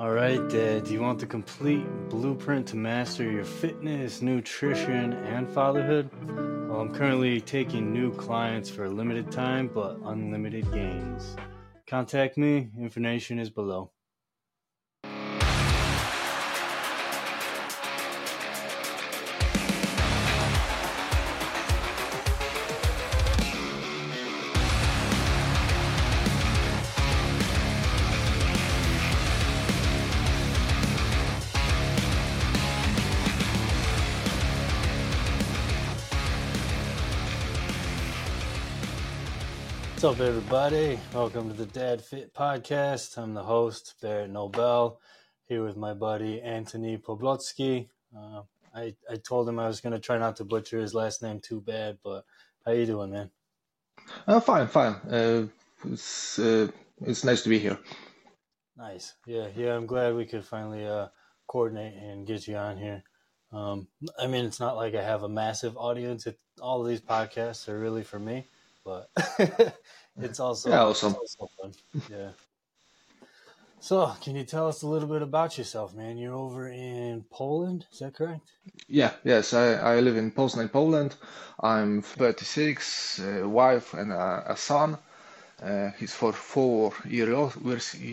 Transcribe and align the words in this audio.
All 0.00 0.10
right, 0.10 0.40
Dad, 0.48 0.84
do 0.84 0.92
you 0.92 1.00
want 1.00 1.20
the 1.20 1.26
complete 1.26 1.86
blueprint 2.08 2.66
to 2.68 2.76
master 2.76 3.30
your 3.30 3.44
fitness, 3.44 4.22
nutrition, 4.22 5.12
and 5.12 5.48
fatherhood? 5.48 6.10
Well, 6.68 6.80
I'm 6.80 6.92
currently 6.92 7.40
taking 7.40 7.92
new 7.92 8.12
clients 8.12 8.68
for 8.68 8.86
a 8.86 8.90
limited 8.90 9.30
time 9.30 9.70
but 9.72 9.98
unlimited 10.04 10.70
gains. 10.72 11.36
Contact 11.86 12.36
me, 12.36 12.70
information 12.76 13.38
is 13.38 13.50
below. 13.50 13.92
What's 40.04 40.20
up, 40.20 40.26
everybody? 40.26 41.00
Welcome 41.14 41.48
to 41.48 41.56
the 41.56 41.64
Dad 41.64 42.02
Fit 42.02 42.34
Podcast. 42.34 43.16
I'm 43.16 43.32
the 43.32 43.42
host, 43.42 43.94
Barret 44.02 44.28
Nobel, 44.28 45.00
here 45.46 45.64
with 45.64 45.78
my 45.78 45.94
buddy 45.94 46.42
Anthony 46.42 46.98
Poblocki. 46.98 47.88
Uh, 48.14 48.42
I, 48.74 48.94
I 49.10 49.16
told 49.16 49.48
him 49.48 49.58
I 49.58 49.66
was 49.66 49.80
going 49.80 49.94
to 49.94 49.98
try 49.98 50.18
not 50.18 50.36
to 50.36 50.44
butcher 50.44 50.78
his 50.78 50.92
last 50.92 51.22
name 51.22 51.40
too 51.40 51.62
bad, 51.62 52.00
but 52.04 52.26
how 52.66 52.72
you 52.72 52.84
doing, 52.84 53.12
man? 53.12 53.30
Uh, 54.26 54.40
fine, 54.40 54.66
fine. 54.66 54.92
Uh, 55.08 55.46
it's 55.90 56.38
uh, 56.38 56.68
it's 57.00 57.24
nice 57.24 57.42
to 57.44 57.48
be 57.48 57.58
here. 57.58 57.78
Nice. 58.76 59.14
Yeah, 59.26 59.48
yeah. 59.56 59.74
I'm 59.74 59.86
glad 59.86 60.14
we 60.14 60.26
could 60.26 60.44
finally 60.44 60.86
uh, 60.86 61.08
coordinate 61.46 61.94
and 61.94 62.26
get 62.26 62.46
you 62.46 62.56
on 62.56 62.76
here. 62.76 63.04
Um, 63.52 63.88
I 64.18 64.26
mean, 64.26 64.44
it's 64.44 64.60
not 64.60 64.76
like 64.76 64.94
I 64.94 65.02
have 65.02 65.22
a 65.22 65.30
massive 65.30 65.78
audience. 65.78 66.26
It, 66.26 66.38
all 66.60 66.82
of 66.82 66.88
these 66.88 67.00
podcasts 67.00 67.70
are 67.70 67.78
really 67.78 68.02
for 68.02 68.18
me 68.18 68.44
but 68.84 69.10
it's 70.20 70.40
also, 70.40 70.70
yeah, 70.70 70.84
awesome. 70.84 71.16
It's 71.22 71.36
also 71.38 71.50
fun. 71.60 71.72
Yeah. 72.10 72.30
So, 73.80 74.10
can 74.22 74.34
you 74.34 74.44
tell 74.44 74.68
us 74.68 74.82
a 74.82 74.86
little 74.86 75.08
bit 75.08 75.20
about 75.20 75.58
yourself, 75.58 75.94
man? 75.94 76.16
You're 76.16 76.34
over 76.34 76.68
in 76.68 77.24
Poland, 77.30 77.84
is 77.92 77.98
that 77.98 78.14
correct? 78.14 78.50
Yeah, 78.88 79.12
yes. 79.24 79.52
I, 79.52 79.74
I 79.74 80.00
live 80.00 80.16
in 80.16 80.32
Poznan, 80.32 80.72
Poland. 80.72 81.14
I'm 81.60 82.00
36, 82.00 83.18
a 83.18 83.46
wife 83.46 83.92
and 83.92 84.10
a, 84.10 84.52
a 84.52 84.56
son. 84.56 84.96
Uh, 85.62 85.90
he's 85.98 86.14
for 86.14 86.32
four 86.32 86.92
years 87.06 87.34
old. 87.34 87.52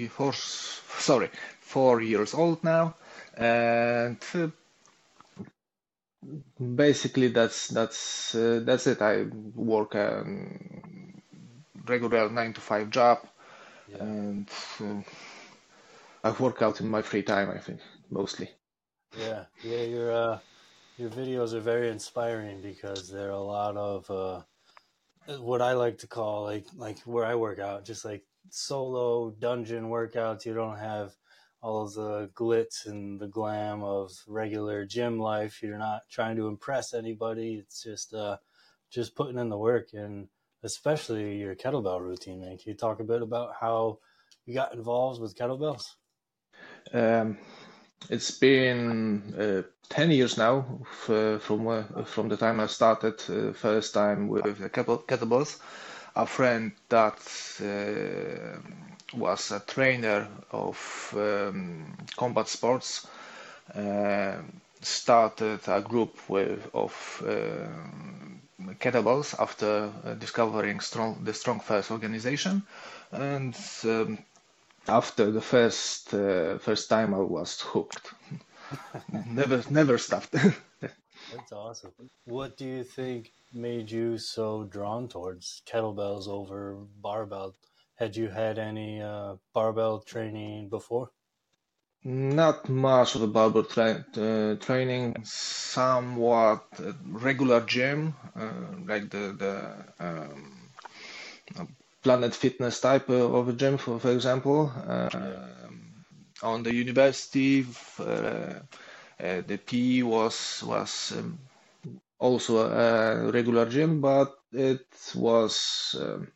Four, 0.10 0.34
sorry, 0.34 1.30
four 1.62 2.02
years 2.02 2.34
old 2.34 2.64
now, 2.64 2.96
and 3.38 4.18
uh, 4.36 4.48
basically 6.60 7.30
that's 7.30 7.68
that's 7.68 8.36
uh, 8.36 8.62
that's 8.64 8.88
it. 8.88 9.02
I 9.02 9.24
work 9.56 9.96
a 9.96 10.24
regular 11.88 12.30
nine 12.30 12.54
to 12.54 12.62
five 12.62 12.90
job, 12.90 13.20
yeah. 13.90 14.04
and 14.04 14.50
uh, 14.80 15.02
I 16.24 16.32
work 16.32 16.62
out 16.62 16.82
in 16.82 16.90
my 16.90 17.02
free 17.02 17.24
time. 17.24 17.50
I 17.50 17.58
think 17.58 17.80
mostly. 18.10 18.50
Yeah, 19.18 19.46
yeah. 19.64 19.82
Your 19.84 20.12
uh, 20.12 20.40
your 20.98 21.10
videos 21.10 21.54
are 21.54 21.60
very 21.60 21.90
inspiring 21.90 22.62
because 22.62 23.10
there 23.10 23.28
are 23.28 23.32
a 23.32 23.40
lot 23.40 23.76
of 23.78 24.10
uh, 24.10 24.42
what 25.40 25.62
I 25.62 25.74
like 25.74 25.98
to 26.00 26.08
call 26.08 26.44
like 26.44 26.68
like 26.76 27.00
where 27.00 27.26
I 27.26 27.36
work 27.36 27.60
out, 27.60 27.86
just 27.86 28.06
like 28.06 28.24
solo 28.50 29.32
dungeon 29.32 29.90
workouts. 29.90 30.46
You 30.46 30.54
don't 30.54 30.78
have 30.78 31.16
all 31.62 31.84
of 31.84 31.94
the 31.94 32.30
glitz 32.34 32.88
and 32.88 33.20
the 33.20 33.28
glam 33.28 33.84
of 33.84 34.12
regular 34.28 34.86
gym 34.86 35.20
life. 35.20 35.62
You're 35.62 35.78
not 35.78 36.02
trying 36.10 36.36
to 36.38 36.48
impress 36.48 36.94
anybody. 36.94 37.56
It's 37.56 37.84
just 37.84 38.14
uh, 38.14 38.38
just 38.90 39.16
putting 39.16 39.38
in 39.38 39.50
the 39.50 39.58
work, 39.58 39.94
and 39.94 40.28
especially 40.64 41.38
your 41.38 41.56
kettlebell 41.56 42.02
routine. 42.02 42.42
Man, 42.42 42.58
can 42.58 42.72
you 42.72 42.76
talk 42.76 43.00
a 43.00 43.04
bit 43.04 43.22
about 43.22 43.54
how 43.60 44.00
you 44.46 44.54
got 44.54 44.74
involved 44.74 45.22
with 45.22 45.36
kettlebells? 45.36 45.86
Um, 46.94 47.38
it's 48.10 48.32
been 48.32 49.34
uh, 49.38 49.62
ten 49.90 50.10
years 50.10 50.38
now 50.38 50.66
from 50.92 51.68
uh, 51.68 52.04
from 52.06 52.30
the 52.30 52.38
time 52.38 52.60
I 52.60 52.68
started 52.68 53.22
uh, 53.30 53.54
first 53.54 53.94
time 53.94 54.28
with 54.28 54.60
kettlebells. 54.72 55.60
A 56.14 56.26
friend 56.26 56.74
that 56.90 57.20
uh, 57.62 58.60
was 59.14 59.52
a 59.52 59.60
trainer 59.60 60.28
of 60.52 61.14
um, 61.18 61.98
combat 62.18 62.48
sports. 62.48 63.08
Uh, 63.74 64.38
started 64.82 65.60
a 65.68 65.82
group 65.82 66.18
with, 66.30 66.70
of 66.74 67.24
uh, 67.26 67.68
kettlebells 68.80 69.40
after 69.40 69.92
uh, 70.06 70.14
discovering 70.16 70.80
strong, 70.80 71.24
the 71.24 71.34
Strong 71.34 71.60
First 71.60 71.92
organization, 71.92 72.64
and 73.12 73.56
um, 73.84 74.18
after 74.88 75.32
the 75.32 75.42
first 75.42 76.14
uh, 76.14 76.58
first 76.58 76.90
time 76.90 77.14
I 77.14 77.20
was 77.20 77.62
hooked. 77.62 78.14
never 79.26 79.64
never 79.70 79.98
stopped. 79.98 80.32
That's 81.32 81.52
awesome. 81.52 81.92
What 82.26 82.58
do 82.58 82.66
you 82.66 82.84
think 82.84 83.32
made 83.54 83.92
you 83.92 84.18
so 84.18 84.64
drawn 84.64 85.08
towards 85.08 85.62
kettlebells 85.66 86.28
over 86.28 86.76
barbell 87.02 87.56
had 88.02 88.16
you 88.18 88.30
had 88.30 88.58
any 88.58 89.00
uh, 89.00 89.36
barbell 89.54 90.00
training 90.02 90.70
before? 90.70 91.12
Not 92.04 92.68
much 92.70 93.16
of 93.16 93.22
a 93.22 93.28
barbell 93.28 93.64
tra- 93.64 94.06
uh, 94.18 94.56
training, 94.56 95.24
somewhat 95.24 96.66
regular 97.06 97.62
gym, 97.62 98.16
uh, 98.36 98.52
like 98.88 99.10
the 99.12 99.34
the 99.44 99.86
um, 100.00 100.72
Planet 102.04 102.34
Fitness 102.36 102.82
type 102.82 103.10
of 103.10 103.48
a 103.50 103.54
gym, 103.54 103.78
for, 103.78 104.00
for 104.00 104.12
example. 104.12 104.72
Um, 104.88 106.06
on 106.44 106.64
the 106.64 106.74
university, 106.74 107.66
uh, 108.00 108.04
uh, 108.04 108.62
the 109.20 109.58
PE 109.66 110.02
was 110.04 110.64
was 110.66 111.14
um, 111.18 111.40
also 112.20 112.58
a 112.72 113.32
regular 113.32 113.68
gym, 113.70 114.02
but 114.02 114.34
it 114.52 114.88
was 115.16 115.96
um, 116.00 116.28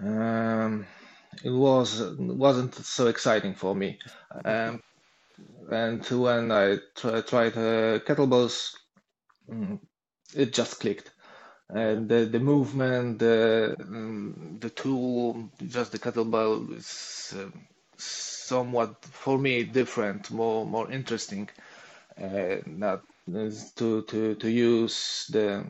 um, 0.00 0.86
it 1.44 1.50
was 1.50 2.02
wasn't 2.18 2.74
so 2.74 3.08
exciting 3.08 3.54
for 3.54 3.74
me. 3.74 3.98
Um, 4.44 4.82
and 5.70 6.04
when 6.06 6.52
I 6.52 6.78
tried 6.96 7.56
uh, 7.56 8.00
kettlebells, 8.00 8.74
mm, 9.50 9.78
it 10.34 10.52
just 10.52 10.80
clicked. 10.80 11.10
And 11.68 12.08
the, 12.08 12.26
the 12.26 12.40
movement, 12.40 13.20
the 13.20 13.76
um, 13.80 14.58
the 14.60 14.70
tool, 14.70 15.50
just 15.68 15.92
the 15.92 15.98
kettlebell 15.98 16.76
is 16.76 17.34
uh, 17.38 17.50
somewhat 17.96 19.04
for 19.04 19.38
me 19.38 19.64
different, 19.64 20.30
more 20.30 20.66
more 20.66 20.90
interesting. 20.90 21.48
Uh, 22.20 22.56
not 22.66 23.02
to 23.76 24.02
to 24.02 24.34
to 24.36 24.50
use 24.50 25.26
the 25.30 25.64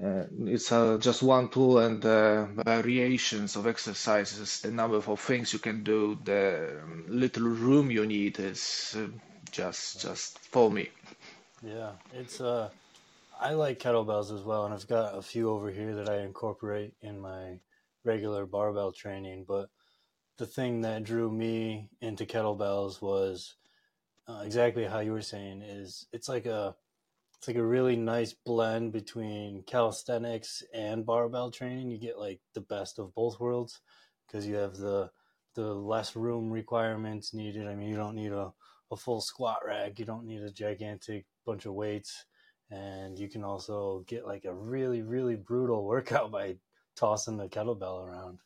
uh, 0.00 0.24
it's 0.46 0.72
uh, 0.72 0.96
just 0.98 1.22
one 1.22 1.48
tool 1.48 1.78
and 1.78 2.04
uh, 2.04 2.46
variations 2.64 3.56
of 3.56 3.66
exercises, 3.66 4.60
the 4.60 4.70
number 4.70 4.96
of 4.96 5.20
things 5.20 5.52
you 5.52 5.58
can 5.58 5.82
do, 5.84 6.18
the 6.24 6.80
little 7.06 7.44
room 7.44 7.90
you 7.90 8.06
need 8.06 8.38
is 8.38 8.96
uh, 8.96 9.06
just 9.50 10.00
just 10.00 10.38
for 10.38 10.70
me. 10.70 10.88
Yeah, 11.62 11.92
it's 12.14 12.40
uh, 12.40 12.70
I 13.38 13.52
like 13.52 13.80
kettlebells 13.80 14.34
as 14.34 14.42
well, 14.42 14.64
and 14.64 14.72
I've 14.72 14.88
got 14.88 15.16
a 15.16 15.22
few 15.22 15.50
over 15.50 15.70
here 15.70 15.94
that 15.96 16.08
I 16.08 16.20
incorporate 16.20 16.94
in 17.02 17.20
my 17.20 17.60
regular 18.02 18.46
barbell 18.46 18.92
training. 18.92 19.44
But 19.46 19.68
the 20.38 20.46
thing 20.46 20.80
that 20.80 21.04
drew 21.04 21.30
me 21.30 21.90
into 22.00 22.24
kettlebells 22.24 23.02
was 23.02 23.56
uh, 24.26 24.42
exactly 24.44 24.84
how 24.84 25.00
you 25.00 25.12
were 25.12 25.22
saying. 25.22 25.60
Is 25.62 26.06
it's 26.12 26.30
like 26.30 26.46
a 26.46 26.74
it's 27.42 27.48
like 27.48 27.56
a 27.56 27.66
really 27.66 27.96
nice 27.96 28.32
blend 28.32 28.92
between 28.92 29.64
calisthenics 29.64 30.62
and 30.72 31.04
barbell 31.04 31.50
training. 31.50 31.90
You 31.90 31.98
get 31.98 32.16
like 32.16 32.38
the 32.54 32.60
best 32.60 33.00
of 33.00 33.12
both 33.16 33.40
worlds 33.40 33.80
because 34.24 34.46
you 34.46 34.54
have 34.54 34.76
the 34.76 35.10
the 35.56 35.74
less 35.74 36.14
room 36.14 36.52
requirements 36.52 37.34
needed. 37.34 37.66
I 37.66 37.74
mean, 37.74 37.88
you 37.88 37.96
don't 37.96 38.14
need 38.14 38.30
a, 38.30 38.52
a 38.92 38.96
full 38.96 39.20
squat 39.20 39.58
rack, 39.66 39.98
you 39.98 40.04
don't 40.04 40.24
need 40.24 40.40
a 40.42 40.52
gigantic 40.52 41.26
bunch 41.44 41.66
of 41.66 41.74
weights, 41.74 42.26
and 42.70 43.18
you 43.18 43.28
can 43.28 43.42
also 43.42 44.04
get 44.06 44.24
like 44.24 44.44
a 44.44 44.54
really, 44.54 45.02
really 45.02 45.34
brutal 45.34 45.84
workout 45.94 46.30
by 46.30 46.54
tossing 46.94 47.38
the 47.38 47.48
kettlebell 47.48 48.06
around. 48.06 48.38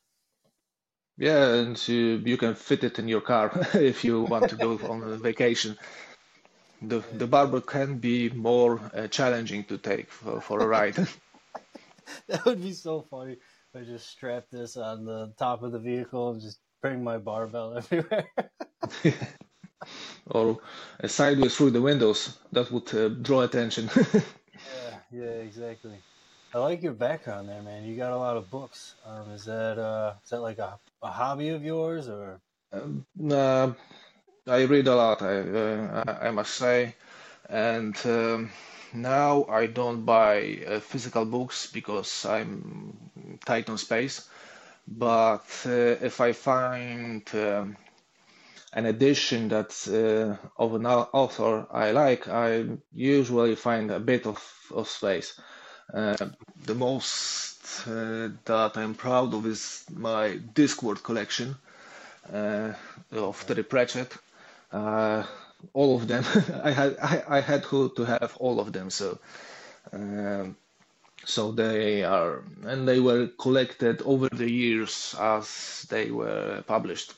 Yeah, 1.18 1.52
and 1.52 1.86
you, 1.86 2.22
you 2.24 2.38
can 2.38 2.54
fit 2.54 2.82
it 2.82 2.98
in 2.98 3.08
your 3.08 3.20
car 3.20 3.50
if 3.74 4.04
you 4.04 4.22
want 4.22 4.48
to 4.48 4.56
go 4.56 4.80
on 4.88 5.02
a 5.02 5.16
vacation 5.18 5.76
the 6.82 7.02
the 7.12 7.26
barbell 7.26 7.60
can 7.60 7.98
be 7.98 8.30
more 8.30 8.80
uh, 8.94 9.06
challenging 9.08 9.64
to 9.64 9.78
take 9.78 10.10
for, 10.10 10.40
for 10.40 10.60
a 10.60 10.66
ride. 10.76 10.96
that 12.28 12.44
would 12.44 12.62
be 12.62 12.72
so 12.72 13.02
funny. 13.02 13.36
I 13.74 13.80
just 13.80 14.08
strap 14.08 14.46
this 14.50 14.76
on 14.76 15.04
the 15.04 15.34
top 15.38 15.62
of 15.62 15.72
the 15.72 15.78
vehicle 15.78 16.30
and 16.30 16.40
just 16.40 16.60
bring 16.80 17.04
my 17.04 17.18
barbell 17.18 17.76
everywhere. 17.76 18.26
or 20.26 20.58
sideways 21.06 21.56
through 21.56 21.70
the 21.70 21.82
windows. 21.82 22.38
That 22.52 22.70
would 22.70 22.94
uh, 22.94 23.08
draw 23.08 23.42
attention. 23.42 23.90
yeah, 24.14 24.98
yeah, 25.12 25.24
exactly. 25.44 25.98
I 26.54 26.58
like 26.58 26.82
your 26.82 26.94
background 26.94 27.48
there, 27.50 27.60
man. 27.60 27.84
You 27.84 27.96
got 27.96 28.12
a 28.12 28.16
lot 28.16 28.36
of 28.36 28.50
books. 28.50 28.94
Um, 29.04 29.30
is 29.32 29.44
that 29.44 29.78
uh, 29.78 30.14
is 30.24 30.30
that 30.30 30.40
like 30.40 30.58
a, 30.58 30.78
a 31.02 31.08
hobby 31.10 31.50
of 31.50 31.62
yours, 31.62 32.08
or? 32.08 32.40
Um, 32.72 33.04
uh, 33.30 33.72
I 34.48 34.62
read 34.62 34.86
a 34.86 34.94
lot. 34.94 35.22
I 35.22 35.40
uh, 35.40 36.18
I 36.22 36.30
must 36.30 36.54
say, 36.54 36.94
and 37.48 37.96
um, 38.04 38.50
now 38.92 39.44
I 39.48 39.66
don't 39.66 40.04
buy 40.04 40.62
uh, 40.68 40.78
physical 40.80 41.24
books 41.24 41.66
because 41.72 42.24
I'm 42.24 42.96
tight 43.44 43.68
on 43.68 43.76
space. 43.78 44.28
But 44.86 45.46
uh, 45.66 45.96
if 46.00 46.20
I 46.20 46.32
find 46.32 47.28
um, 47.34 47.76
an 48.72 48.86
edition 48.86 49.48
that's 49.48 49.88
uh, 49.88 50.36
of 50.56 50.74
an 50.74 50.86
author 50.86 51.66
I 51.72 51.90
like, 51.90 52.28
I 52.28 52.66
usually 52.94 53.56
find 53.56 53.90
a 53.90 53.98
bit 53.98 54.26
of, 54.26 54.38
of 54.72 54.88
space. 54.88 55.40
Uh, 55.92 56.16
the 56.66 56.74
most 56.74 57.84
uh, 57.88 58.28
that 58.44 58.76
I'm 58.76 58.94
proud 58.94 59.34
of 59.34 59.44
is 59.46 59.84
my 59.92 60.38
Discworld 60.54 61.02
collection 61.02 61.56
uh, 62.32 62.72
of 63.12 63.44
Terry 63.46 63.64
Pratchett. 63.64 64.16
Uh, 64.72 65.24
all 65.72 65.96
of 65.96 66.08
them. 66.08 66.24
I 66.62 66.70
had 66.70 66.96
I, 67.02 67.22
I 67.28 67.40
had 67.40 67.64
to, 67.64 67.90
to 67.96 68.04
have 68.04 68.36
all 68.38 68.60
of 68.60 68.72
them. 68.72 68.90
So 68.90 69.18
um, 69.92 70.56
so 71.24 71.52
they 71.52 72.04
are 72.04 72.44
and 72.64 72.86
they 72.86 73.00
were 73.00 73.28
collected 73.38 74.02
over 74.02 74.28
the 74.28 74.50
years 74.50 75.14
as 75.18 75.86
they 75.90 76.10
were 76.10 76.62
published. 76.66 77.14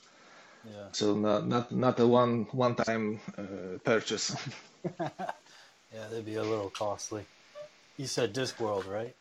Yeah. 0.64 0.88
So 0.92 1.14
not 1.14 1.46
not 1.46 1.72
not 1.72 2.00
a 2.00 2.06
one 2.06 2.46
one 2.52 2.74
time 2.74 3.20
uh, 3.36 3.78
purchase. 3.84 4.34
yeah, 5.00 6.06
they'd 6.10 6.24
be 6.24 6.36
a 6.36 6.42
little 6.42 6.70
costly. 6.70 7.24
You 7.96 8.06
said 8.06 8.34
Discworld, 8.34 8.86
right? 8.88 9.14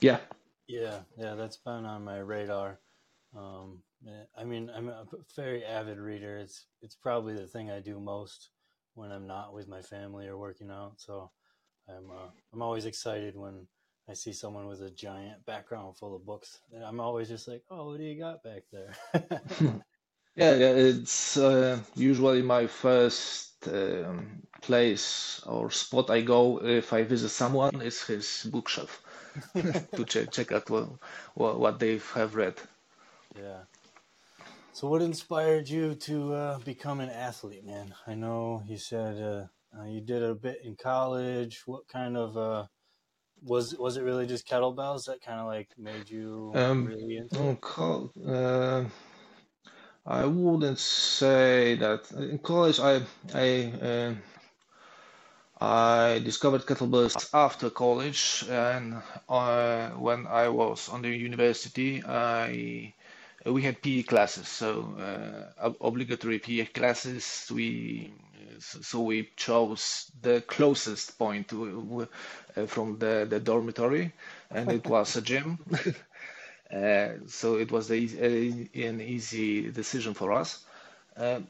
Yeah. 0.00 0.18
Yeah, 0.66 1.00
yeah, 1.16 1.34
that's 1.34 1.56
been 1.56 1.86
on 1.86 2.04
my 2.04 2.18
radar. 2.18 2.78
Um, 3.36 3.82
I 4.36 4.44
mean, 4.44 4.70
I'm 4.74 4.88
a 4.88 5.04
very 5.36 5.64
avid 5.64 5.98
reader. 5.98 6.38
It's 6.38 6.66
it's 6.80 6.94
probably 6.94 7.34
the 7.34 7.46
thing 7.46 7.70
I 7.70 7.80
do 7.80 8.00
most 8.00 8.50
when 8.94 9.12
I'm 9.12 9.26
not 9.26 9.54
with 9.54 9.68
my 9.68 9.82
family 9.82 10.26
or 10.26 10.36
working 10.36 10.70
out. 10.70 10.94
So 10.96 11.30
I'm 11.88 12.10
uh, 12.10 12.28
I'm 12.52 12.62
always 12.62 12.86
excited 12.86 13.36
when 13.36 13.66
I 14.08 14.14
see 14.14 14.32
someone 14.32 14.66
with 14.66 14.82
a 14.82 14.90
giant 14.90 15.44
background 15.46 15.96
full 15.96 16.16
of 16.16 16.26
books. 16.26 16.60
I'm 16.84 17.00
always 17.00 17.28
just 17.28 17.46
like, 17.48 17.62
oh, 17.70 17.86
what 17.88 17.98
do 17.98 18.04
you 18.04 18.18
got 18.18 18.42
back 18.42 18.62
there? 18.72 18.94
yeah, 20.36 20.54
yeah, 20.54 20.72
it's 20.72 21.36
uh, 21.36 21.78
usually 21.94 22.42
my 22.42 22.66
first 22.66 23.68
um, 23.68 24.42
place 24.60 25.40
or 25.46 25.70
spot 25.70 26.10
I 26.10 26.22
go 26.22 26.58
if 26.64 26.92
I 26.92 27.04
visit 27.04 27.28
someone 27.30 27.80
is 27.82 28.02
his 28.02 28.48
bookshelf 28.50 29.02
to 29.94 30.04
check 30.04 30.30
check 30.32 30.52
out 30.52 30.68
what, 31.34 31.60
what 31.60 31.78
they 31.78 32.00
have 32.14 32.34
read. 32.34 32.54
Yeah. 33.36 33.62
So, 34.72 34.88
what 34.88 35.02
inspired 35.02 35.68
you 35.68 35.94
to 35.94 36.32
uh, 36.34 36.58
become 36.60 37.00
an 37.00 37.10
athlete, 37.10 37.64
man? 37.64 37.94
I 38.06 38.14
know 38.14 38.62
you 38.66 38.78
said 38.78 39.22
uh, 39.22 39.46
uh, 39.78 39.84
you 39.84 40.00
did 40.00 40.22
a 40.22 40.34
bit 40.34 40.64
in 40.64 40.76
college. 40.76 41.62
What 41.66 41.88
kind 41.88 42.16
of 42.16 42.36
uh, 42.36 42.66
was 43.42 43.76
was 43.78 43.96
it 43.96 44.02
really 44.02 44.26
just 44.26 44.46
kettlebells 44.48 45.06
that 45.06 45.22
kind 45.22 45.40
of 45.40 45.46
like 45.46 45.70
made 45.78 46.08
you 46.10 46.54
um, 46.54 46.84
really 46.84 47.16
into 47.18 47.48
it? 47.50 47.58
Uh, 48.26 48.84
I 50.06 50.26
wouldn't 50.26 50.78
say 50.78 51.74
that 51.76 52.10
in 52.12 52.38
college. 52.38 52.78
I 52.80 53.02
I 53.34 53.72
uh, 53.88 54.14
I 55.60 56.18
discovered 56.18 56.66
kettlebells 56.66 57.30
after 57.32 57.70
college, 57.70 58.44
and 58.48 59.02
when 59.98 60.26
I 60.26 60.48
was 60.48 60.88
on 60.88 61.02
the 61.02 61.08
university, 61.10 62.02
I 62.04 62.94
we 63.46 63.62
had 63.62 63.82
PE 63.82 64.02
classes, 64.04 64.48
so 64.48 64.94
uh, 65.58 65.72
obligatory 65.80 66.38
PE 66.38 66.66
classes. 66.66 67.50
We 67.54 68.12
so 68.58 69.02
we 69.02 69.30
chose 69.36 70.10
the 70.20 70.40
closest 70.42 71.18
point 71.18 71.48
to, 71.48 72.08
uh, 72.56 72.66
from 72.66 72.98
the, 72.98 73.26
the 73.28 73.40
dormitory, 73.40 74.12
and 74.50 74.70
it 74.70 74.86
was 74.86 75.16
a 75.16 75.22
gym. 75.22 75.58
uh, 76.72 77.08
so 77.26 77.56
it 77.56 77.72
was 77.72 77.88
the, 77.88 78.08
uh, 78.20 78.88
an 78.88 79.00
easy 79.00 79.70
decision 79.70 80.14
for 80.14 80.32
us. 80.32 80.64
Uh, 81.16 81.40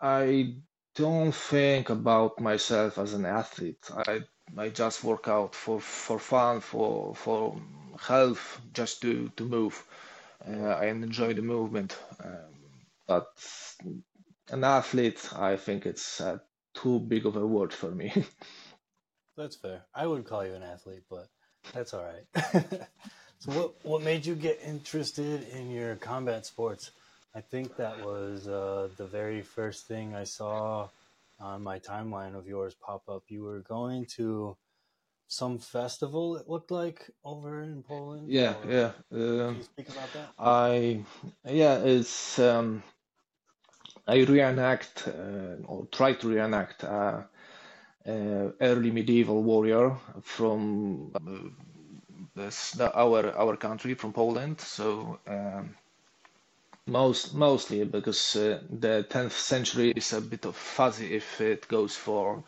I 0.00 0.54
don't 0.94 1.32
think 1.34 1.90
about 1.90 2.40
myself 2.40 2.98
as 2.98 3.14
an 3.14 3.26
athlete. 3.26 3.90
I 3.94 4.22
I 4.56 4.70
just 4.70 5.04
work 5.04 5.28
out 5.28 5.54
for, 5.54 5.80
for 5.80 6.18
fun, 6.18 6.60
for 6.60 7.14
for 7.14 7.60
health, 8.00 8.60
just 8.72 9.02
to 9.02 9.28
to 9.36 9.44
move. 9.44 9.84
Uh, 10.46 10.68
I 10.68 10.86
enjoy 10.86 11.34
the 11.34 11.42
movement, 11.42 11.96
um, 12.24 12.54
but 13.06 13.26
an 14.50 14.64
athlete, 14.64 15.28
I 15.34 15.56
think 15.56 15.86
it's 15.86 16.20
uh, 16.20 16.38
too 16.74 17.00
big 17.00 17.26
of 17.26 17.36
a 17.36 17.46
word 17.46 17.72
for 17.72 17.90
me. 17.90 18.12
that's 19.36 19.56
fair. 19.56 19.82
I 19.94 20.06
would 20.06 20.26
call 20.26 20.46
you 20.46 20.54
an 20.54 20.62
athlete, 20.62 21.04
but 21.10 21.28
that's 21.72 21.92
all 21.92 22.04
right. 22.04 22.52
so, 23.38 23.52
what 23.52 23.84
what 23.84 24.02
made 24.02 24.24
you 24.24 24.34
get 24.34 24.60
interested 24.64 25.48
in 25.48 25.70
your 25.70 25.96
combat 25.96 26.46
sports? 26.46 26.92
I 27.34 27.40
think 27.40 27.76
that 27.76 28.04
was 28.04 28.48
uh, 28.48 28.88
the 28.96 29.06
very 29.06 29.42
first 29.42 29.86
thing 29.86 30.14
I 30.14 30.24
saw 30.24 30.88
on 31.40 31.62
my 31.62 31.78
timeline 31.78 32.34
of 32.34 32.46
yours 32.46 32.74
pop 32.74 33.08
up. 33.08 33.24
You 33.28 33.42
were 33.42 33.60
going 33.60 34.06
to 34.16 34.56
some 35.28 35.58
festival. 35.58 36.36
It 36.36 36.48
looked 36.48 36.70
like 36.70 37.10
over 37.22 37.62
in 37.62 37.82
Poland. 37.82 38.28
Yeah, 38.30 38.54
or, 38.64 38.70
yeah. 38.70 38.90
Uh, 39.12 39.52
you 39.52 39.62
speak 39.62 39.88
about 39.90 40.12
that? 40.14 40.28
I 40.38 41.04
yeah, 41.44 41.76
it's 41.78 42.38
um, 42.38 42.82
I 44.06 44.24
reenact 44.24 45.06
uh, 45.06 45.62
or 45.66 45.86
try 45.92 46.14
to 46.14 46.28
reenact 46.28 46.82
uh, 46.82 47.22
uh, 48.06 48.50
early 48.60 48.90
medieval 48.90 49.42
warrior 49.42 49.96
from 50.22 51.12
uh, 51.14 51.50
this, 52.34 52.72
the, 52.72 52.92
our 52.94 53.36
our 53.36 53.56
country 53.56 53.94
from 53.94 54.12
Poland. 54.12 54.60
So. 54.60 55.20
Um, 55.28 55.76
most 56.86 57.34
mostly 57.34 57.84
because 57.84 58.34
uh, 58.34 58.62
the 58.70 59.04
10th 59.10 59.32
century 59.32 59.90
is 59.94 60.14
a 60.14 60.22
bit 60.22 60.46
of 60.46 60.56
fuzzy 60.56 61.14
if 61.14 61.38
it 61.38 61.68
goes 61.68 61.94
for 61.94 62.42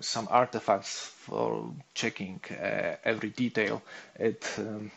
some 0.00 0.28
artifacts 0.30 0.98
for 1.06 1.72
checking 1.94 2.40
uh, 2.50 2.96
every 3.04 3.30
detail. 3.30 3.82
It 4.18 4.44
um, 4.58 4.90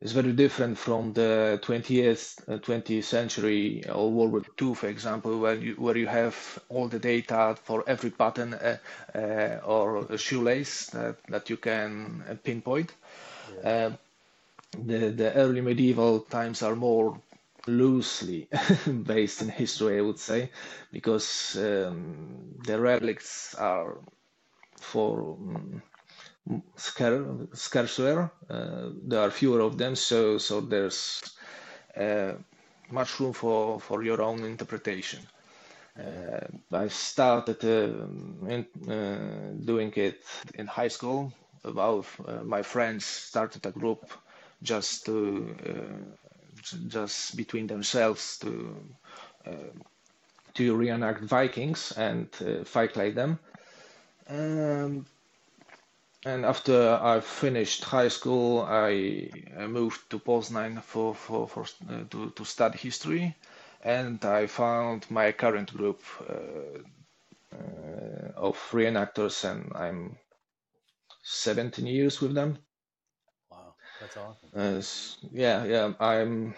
is 0.00 0.12
very 0.12 0.32
different 0.32 0.78
from 0.78 1.12
the 1.12 1.60
20th, 1.62 2.44
20th 2.62 2.98
uh, 2.98 3.02
century 3.02 3.84
or 3.88 4.10
World 4.10 4.32
War 4.32 4.42
II, 4.60 4.74
for 4.74 4.88
example, 4.88 5.38
where 5.38 5.54
you 5.54 5.74
where 5.74 5.96
you 5.96 6.06
have 6.06 6.34
all 6.68 6.88
the 6.88 6.98
data 6.98 7.56
for 7.64 7.84
every 7.86 8.10
button 8.10 8.54
uh, 8.54 8.76
uh, 9.14 9.60
or 9.64 10.04
a 10.10 10.18
shoelace 10.18 10.86
that, 10.86 11.16
that 11.28 11.50
you 11.50 11.56
can 11.56 12.22
pinpoint. 12.44 12.92
Yeah. 13.64 13.90
the 14.78 15.10
the 15.10 15.32
early 15.34 15.60
medieval 15.60 16.20
times 16.20 16.62
are 16.62 16.76
more 16.76 17.20
loosely 17.70 18.48
based 19.04 19.42
in 19.42 19.48
history, 19.48 19.98
I 19.98 20.02
would 20.02 20.18
say, 20.18 20.50
because 20.92 21.56
um, 21.58 22.54
the 22.64 22.80
relics 22.80 23.54
are 23.56 23.98
for 24.80 25.20
um, 25.38 25.82
scar- 26.76 27.48
scarcer. 27.54 28.30
Uh, 28.48 28.90
there 29.06 29.20
are 29.20 29.30
fewer 29.30 29.60
of 29.60 29.78
them, 29.78 29.96
so 29.96 30.38
so 30.38 30.60
there's 30.60 31.22
uh, 31.96 32.32
much 32.90 33.20
room 33.20 33.32
for, 33.32 33.80
for 33.80 34.02
your 34.02 34.22
own 34.22 34.44
interpretation. 34.44 35.20
Uh, 35.98 36.46
I 36.72 36.88
started 36.88 37.64
uh, 37.64 38.48
in, 38.48 38.66
uh, 38.90 39.64
doing 39.64 39.92
it 39.96 40.24
in 40.54 40.66
high 40.66 40.88
school. 40.88 41.32
About 41.64 42.06
uh, 42.26 42.42
my 42.44 42.62
friends 42.62 43.04
started 43.06 43.66
a 43.66 43.70
group 43.72 44.10
just 44.62 45.04
to 45.06 45.54
just 46.88 47.36
between 47.36 47.66
themselves 47.66 48.38
to 48.38 48.76
uh, 49.46 49.72
to 50.54 50.74
reenact 50.76 51.22
Vikings 51.22 51.92
and 51.92 52.28
uh, 52.40 52.64
fight 52.64 52.96
like 52.96 53.14
them. 53.14 53.38
Um, 54.28 55.06
and 56.24 56.44
after 56.44 56.98
I 57.02 57.20
finished 57.20 57.84
high 57.84 58.08
school, 58.08 58.60
I, 58.68 59.30
I 59.58 59.66
moved 59.66 60.10
to 60.10 60.18
Poznan 60.18 60.82
for, 60.82 61.14
for, 61.14 61.48
for 61.48 61.64
uh, 61.88 62.04
to, 62.10 62.30
to 62.30 62.44
study 62.44 62.78
history, 62.78 63.34
and 63.82 64.22
I 64.24 64.46
found 64.46 65.10
my 65.10 65.32
current 65.32 65.72
group 65.74 66.02
uh, 66.28 66.82
uh, 67.56 68.32
of 68.36 68.56
reenactors, 68.72 69.44
and 69.50 69.72
I'm 69.74 70.18
17 71.22 71.86
years 71.86 72.20
with 72.20 72.34
them. 72.34 72.58
That's 74.00 74.16
awesome. 74.16 74.50
Uh, 74.54 74.82
yeah, 75.32 75.64
yeah. 75.64 75.92
I'm 76.00 76.54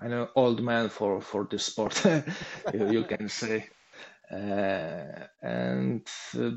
an 0.00 0.28
old 0.34 0.62
man 0.62 0.88
for 0.88 1.20
for 1.20 1.46
this 1.50 1.66
sport, 1.66 2.02
you 2.74 3.04
can 3.04 3.28
say. 3.28 3.68
Uh, 4.30 5.26
and 5.42 6.08
uh, 6.38 6.52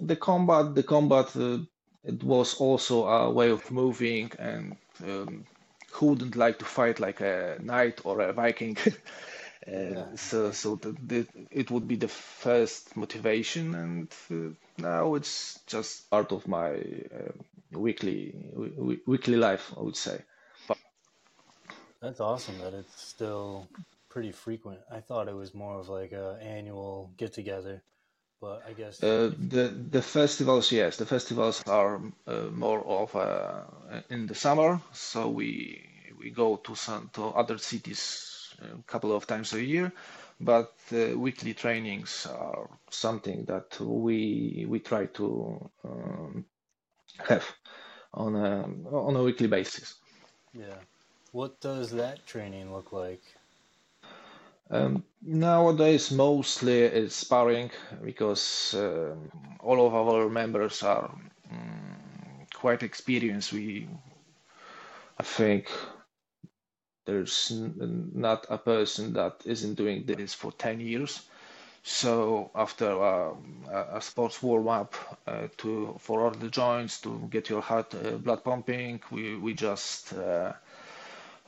the 0.00 0.16
combat, 0.16 0.74
the 0.74 0.82
combat, 0.82 1.36
uh, 1.36 1.58
it 2.04 2.22
was 2.24 2.54
also 2.54 3.06
a 3.06 3.30
way 3.30 3.50
of 3.50 3.70
moving, 3.70 4.32
and 4.38 4.76
um, 5.04 5.44
who 5.92 6.06
wouldn't 6.06 6.36
like 6.36 6.58
to 6.58 6.64
fight 6.64 6.98
like 6.98 7.20
a 7.20 7.58
knight 7.62 8.00
or 8.04 8.20
a 8.20 8.32
Viking? 8.32 8.76
yeah. 9.66 10.04
So, 10.16 10.50
so 10.52 10.76
the, 10.76 10.96
the, 11.06 11.26
it 11.50 11.70
would 11.70 11.86
be 11.88 11.96
the 11.96 12.08
first 12.08 12.96
motivation, 12.96 13.74
and 13.74 14.08
uh, 14.30 14.54
now 14.82 15.14
it's 15.14 15.60
just 15.66 16.10
part 16.10 16.32
of 16.32 16.46
my 16.48 16.70
uh, 16.74 17.32
weekly 17.72 18.34
weekly 19.06 19.36
life, 19.36 19.72
I 19.76 19.80
would 19.82 19.96
say. 19.96 20.20
That's 22.00 22.20
awesome 22.20 22.58
that 22.58 22.74
it's 22.74 23.00
still 23.00 23.68
pretty 24.08 24.32
frequent. 24.32 24.80
I 24.90 25.00
thought 25.00 25.28
it 25.28 25.36
was 25.36 25.54
more 25.54 25.78
of 25.78 25.88
like 25.88 26.12
a 26.12 26.38
annual 26.42 27.12
get 27.16 27.32
together, 27.32 27.82
but 28.40 28.64
I 28.68 28.72
guess 28.72 29.02
uh, 29.02 29.30
the 29.48 29.72
the 29.90 30.02
festivals, 30.02 30.72
yes, 30.72 30.96
the 30.96 31.06
festivals 31.06 31.62
are 31.68 32.00
uh, 32.26 32.48
more 32.52 32.80
of 32.86 33.14
uh, 33.16 33.62
in 34.10 34.26
the 34.26 34.34
summer. 34.34 34.80
So 34.92 35.28
we 35.28 35.82
we 36.18 36.30
go 36.30 36.56
to 36.56 36.74
some 36.74 37.10
to 37.14 37.26
other 37.26 37.58
cities 37.58 38.31
a 38.62 38.82
couple 38.86 39.14
of 39.14 39.26
times 39.26 39.52
a 39.52 39.62
year, 39.62 39.92
but 40.40 40.72
weekly 40.90 41.54
trainings 41.54 42.26
are 42.26 42.68
something 42.90 43.44
that 43.46 43.78
we 43.80 44.66
we 44.68 44.78
try 44.80 45.06
to 45.06 45.70
um, 45.84 46.44
have 47.18 47.44
on 48.14 48.36
a 48.36 48.64
on 48.90 49.16
a 49.16 49.22
weekly 49.22 49.46
basis. 49.48 49.94
Yeah. 50.54 50.78
What 51.32 51.60
does 51.60 51.90
that 51.92 52.26
training 52.26 52.72
look 52.72 52.92
like? 52.92 53.22
Um, 54.70 55.04
nowadays, 55.20 56.10
mostly 56.10 56.80
it's 56.80 57.14
sparring 57.14 57.70
because 58.02 58.74
uh, 58.74 59.14
all 59.60 59.86
of 59.86 59.94
our 59.94 60.28
members 60.28 60.82
are 60.82 61.10
um, 61.50 62.46
quite 62.54 62.82
experienced. 62.82 63.52
We, 63.52 63.88
I 65.18 65.22
think, 65.22 65.70
there's 67.04 67.50
not 67.52 68.46
a 68.50 68.58
person 68.58 69.12
that 69.14 69.42
isn't 69.44 69.74
doing 69.74 70.04
this 70.06 70.34
for 70.34 70.52
10 70.52 70.80
years. 70.80 71.28
So 71.84 72.50
after 72.54 72.90
uh, 73.02 73.34
a 73.70 74.00
sports 74.00 74.42
warm 74.42 74.68
up 74.68 74.94
uh, 75.26 75.48
to 75.58 75.96
for 75.98 76.20
all 76.24 76.30
the 76.30 76.48
joints 76.48 77.00
to 77.02 77.26
get 77.30 77.48
your 77.50 77.60
heart 77.60 77.94
uh, 77.94 78.18
blood 78.18 78.44
pumping, 78.44 79.00
we 79.10 79.36
we 79.36 79.54
just 79.54 80.12
uh, 80.12 80.52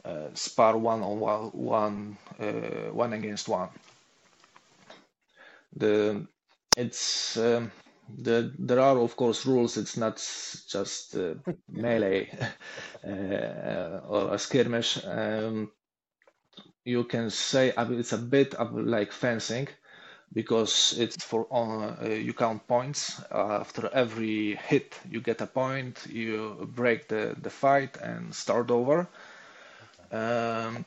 uh, 0.04 0.28
spar 0.34 0.76
one 0.76 1.02
on 1.02 1.20
one, 1.20 1.50
one, 1.52 2.18
uh, 2.40 2.90
one 2.92 3.12
against 3.12 3.48
one. 3.48 3.68
The 5.76 6.26
it's 6.76 7.36
um, 7.36 7.70
the, 8.08 8.52
there 8.58 8.80
are 8.80 8.98
of 8.98 9.16
course 9.16 9.46
rules. 9.46 9.76
It's 9.76 9.96
not 9.96 10.16
just 10.68 11.16
uh, 11.16 11.34
melee 11.70 12.30
uh, 13.06 14.00
or 14.08 14.34
a 14.34 14.38
skirmish. 14.38 14.98
Um, 15.04 15.70
you 16.84 17.04
can 17.04 17.30
say 17.30 17.72
it's 17.76 18.12
a 18.12 18.18
bit 18.18 18.54
like 18.72 19.12
fencing 19.12 19.68
because 20.32 20.94
it's 20.98 21.22
for 21.24 21.46
on 21.50 21.96
uh, 22.02 22.08
you 22.08 22.32
count 22.32 22.66
points 22.66 23.20
after 23.30 23.88
every 23.92 24.56
hit 24.56 24.98
you 25.10 25.20
get 25.20 25.40
a 25.40 25.46
point 25.46 26.06
you 26.08 26.68
break 26.74 27.08
the 27.08 27.36
the 27.42 27.50
fight 27.50 27.96
and 27.98 28.34
start 28.34 28.70
over 28.70 29.08
um, 30.12 30.84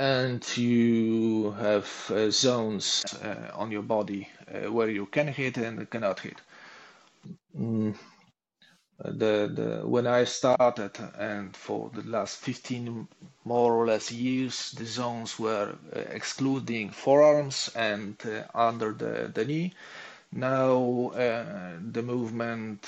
and 0.00 0.56
you 0.56 1.50
have 1.58 2.10
uh, 2.10 2.30
zones 2.30 3.04
uh, 3.22 3.50
on 3.54 3.70
your 3.70 3.82
body 3.82 4.26
uh, 4.48 4.72
where 4.72 4.88
you 4.88 5.04
can 5.04 5.28
hit 5.28 5.58
and 5.58 5.90
cannot 5.90 6.20
hit. 6.20 6.40
Mm. 7.54 7.94
The, 8.98 9.50
the 9.54 9.82
when 9.86 10.06
I 10.06 10.24
started 10.24 10.92
and 11.18 11.54
for 11.54 11.90
the 11.94 12.02
last 12.02 12.38
15 12.38 13.08
more 13.44 13.74
or 13.74 13.86
less 13.86 14.10
years 14.10 14.70
the 14.72 14.86
zones 14.86 15.38
were 15.38 15.76
uh, 15.94 15.98
excluding 15.98 16.90
forearms 16.90 17.70
and 17.74 18.16
uh, 18.24 18.44
under 18.54 18.92
the, 18.92 19.30
the 19.34 19.44
knee 19.44 19.74
now 20.32 21.10
uh, 21.14 21.76
the 21.92 22.02
movement 22.02 22.86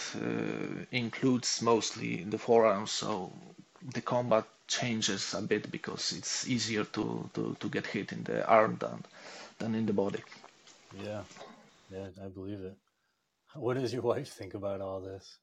includes 0.92 1.60
mostly 1.60 2.24
the 2.24 2.38
forearms 2.38 2.90
so 2.90 3.32
the 3.94 4.00
combat 4.00 4.44
changes 4.66 5.34
a 5.34 5.42
bit 5.42 5.70
because 5.70 6.12
it's 6.12 6.48
easier 6.48 6.84
to, 6.84 7.28
to, 7.34 7.56
to 7.60 7.68
get 7.68 7.86
hit 7.86 8.12
in 8.12 8.24
the 8.24 8.46
arm 8.46 8.76
than, 8.80 9.04
than 9.58 9.74
in 9.74 9.86
the 9.86 9.92
body. 9.92 10.22
Yeah, 11.02 11.22
yeah, 11.90 12.08
I 12.22 12.28
believe 12.28 12.60
it. 12.60 12.76
What 13.54 13.76
does 13.76 13.92
your 13.92 14.02
wife 14.02 14.28
think 14.28 14.54
about 14.54 14.80
all 14.80 15.00
this? 15.00 15.38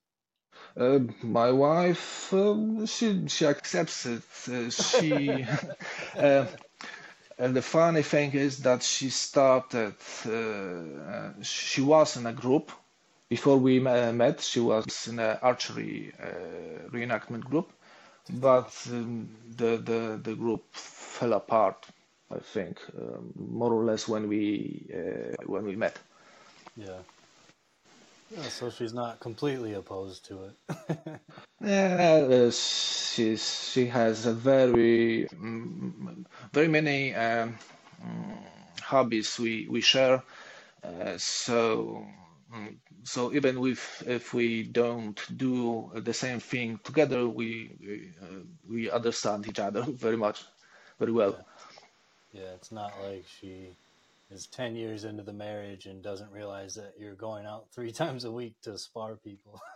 Uh, 0.75 0.99
my 1.21 1.51
wife, 1.51 2.33
uh, 2.33 2.85
she 2.85 3.27
she 3.27 3.45
accepts 3.45 4.05
it. 4.05 4.23
Uh, 4.47 4.69
she, 4.69 5.45
uh, 6.17 6.45
and 7.37 7.55
the 7.55 7.61
funny 7.61 8.01
thing 8.01 8.31
is 8.31 8.57
that 8.59 8.83
she 8.83 9.09
started. 9.09 9.95
Uh, 10.25 11.41
she 11.41 11.81
was 11.81 12.17
in 12.17 12.25
a 12.25 12.33
group 12.33 12.71
before 13.29 13.57
we 13.57 13.79
met. 13.79 14.41
She 14.41 14.59
was 14.59 15.07
in 15.07 15.19
an 15.19 15.37
archery 15.41 16.13
uh, 16.19 16.89
reenactment 16.89 17.43
group, 17.43 17.71
but 18.33 18.73
um, 18.91 19.29
the, 19.57 19.77
the 19.77 20.19
the 20.23 20.35
group 20.35 20.63
fell 20.73 21.33
apart. 21.33 21.85
I 22.31 22.39
think 22.39 22.79
um, 22.97 23.33
more 23.35 23.73
or 23.73 23.83
less 23.83 24.07
when 24.07 24.27
we 24.27 24.85
uh, 24.93 25.35
when 25.45 25.65
we 25.65 25.75
met. 25.75 25.97
Yeah. 26.77 26.99
Yeah, 28.35 28.43
so 28.43 28.69
she's 28.69 28.93
not 28.93 29.19
completely 29.19 29.73
opposed 29.73 30.25
to 30.25 30.43
it. 30.43 31.19
yeah, 31.61 32.27
uh, 32.29 32.51
she's 32.51 33.71
she 33.71 33.87
has 33.87 34.27
a 34.27 34.33
very 34.33 35.27
um, 35.31 36.25
very 36.53 36.67
many 36.67 37.15
um, 37.15 37.57
hobbies 38.81 39.39
we 39.39 39.67
we 39.69 39.81
share. 39.81 40.21
Uh, 40.83 41.17
so 41.17 42.05
mm, 42.05 42.13
so 43.03 43.33
even 43.33 43.63
if 43.65 44.03
if 44.07 44.33
we 44.33 44.63
don't 44.63 45.19
do 45.37 45.91
the 45.95 46.13
same 46.13 46.39
thing 46.39 46.79
together, 46.83 47.27
we 47.27 47.71
we, 47.79 48.11
uh, 48.21 48.43
we 48.67 48.89
understand 48.89 49.47
each 49.47 49.59
other 49.59 49.81
very 49.87 50.17
much, 50.17 50.45
very 50.99 51.11
well. 51.11 51.45
Yeah. 52.33 52.41
yeah, 52.41 52.49
it's 52.55 52.71
not 52.71 52.91
like 53.03 53.25
she 53.39 53.75
is 54.31 54.47
ten 54.47 54.75
years 54.75 55.03
into 55.03 55.23
the 55.23 55.33
marriage 55.33 55.85
and 55.85 56.01
doesn't 56.01 56.31
realize 56.31 56.75
that 56.75 56.93
you're 56.99 57.15
going 57.15 57.45
out 57.45 57.65
three 57.71 57.91
times 58.01 58.25
a 58.25 58.31
week 58.31 58.55
to 58.63 58.77
spar 58.77 59.15
people. 59.15 59.61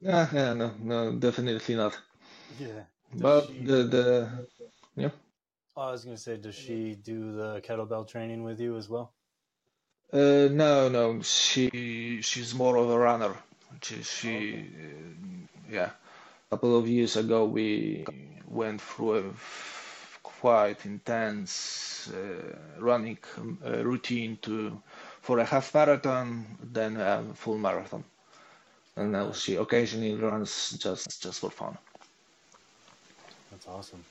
yeah, 0.00 0.28
yeah, 0.32 0.52
no, 0.52 0.72
no, 0.82 1.12
definitely 1.12 1.74
not. 1.74 1.98
Yeah, 2.58 2.84
does 3.12 3.22
but 3.22 3.46
she... 3.46 3.64
the 3.64 3.82
the 3.84 4.46
yeah. 4.96 5.10
Oh, 5.74 5.88
I 5.88 5.92
was 5.92 6.04
gonna 6.04 6.18
say, 6.18 6.36
does 6.36 6.54
she 6.54 6.96
do 6.96 7.32
the 7.32 7.62
kettlebell 7.62 8.06
training 8.06 8.42
with 8.44 8.60
you 8.60 8.76
as 8.76 8.90
well? 8.90 9.14
Uh, 10.12 10.48
no, 10.52 10.90
no, 10.90 11.22
she 11.22 12.20
she's 12.22 12.54
more 12.54 12.76
of 12.76 12.90
a 12.90 12.98
runner. 12.98 13.34
She, 13.80 14.02
she 14.02 14.54
uh, 14.54 15.72
yeah. 15.72 15.90
A 16.50 16.56
couple 16.56 16.76
of 16.76 16.86
years 16.86 17.16
ago, 17.16 17.46
we 17.46 18.04
went 18.46 18.82
through 18.82 19.18
a 19.18 19.22
quite 20.22 20.84
intense 20.84 22.12
uh, 22.12 22.56
running 22.78 23.16
uh, 23.64 23.82
routine 23.82 24.36
to 24.42 24.82
for 25.22 25.38
a 25.38 25.44
half 25.44 25.72
marathon, 25.72 26.44
then 26.62 26.98
a 26.98 27.24
full 27.34 27.56
marathon. 27.56 28.04
And 28.96 29.12
now 29.12 29.32
she 29.32 29.54
occasionally 29.54 30.14
runs 30.14 30.76
just 30.78 31.22
just 31.22 31.40
for 31.40 31.50
fun. 31.50 31.78
That's 33.50 33.66
awesome. 33.66 34.04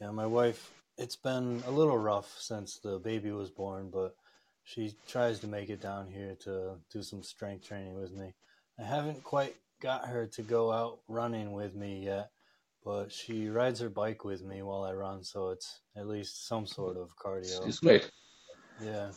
Yeah, 0.00 0.10
my 0.10 0.26
wife. 0.26 0.70
It's 0.96 1.16
been 1.16 1.62
a 1.66 1.70
little 1.70 1.98
rough 1.98 2.34
since 2.38 2.78
the 2.78 2.98
baby 2.98 3.32
was 3.32 3.50
born, 3.50 3.90
but 3.92 4.14
she 4.64 4.94
tries 5.08 5.40
to 5.40 5.46
make 5.46 5.68
it 5.68 5.80
down 5.80 6.08
here 6.08 6.36
to 6.40 6.76
do 6.92 7.02
some 7.02 7.22
strength 7.22 7.66
training 7.66 7.94
with 7.94 8.12
me. 8.12 8.34
I 8.78 8.82
haven't 8.82 9.22
quite 9.22 9.54
got 9.80 10.06
her 10.06 10.26
to 10.26 10.42
go 10.42 10.72
out 10.72 10.98
running 11.08 11.52
with 11.52 11.74
me 11.74 12.04
yet, 12.04 12.30
but 12.84 13.12
she 13.12 13.48
rides 13.48 13.80
her 13.80 13.90
bike 13.90 14.24
with 14.24 14.42
me 14.42 14.62
while 14.62 14.82
I 14.82 14.92
run, 14.92 15.22
so 15.22 15.50
it's 15.50 15.80
at 15.96 16.08
least 16.08 16.48
some 16.48 16.66
sort 16.66 16.96
of 16.96 17.16
cardio. 17.16 17.66
It's 17.66 17.80
great. 17.80 18.10
Yeah. 18.82 19.10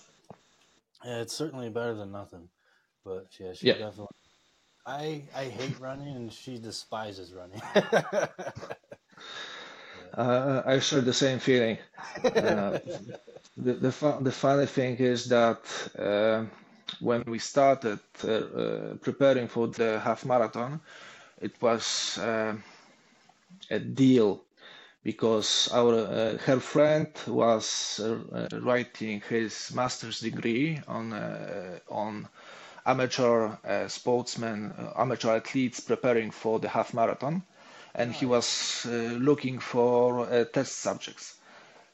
Yeah, 1.03 1.21
it's 1.21 1.35
certainly 1.35 1.69
better 1.69 1.95
than 1.95 2.11
nothing. 2.11 2.49
But 3.05 3.27
yeah, 3.39 3.53
she 3.53 3.67
yeah. 3.67 3.73
definitely 3.73 4.07
I 4.87 5.21
I 5.35 5.43
hate 5.45 5.77
running 5.79 6.15
and 6.15 6.31
she 6.31 6.57
despises 6.57 7.33
running. 7.33 7.61
uh, 10.17 10.63
I 10.65 10.79
share 10.79 11.01
the 11.01 11.13
same 11.13 11.39
feeling. 11.39 11.77
Uh, 12.35 12.79
the 13.55 13.73
the, 13.73 13.91
fu- 13.91 14.23
the 14.23 14.31
funny 14.31 14.65
thing 14.65 14.97
is 14.97 15.25
that 15.25 15.61
uh, 15.97 16.45
when 16.99 17.23
we 17.27 17.39
started 17.39 17.99
uh, 18.23 18.31
uh, 18.31 18.93
preparing 19.01 19.47
for 19.47 19.67
the 19.67 19.99
half 19.99 20.25
marathon, 20.25 20.79
it 21.41 21.55
was 21.61 22.17
uh, 22.17 22.55
a 23.69 23.79
deal 23.79 24.43
because 25.03 25.69
our 25.73 26.37
her 26.37 26.59
friend 26.59 27.07
was 27.27 28.01
writing 28.61 29.21
his 29.29 29.71
master's 29.73 30.19
degree 30.19 30.81
on 30.87 31.13
on 31.89 32.27
amateur 32.85 33.55
sportsmen, 33.87 34.73
amateur 34.97 35.35
athletes 35.37 35.79
preparing 35.79 36.31
for 36.31 36.59
the 36.59 36.67
half 36.67 36.93
marathon, 36.93 37.43
and 37.97 38.13
he 38.13 38.25
was 38.25 38.85
uh, 38.85 39.17
looking 39.19 39.59
for 39.59 40.45
test 40.53 40.77
subjects. 40.77 41.35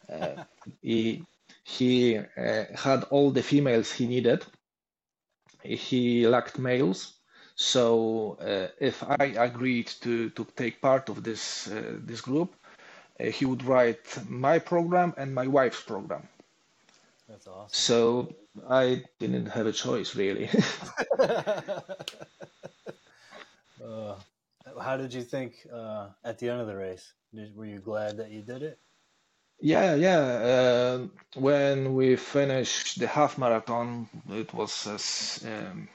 he 0.81 1.23
he 1.63 2.19
had 2.35 3.03
all 3.09 3.31
the 3.31 3.41
females 3.41 3.91
he 3.91 4.05
needed. 4.05 4.45
He 5.63 6.27
lacked 6.27 6.59
males, 6.59 7.13
so 7.55 8.37
if 8.79 9.01
I 9.01 9.33
agreed 9.37 9.87
to 10.01 10.29
to 10.31 10.45
take 10.55 10.81
part 10.81 11.09
of 11.09 11.23
this 11.23 11.69
this 11.71 12.21
group, 12.21 12.53
uh, 13.19 13.25
he 13.25 13.45
would 13.45 13.63
write 13.63 14.17
my 14.27 14.59
program 14.59 15.13
and 15.17 15.33
my 15.33 15.47
wife's 15.47 15.81
program. 15.81 16.27
That's 17.29 17.47
awesome. 17.47 17.69
So 17.71 18.35
I 18.69 19.03
didn't 19.19 19.47
have 19.47 19.67
a 19.67 19.71
choice 19.71 20.15
really. 20.15 20.49
uh, 21.19 21.81
how 24.81 24.97
did 24.97 25.13
you 25.13 25.23
think 25.23 25.67
uh, 25.73 26.09
at 26.23 26.39
the 26.39 26.49
end 26.49 26.61
of 26.61 26.67
the 26.67 26.75
race? 26.75 27.13
Did, 27.33 27.55
were 27.55 27.65
you 27.65 27.79
glad 27.79 28.17
that 28.17 28.31
you 28.31 28.41
did 28.41 28.63
it? 28.63 28.79
Yeah, 29.59 29.95
yeah. 29.95 30.19
Uh, 30.19 31.07
when 31.35 31.93
we 31.95 32.15
finished 32.17 32.99
the 32.99 33.07
half 33.07 33.37
marathon, 33.37 34.09
it 34.29 34.53
was 34.53 35.43
um, 35.45 35.87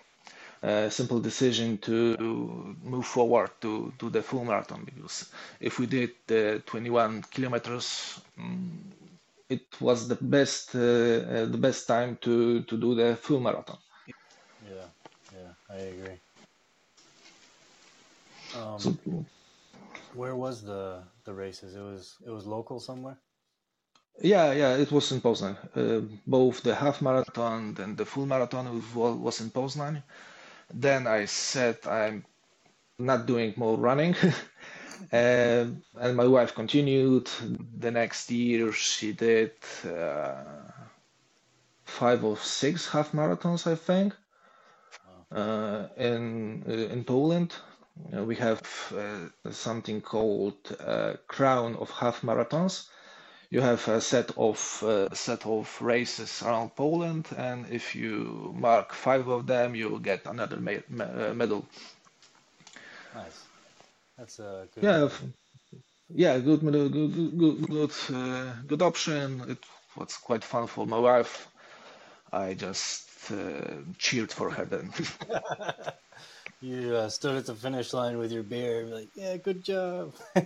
a 0.62 0.90
simple 0.90 1.20
decision 1.20 1.78
to 1.78 2.76
move 2.82 3.06
forward 3.06 3.50
to, 3.60 3.92
to 3.98 4.10
the 4.10 4.22
full 4.22 4.44
marathon 4.44 4.84
because 4.84 5.30
if 5.60 5.78
we 5.78 5.86
did 5.86 6.10
the 6.26 6.62
21 6.66 7.22
kilometers, 7.30 8.20
um, 8.38 8.80
it 9.48 9.66
was 9.80 10.08
the 10.08 10.16
best 10.16 10.74
uh, 10.74 10.78
uh, 10.78 11.46
the 11.46 11.58
best 11.58 11.86
time 11.86 12.18
to, 12.22 12.62
to 12.62 12.76
do 12.76 12.94
the 12.94 13.16
full 13.16 13.40
marathon. 13.40 13.78
Yeah, 14.62 14.86
yeah, 15.32 15.52
I 15.70 15.76
agree. 15.76 16.20
Um, 18.56 19.26
where 20.14 20.34
was 20.36 20.62
the 20.62 21.02
the 21.24 21.34
races? 21.34 21.74
It 21.74 21.80
was 21.80 22.16
it 22.26 22.30
was 22.30 22.46
local 22.46 22.80
somewhere. 22.80 23.18
Yeah, 24.20 24.52
yeah, 24.52 24.76
it 24.76 24.90
was 24.90 25.12
in 25.12 25.20
Poznan. 25.20 25.56
Uh, 25.76 26.00
both 26.26 26.62
the 26.62 26.74
half 26.74 27.00
marathon 27.00 27.76
and 27.78 27.96
the 27.96 28.04
full 28.04 28.26
marathon 28.26 28.82
was, 28.94 29.40
in 29.40 29.50
Poznan. 29.50 30.02
Then 30.74 31.06
I 31.06 31.26
said 31.26 31.78
I'm 31.86 32.24
not 32.98 33.26
doing 33.26 33.54
more 33.56 33.76
running. 33.76 34.16
and, 35.12 35.82
and 36.00 36.16
my 36.16 36.26
wife 36.26 36.54
continued. 36.54 37.30
The 37.78 37.92
next 37.92 38.28
year 38.30 38.72
she 38.72 39.12
did 39.12 39.52
uh, 39.84 40.34
five 41.84 42.24
or 42.24 42.36
six 42.36 42.88
half 42.88 43.12
marathons, 43.12 43.66
I 43.70 43.76
think, 43.76 44.14
uh, 45.30 45.86
in 45.96 46.64
uh, 46.68 46.92
in 46.92 47.04
Poland. 47.04 47.54
Uh, 48.16 48.24
we 48.24 48.36
have 48.36 48.62
uh, 48.96 49.50
something 49.50 50.00
called 50.00 50.56
uh, 50.80 51.14
Crown 51.26 51.76
of 51.76 51.90
Half 51.90 52.22
Marathons 52.22 52.88
you 53.50 53.60
have 53.62 53.88
a 53.88 54.00
set 54.00 54.30
of 54.36 54.82
uh, 54.82 55.14
set 55.14 55.46
of 55.46 55.80
races 55.80 56.42
around 56.42 56.76
Poland, 56.76 57.28
and 57.36 57.66
if 57.70 57.94
you 57.94 58.52
mark 58.54 58.92
five 58.92 59.26
of 59.28 59.46
them, 59.46 59.74
you 59.74 59.98
get 60.00 60.26
another 60.26 60.56
me- 60.56 60.82
me- 60.88 61.32
medal. 61.34 61.66
Nice. 63.14 63.44
That's 64.18 64.38
a 64.38 64.68
good. 64.74 64.84
Yeah, 64.84 65.08
yeah, 66.10 66.38
good 66.38 66.62
medal, 66.62 66.88
good, 66.88 67.38
good, 67.38 67.68
good, 67.68 67.92
uh, 68.14 68.52
good 68.66 68.82
option. 68.82 69.42
It 69.48 69.58
was 69.96 70.16
quite 70.16 70.44
fun 70.44 70.66
for 70.66 70.86
my 70.86 70.98
wife. 70.98 71.48
I 72.30 72.52
just 72.52 73.32
uh, 73.32 73.82
cheered 73.98 74.30
for 74.30 74.50
her 74.50 74.66
then. 74.66 74.92
you 76.60 76.94
uh, 76.94 77.08
stood 77.08 77.36
at 77.36 77.46
the 77.46 77.54
finish 77.54 77.92
line 77.92 78.18
with 78.18 78.32
your 78.32 78.42
beer, 78.42 78.86
like, 78.86 79.08
yeah, 79.14 79.36
good 79.36 79.62
job. 79.64 80.14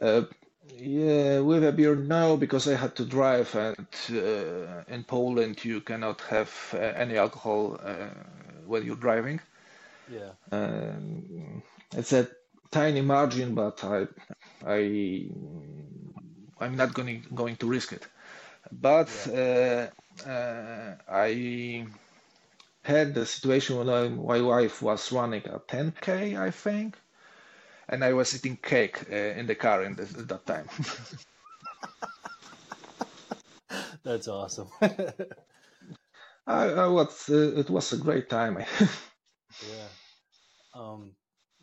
Uh, 0.00 0.22
yeah, 0.68 1.40
with 1.40 1.64
a 1.64 1.72
beer 1.72 1.94
now 1.96 2.36
because 2.36 2.68
I 2.68 2.74
had 2.76 2.94
to 2.96 3.04
drive, 3.04 3.54
and 3.54 3.86
uh, 4.10 4.84
in 4.88 5.04
Poland 5.04 5.64
you 5.64 5.80
cannot 5.80 6.20
have 6.22 6.50
uh, 6.74 6.78
any 6.78 7.16
alcohol 7.16 7.78
uh, 7.82 8.08
when 8.66 8.84
you're 8.84 8.96
driving. 8.96 9.40
Yeah. 10.08 10.32
Um, 10.52 11.62
it's 11.92 12.12
a 12.12 12.28
tiny 12.70 13.00
margin, 13.00 13.54
but 13.54 13.82
I, 13.84 14.06
I, 14.66 15.28
I'm 16.60 16.76
not 16.76 16.94
going 16.94 17.24
going 17.34 17.56
to 17.56 17.66
risk 17.68 17.92
it. 17.92 18.06
But 18.72 19.10
yeah. 19.30 19.90
Uh, 20.26 20.28
uh, 20.28 20.96
I 21.08 21.86
had 22.86 23.14
the 23.14 23.26
situation 23.26 23.78
when 23.78 23.88
I, 23.90 24.08
my 24.08 24.40
wife 24.40 24.80
was 24.82 25.12
running 25.12 25.42
a 25.46 25.58
10k, 25.58 26.38
I 26.38 26.50
think 26.50 26.96
and 27.88 28.04
I 28.04 28.12
was 28.12 28.34
eating 28.34 28.56
cake 28.56 29.04
uh, 29.10 29.14
in 29.14 29.46
the 29.46 29.54
car 29.54 29.84
in 29.84 29.94
this, 29.94 30.16
at 30.16 30.28
that 30.28 30.46
time. 30.46 30.68
That's 34.04 34.28
awesome. 34.28 34.68
I, 36.46 36.68
I 36.68 36.86
was, 36.86 37.28
uh, 37.28 37.58
it 37.58 37.68
was 37.70 37.92
a 37.92 37.96
great 37.96 38.28
time. 38.28 38.58
yeah. 39.68 39.88
Um, 40.74 41.12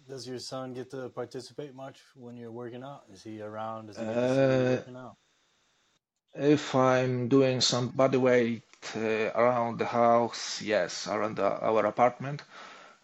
does 0.08 0.28
your 0.28 0.40
son 0.40 0.74
get 0.74 0.92
to 0.92 1.10
participate 1.10 1.74
much 1.74 2.00
when 2.16 2.36
you're 2.36 2.52
working 2.52 2.84
out? 2.84 3.04
Is 3.12 3.24
he 3.24 3.42
around? 3.42 3.90
Is 3.90 3.98
he 3.98 4.04
uh, 4.04 4.76
working 4.76 4.98
out? 4.98 5.16
If 6.36 6.76
I'm 6.76 7.30
doing 7.30 7.62
some 7.62 7.90
body 7.90 8.18
weight 8.18 8.64
uh, 8.64 8.73
around 8.96 9.80
the 9.80 9.86
house, 9.86 10.62
yes, 10.62 11.08
around 11.08 11.40
our 11.40 11.86
apartment. 11.86 12.44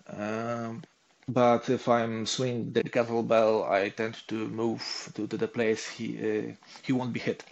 Um, 0.08 0.84
but 1.28 1.70
if 1.70 1.88
I'm 1.88 2.26
swinging 2.26 2.74
the 2.74 2.84
kettlebell, 2.84 3.70
I 3.70 3.89
tend 3.89 4.15
to 4.28 4.48
move 4.50 5.12
to, 5.15 5.28
to 5.28 5.38
the 5.38 5.48
place 5.48 5.88
he 5.88 6.18
uh, 6.18 6.54
he 6.82 6.94
won't 6.94 7.13
be 7.13 7.20
hit. 7.20 7.44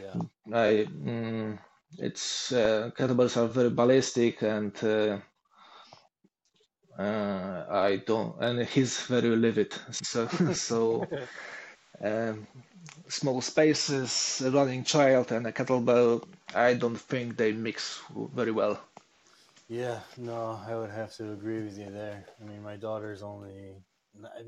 yeah. 0.00 0.20
I 0.52 0.86
mm, 0.86 1.58
it's 1.98 2.52
uh, 2.52 2.90
kettlebells 2.96 3.36
are 3.36 3.48
very 3.48 3.70
ballistic 3.70 4.42
and 4.42 4.72
uh, 4.84 5.18
uh 6.98 7.66
I 7.68 7.96
don't 8.06 8.40
and 8.40 8.66
he's 8.66 9.00
very 9.02 9.34
livid. 9.36 9.74
So 9.92 10.28
so 10.52 11.08
Um, 12.04 12.46
small 13.08 13.40
spaces, 13.40 14.42
a 14.44 14.50
running 14.50 14.84
child 14.84 15.32
and 15.32 15.46
a 15.46 15.52
kettlebell. 15.52 16.24
I 16.54 16.74
don't 16.74 16.98
think 16.98 17.36
they 17.36 17.52
mix 17.52 18.00
very 18.34 18.52
well. 18.52 18.80
Yeah, 19.68 20.00
no, 20.18 20.60
I 20.66 20.76
would 20.76 20.90
have 20.90 21.14
to 21.16 21.32
agree 21.32 21.62
with 21.62 21.78
you 21.78 21.90
there. 21.90 22.24
I 22.40 22.44
mean, 22.44 22.62
my 22.62 22.76
daughter's 22.76 23.22
only, 23.22 23.76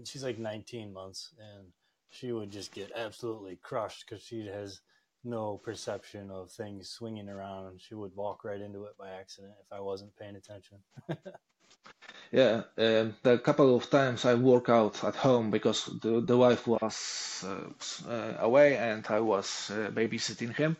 she's 0.04 0.24
like 0.24 0.38
19 0.38 0.92
months, 0.92 1.34
and 1.38 1.68
she 2.10 2.32
would 2.32 2.50
just 2.50 2.72
get 2.72 2.92
absolutely 2.94 3.56
crushed 3.62 4.04
because 4.06 4.22
she 4.22 4.46
has 4.46 4.80
no 5.24 5.58
perception 5.58 6.30
of 6.30 6.50
things 6.50 6.90
swinging 6.90 7.28
around. 7.28 7.80
She 7.80 7.94
would 7.94 8.14
walk 8.14 8.44
right 8.44 8.60
into 8.60 8.84
it 8.84 8.98
by 8.98 9.10
accident 9.10 9.54
if 9.60 9.72
I 9.72 9.80
wasn't 9.80 10.16
paying 10.16 10.36
attention. 10.36 10.78
yeah, 12.32 12.62
um, 12.78 13.14
the 13.22 13.38
couple 13.38 13.76
of 13.76 13.88
times 13.88 14.24
I 14.24 14.34
work 14.34 14.68
out 14.68 15.02
at 15.04 15.14
home 15.14 15.50
because 15.50 15.86
the, 16.02 16.20
the 16.20 16.36
wife 16.36 16.66
was 16.66 17.44
uh, 17.46 18.10
uh, 18.10 18.34
away 18.40 18.76
and 18.76 19.06
I 19.08 19.20
was 19.20 19.70
uh, 19.70 19.90
babysitting 19.90 20.54
him 20.54 20.76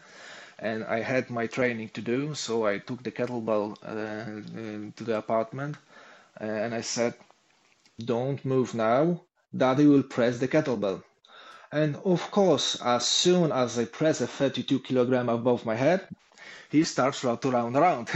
and 0.59 0.85
I 0.85 1.01
had 1.01 1.31
my 1.31 1.47
training 1.47 1.91
to 1.91 2.01
do, 2.01 2.35
so 2.35 2.67
I 2.67 2.79
took 2.79 3.03
the 3.03 3.11
kettlebell 3.13 3.77
uh, 3.83 4.93
to 4.97 5.05
the 5.05 5.19
apartment 5.19 5.77
uh, 6.41 6.45
and 6.45 6.75
I 6.75 6.81
said, 6.81 7.15
Don't 7.99 8.45
move 8.45 8.75
now, 8.75 9.23
Daddy 9.57 9.87
will 9.87 10.03
press 10.03 10.39
the 10.39 10.49
kettlebell. 10.49 11.03
And 11.71 11.97
of 12.05 12.31
course, 12.31 12.81
as 12.83 13.07
soon 13.07 13.53
as 13.53 13.79
I 13.79 13.85
press 13.85 14.21
a 14.21 14.27
32 14.27 14.81
kilogram 14.81 15.29
above 15.29 15.67
my 15.67 15.75
head, 15.75 16.09
he 16.71 16.85
starts 16.85 17.21
to 17.21 17.39
run 17.51 17.77
around. 17.77 18.09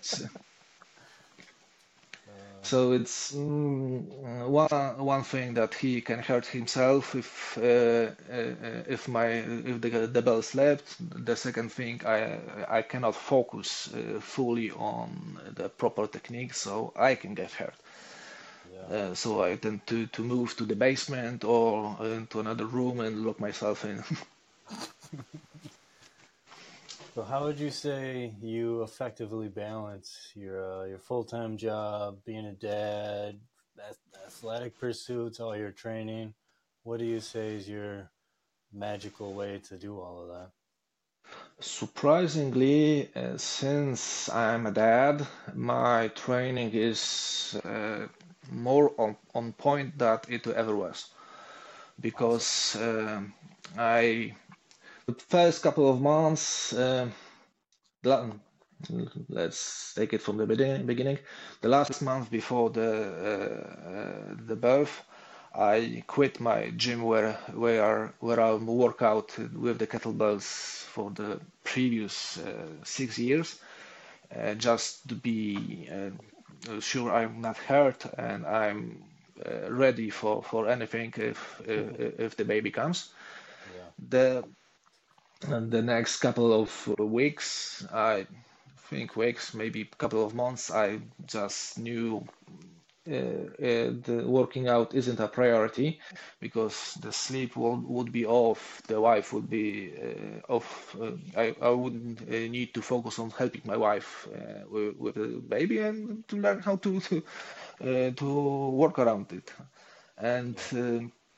so, 0.00 0.26
so 2.66 2.92
it's 2.92 3.32
mm, 3.32 4.48
one 4.48 4.98
one 4.98 5.22
thing 5.24 5.54
that 5.54 5.74
he 5.74 6.00
can 6.00 6.18
hurt 6.20 6.46
himself 6.46 7.14
if 7.14 7.58
uh, 7.58 8.10
uh, 8.32 8.84
if 8.96 9.08
my 9.08 9.26
if 9.72 9.80
the, 9.80 9.90
the 10.16 10.22
bell 10.22 10.42
slept. 10.42 10.96
The 11.26 11.36
second 11.36 11.70
thing, 11.72 12.00
I 12.06 12.38
I 12.78 12.82
cannot 12.82 13.14
focus 13.16 13.88
uh, 13.94 14.20
fully 14.20 14.70
on 14.72 15.38
the 15.54 15.68
proper 15.68 16.06
technique, 16.06 16.54
so 16.54 16.92
I 16.96 17.14
can 17.14 17.34
get 17.34 17.52
hurt. 17.52 17.74
Yeah. 18.72 18.96
Uh, 18.96 19.14
so 19.14 19.42
I 19.42 19.56
tend 19.56 19.86
to, 19.88 20.06
to 20.08 20.22
move 20.22 20.56
to 20.56 20.64
the 20.64 20.76
basement 20.76 21.44
or 21.44 21.96
into 22.04 22.40
another 22.40 22.66
room 22.66 23.00
and 23.00 23.24
lock 23.26 23.40
myself 23.40 23.84
in. 23.84 24.02
So, 27.16 27.22
how 27.22 27.44
would 27.44 27.58
you 27.58 27.70
say 27.70 28.34
you 28.42 28.82
effectively 28.82 29.48
balance 29.48 30.32
your 30.34 30.82
uh, 30.82 30.84
your 30.84 30.98
full 30.98 31.24
time 31.24 31.56
job, 31.56 32.18
being 32.26 32.44
a 32.44 32.52
dad, 32.52 33.40
athletic 34.26 34.78
pursuits, 34.78 35.40
all 35.40 35.56
your 35.56 35.70
training, 35.70 36.34
what 36.82 36.98
do 36.98 37.06
you 37.06 37.20
say 37.20 37.54
is 37.54 37.66
your 37.66 38.10
magical 38.70 39.32
way 39.32 39.60
to 39.60 39.78
do 39.78 39.98
all 39.98 40.20
of 40.20 40.28
that? 40.28 40.50
Surprisingly, 41.58 43.08
uh, 43.16 43.38
since 43.38 44.28
I'm 44.28 44.66
a 44.66 44.70
dad, 44.70 45.26
my 45.54 46.08
training 46.08 46.72
is 46.74 47.58
uh, 47.64 48.08
more 48.52 48.92
on, 48.98 49.16
on 49.34 49.54
point 49.54 49.96
than 49.96 50.18
it 50.28 50.46
ever 50.48 50.76
was. 50.76 51.08
Because 51.98 52.76
uh, 52.76 53.22
I, 53.78 54.34
the 55.06 55.14
first 55.14 55.62
couple 55.62 55.88
of 55.88 56.00
months, 56.00 56.72
uh, 56.72 57.08
let's 59.28 59.94
take 59.94 60.12
it 60.12 60.22
from 60.22 60.36
the 60.36 60.46
beginning. 60.46 61.18
The 61.60 61.68
last 61.68 62.02
month 62.02 62.30
before 62.30 62.70
the 62.70 62.90
uh, 63.30 63.90
uh, 63.90 64.34
the 64.46 64.56
birth, 64.56 65.02
I 65.54 66.02
quit 66.06 66.40
my 66.40 66.70
gym 66.76 67.02
where 67.02 67.32
where 67.54 68.12
where 68.20 68.40
I 68.40 68.54
work 68.54 69.02
out 69.02 69.36
with 69.38 69.78
the 69.78 69.86
kettlebells 69.86 70.44
for 70.94 71.10
the 71.10 71.40
previous 71.64 72.38
uh, 72.38 72.66
six 72.84 73.18
years, 73.18 73.58
uh, 74.34 74.54
just 74.54 75.08
to 75.08 75.14
be 75.14 75.88
uh, 75.90 76.80
sure 76.80 77.12
I'm 77.12 77.40
not 77.40 77.56
hurt 77.58 78.04
and 78.18 78.46
I'm 78.46 79.04
uh, 79.44 79.70
ready 79.70 80.10
for, 80.10 80.42
for 80.42 80.68
anything 80.68 81.12
if, 81.16 81.60
if, 81.66 82.00
if 82.18 82.36
the 82.36 82.44
baby 82.44 82.70
comes. 82.70 83.10
Yeah. 83.76 83.82
The 84.08 84.44
the 85.40 85.82
next 85.82 86.18
couple 86.18 86.52
of 86.62 86.88
weeks, 86.98 87.86
I 87.92 88.26
think 88.90 89.16
weeks, 89.16 89.54
maybe 89.54 89.82
a 89.82 89.96
couple 89.96 90.24
of 90.24 90.34
months, 90.34 90.70
I 90.70 91.00
just 91.26 91.78
knew 91.78 92.26
uh, 93.08 93.14
uh, 93.14 93.92
the 94.02 94.24
working 94.26 94.66
out 94.68 94.94
isn't 94.94 95.20
a 95.20 95.28
priority 95.28 96.00
because 96.40 96.94
the 97.00 97.12
sleep 97.12 97.54
will, 97.56 97.76
would 97.76 98.10
be 98.10 98.26
off, 98.26 98.82
the 98.88 99.00
wife 99.00 99.32
would 99.32 99.48
be 99.48 99.92
uh, 99.96 100.52
off. 100.52 100.96
I, 101.36 101.54
I 101.62 101.68
wouldn't 101.70 102.28
need 102.28 102.74
to 102.74 102.82
focus 102.82 103.18
on 103.18 103.30
helping 103.30 103.62
my 103.64 103.76
wife 103.76 104.26
with, 104.68 104.96
with, 104.96 105.14
the 105.14 105.40
baby 105.48 105.78
and 105.78 106.26
to 106.28 106.36
learn 106.36 106.60
how 106.60 106.76
to 106.76 107.00
to, 107.00 107.22
to 108.12 108.68
work 108.70 108.98
around 108.98 109.32
it. 109.32 109.52
And 110.18 110.56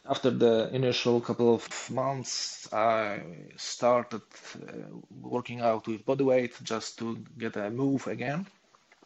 after 0.08 0.30
the 0.30 0.70
initial 0.72 1.20
couple 1.20 1.54
of 1.54 1.90
months, 1.90 2.72
I 2.72 3.20
started 3.56 4.22
uh, 4.56 4.72
working 5.20 5.60
out 5.60 5.86
with 5.86 6.06
body 6.06 6.24
weight 6.24 6.54
just 6.62 6.98
to 6.98 7.18
get 7.38 7.56
a 7.56 7.70
move 7.70 8.06
again. 8.06 8.46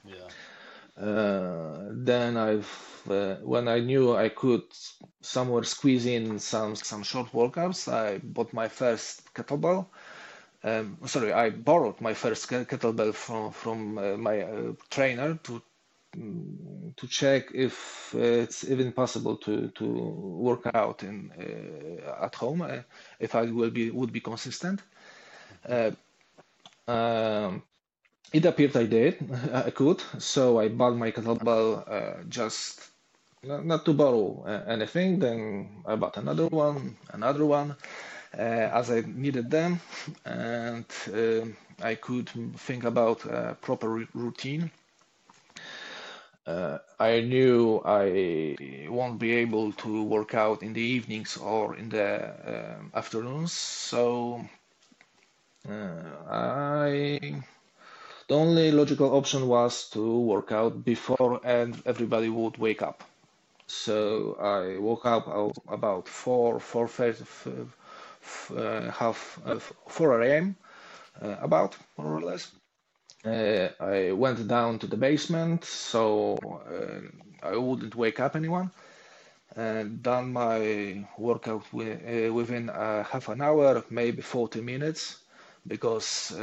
Yeah. 0.04 0.28
Uh, 0.96 1.88
then 1.90 2.36
I've 2.36 2.70
uh, 3.10 3.36
when 3.36 3.66
I 3.66 3.80
knew 3.80 4.14
I 4.14 4.28
could 4.28 4.64
somewhere 5.22 5.64
squeeze 5.64 6.06
in 6.06 6.38
some 6.38 6.76
some 6.76 7.02
short 7.02 7.32
workouts, 7.32 7.90
I 7.90 8.18
bought 8.18 8.52
my 8.52 8.68
first 8.68 9.34
kettlebell. 9.34 9.86
Um, 10.62 10.98
sorry, 11.06 11.32
I 11.32 11.50
borrowed 11.50 12.00
my 12.00 12.14
first 12.14 12.48
kettlebell 12.48 13.14
from 13.14 13.52
from 13.52 13.98
uh, 13.98 14.16
my 14.16 14.42
uh, 14.42 14.72
trainer 14.90 15.34
to 15.44 15.62
to 16.12 17.07
check 17.09 17.51
if 17.55 18.14
it's 18.14 18.64
even 18.64 18.92
possible 18.92 19.37
to 19.37 19.68
to 19.68 19.85
work 19.87 20.70
out 20.75 21.03
in 21.03 21.31
uh, 21.38 22.25
at 22.25 22.35
home 22.35 22.62
uh, 22.62 22.83
if 23.18 23.35
I 23.35 23.42
will 23.51 23.70
be 23.70 23.90
would 23.90 24.12
be 24.12 24.20
consistent. 24.20 24.83
Um, 26.88 27.62
it 28.33 28.44
appeared 28.44 28.77
I 28.77 28.87
did, 28.87 29.18
I 29.53 29.70
could, 29.70 30.03
so 30.18 30.59
I 30.59 30.68
bought 30.68 30.96
my 30.96 31.11
kettlebell 31.11 31.85
uh, 31.88 32.25
just 32.29 32.81
not 33.44 33.85
to 33.85 33.92
borrow 33.92 34.44
uh, 34.46 34.64
anything. 34.70 35.18
Then 35.18 35.83
I 35.87 35.96
bought 35.96 36.16
another 36.16 36.46
one, 36.48 36.96
another 37.12 37.44
one, 37.44 37.77
uh, 38.37 38.40
as 38.40 38.90
I 38.90 39.03
needed 39.07 39.51
them, 39.51 39.81
and 40.25 40.87
uh, 41.14 41.46
I 41.85 41.94
could 41.96 42.31
think 42.57 42.85
about 42.85 43.25
a 43.27 43.57
proper 43.61 44.07
routine. 44.14 44.70
Uh, 46.46 46.78
I 46.98 47.20
knew 47.20 47.81
I 47.85 48.57
won't 48.88 49.18
be 49.18 49.33
able 49.37 49.72
to 49.72 50.02
work 50.05 50.35
out 50.35 50.62
in 50.62 50.72
the 50.72 50.81
evenings 50.81 51.37
or 51.37 51.76
in 51.76 51.88
the 51.88 52.18
uh, 52.18 52.98
afternoons, 52.98 53.52
so 53.52 54.44
I 55.68 57.42
the 58.28 58.35
only 58.35 58.72
logical 58.72 59.14
option 59.16 59.46
was 59.46 59.88
to 59.90 60.20
work 60.20 60.52
out 60.52 60.85
before 60.85 61.40
and 61.44 61.81
everybody 61.87 62.28
would 62.28 62.57
wake 62.59 62.83
up. 62.83 63.05
So 63.66 64.37
I 64.40 64.78
woke 64.78 65.07
up 65.07 65.26
about 65.68 66.09
four, 66.09 66.59
four, 66.61 66.88
uh, 68.57 68.90
half, 68.90 69.40
uh, 69.44 69.59
four 69.88 70.22
a.m. 70.22 70.57
Uh, 71.20 71.37
about 71.40 71.76
more 71.96 72.16
or 72.16 72.20
less. 72.22 72.50
Uh, 73.24 73.68
I 73.80 74.12
went 74.12 74.46
down 74.48 74.78
to 74.80 74.87
the 74.87 74.96
basement 74.96 75.64
so 75.64 76.37
uh, 76.68 77.46
I 77.46 77.56
wouldn't 77.56 77.94
wake 77.94 78.20
up 78.20 78.35
anyone. 78.37 78.70
And 79.56 80.02
done 80.02 80.32
my 80.32 81.06
workout 81.18 81.64
uh, 81.74 82.32
within 82.32 82.68
half 82.68 83.28
an 83.28 83.42
hour, 83.42 83.85
maybe 83.90 84.22
40 84.22 84.61
minutes, 84.62 85.18
because 85.66 86.35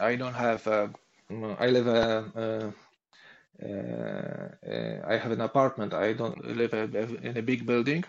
I 0.00 0.16
don't 0.16 0.34
have 0.34 0.66
a 0.68 0.90
I 1.58 1.68
live 1.68 1.88
I 5.06 5.16
have 5.16 5.32
an 5.32 5.40
apartment. 5.40 5.94
I 5.94 6.12
don't 6.12 6.44
live 6.44 6.74
in 6.74 7.36
a 7.36 7.42
big 7.42 7.66
building, 7.66 8.04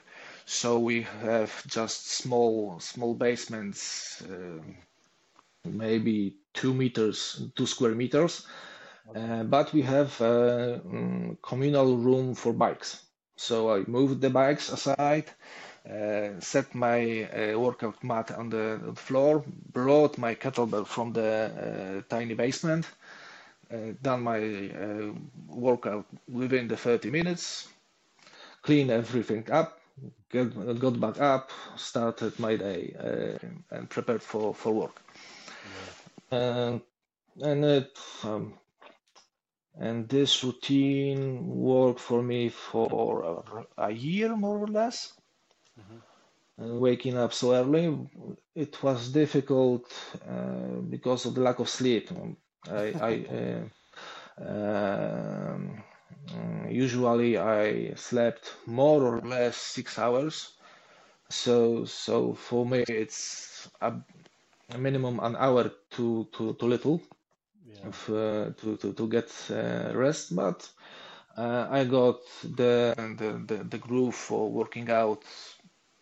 so 0.45 0.79
we 0.79 1.03
have 1.21 1.51
just 1.67 2.07
small 2.11 2.79
small 2.79 3.13
basements, 3.15 4.21
uh, 4.23 4.61
maybe 5.65 6.35
two 6.53 6.73
meters, 6.73 7.41
two 7.55 7.65
square 7.65 7.95
meters. 7.95 8.45
Uh, 9.15 9.43
but 9.43 9.73
we 9.73 9.81
have 9.81 10.19
a 10.21 10.81
um, 10.85 11.37
communal 11.41 11.97
room 11.97 12.35
for 12.35 12.53
bikes. 12.53 13.03
So 13.35 13.73
I 13.73 13.83
moved 13.87 14.21
the 14.21 14.29
bikes 14.29 14.71
aside, 14.71 15.25
uh, 15.89 16.39
set 16.39 16.73
my 16.75 17.23
uh, 17.25 17.59
workout 17.59 18.03
mat 18.03 18.31
on 18.31 18.49
the, 18.49 18.93
floor, 18.95 19.43
brought 19.71 20.17
my 20.17 20.35
kettlebell 20.35 20.85
from 20.87 21.13
the 21.13 22.03
uh, 22.07 22.13
tiny 22.15 22.33
basement, 22.35 22.85
uh, 23.73 23.93
done 24.01 24.21
my 24.23 24.39
uh, 24.69 25.11
workout 25.47 26.05
within 26.31 26.67
the 26.67 26.77
30 26.77 27.09
minutes, 27.11 27.67
cleaned 28.61 28.91
everything 28.91 29.49
up, 29.51 29.79
get, 30.31 30.79
got 30.79 30.99
back 30.99 31.19
up, 31.19 31.51
started 31.75 32.39
my 32.39 32.55
day, 32.55 32.95
uh, 32.99 33.75
and 33.75 33.89
prepared 33.89 34.21
for, 34.21 34.53
for 34.53 34.73
work. 34.73 35.01
Yeah. 35.63 35.93
and 37.41 37.63
it, 37.65 37.97
um, 38.23 38.59
and 39.77 40.07
this 40.09 40.43
routine 40.43 41.47
worked 41.47 41.99
for 41.99 42.21
me 42.21 42.49
for 42.49 43.23
a, 43.77 43.85
a 43.87 43.91
year 43.91 44.35
more 44.35 44.59
or 44.59 44.67
less. 44.67 45.13
Mm-hmm. 45.79 45.99
waking 46.79 47.17
up 47.17 47.33
so 47.33 47.53
early, 47.53 47.85
it 48.55 48.81
was 48.83 49.11
difficult 49.11 49.85
uh, 50.27 50.79
because 50.89 51.25
of 51.25 51.35
the 51.35 51.41
lack 51.41 51.59
of 51.59 51.69
sleep. 51.69 52.09
I, 52.69 52.95
I 52.99 53.11
uh, 54.41 54.45
um, 54.45 55.83
usually 56.69 57.37
I 57.37 57.93
slept 57.95 58.55
more 58.65 59.03
or 59.03 59.21
less 59.21 59.57
six 59.57 59.97
hours. 59.99 60.53
So 61.29 61.85
so 61.85 62.33
for 62.33 62.65
me 62.65 62.83
it's 62.87 63.69
a 63.81 63.93
minimum 64.77 65.19
an 65.19 65.35
hour 65.35 65.71
too 65.89 66.27
too 66.31 66.53
too 66.59 66.67
little 66.67 67.01
yeah. 67.65 67.87
uh, 67.89 68.51
to, 68.51 68.77
to 68.77 68.93
to 68.93 69.07
get 69.07 69.31
uh, 69.51 69.91
rest. 69.95 70.35
But 70.35 70.69
uh, 71.37 71.67
I 71.69 71.83
got 71.85 72.19
the, 72.43 72.93
the 72.97 73.43
the 73.47 73.63
the 73.63 73.77
groove 73.77 74.15
for 74.15 74.51
working 74.51 74.89
out 74.89 75.23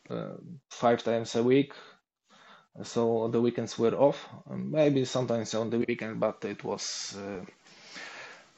uh, 0.09 0.35
five 0.69 1.03
times 1.03 1.35
a 1.35 1.43
week 1.43 1.73
so 2.83 3.27
the 3.27 3.41
weekends 3.41 3.77
were 3.77 3.93
off 3.95 4.29
maybe 4.49 5.05
sometimes 5.05 5.53
on 5.53 5.69
the 5.69 5.79
weekend 5.79 6.19
but 6.19 6.43
it 6.45 6.63
was 6.63 7.15
uh, 7.17 7.43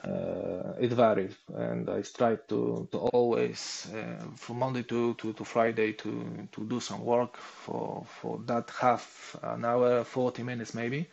uh, 0.03 0.73
it 0.79 0.91
varied 0.91 1.35
and 1.55 1.89
i 1.89 2.01
tried 2.01 2.47
to 2.47 2.87
to 2.91 2.97
always 3.13 3.87
uh, 3.95 4.23
from 4.35 4.59
monday 4.59 4.83
to, 4.83 5.13
to, 5.15 5.33
to 5.33 5.43
friday 5.43 5.93
to 5.93 6.47
to 6.51 6.65
do 6.65 6.79
some 6.79 7.03
work 7.05 7.37
for 7.37 8.05
for 8.21 8.39
that 8.45 8.69
half 8.79 9.35
an 9.43 9.65
hour 9.65 10.03
40 10.03 10.43
minutes 10.43 10.73
maybe 10.73 11.07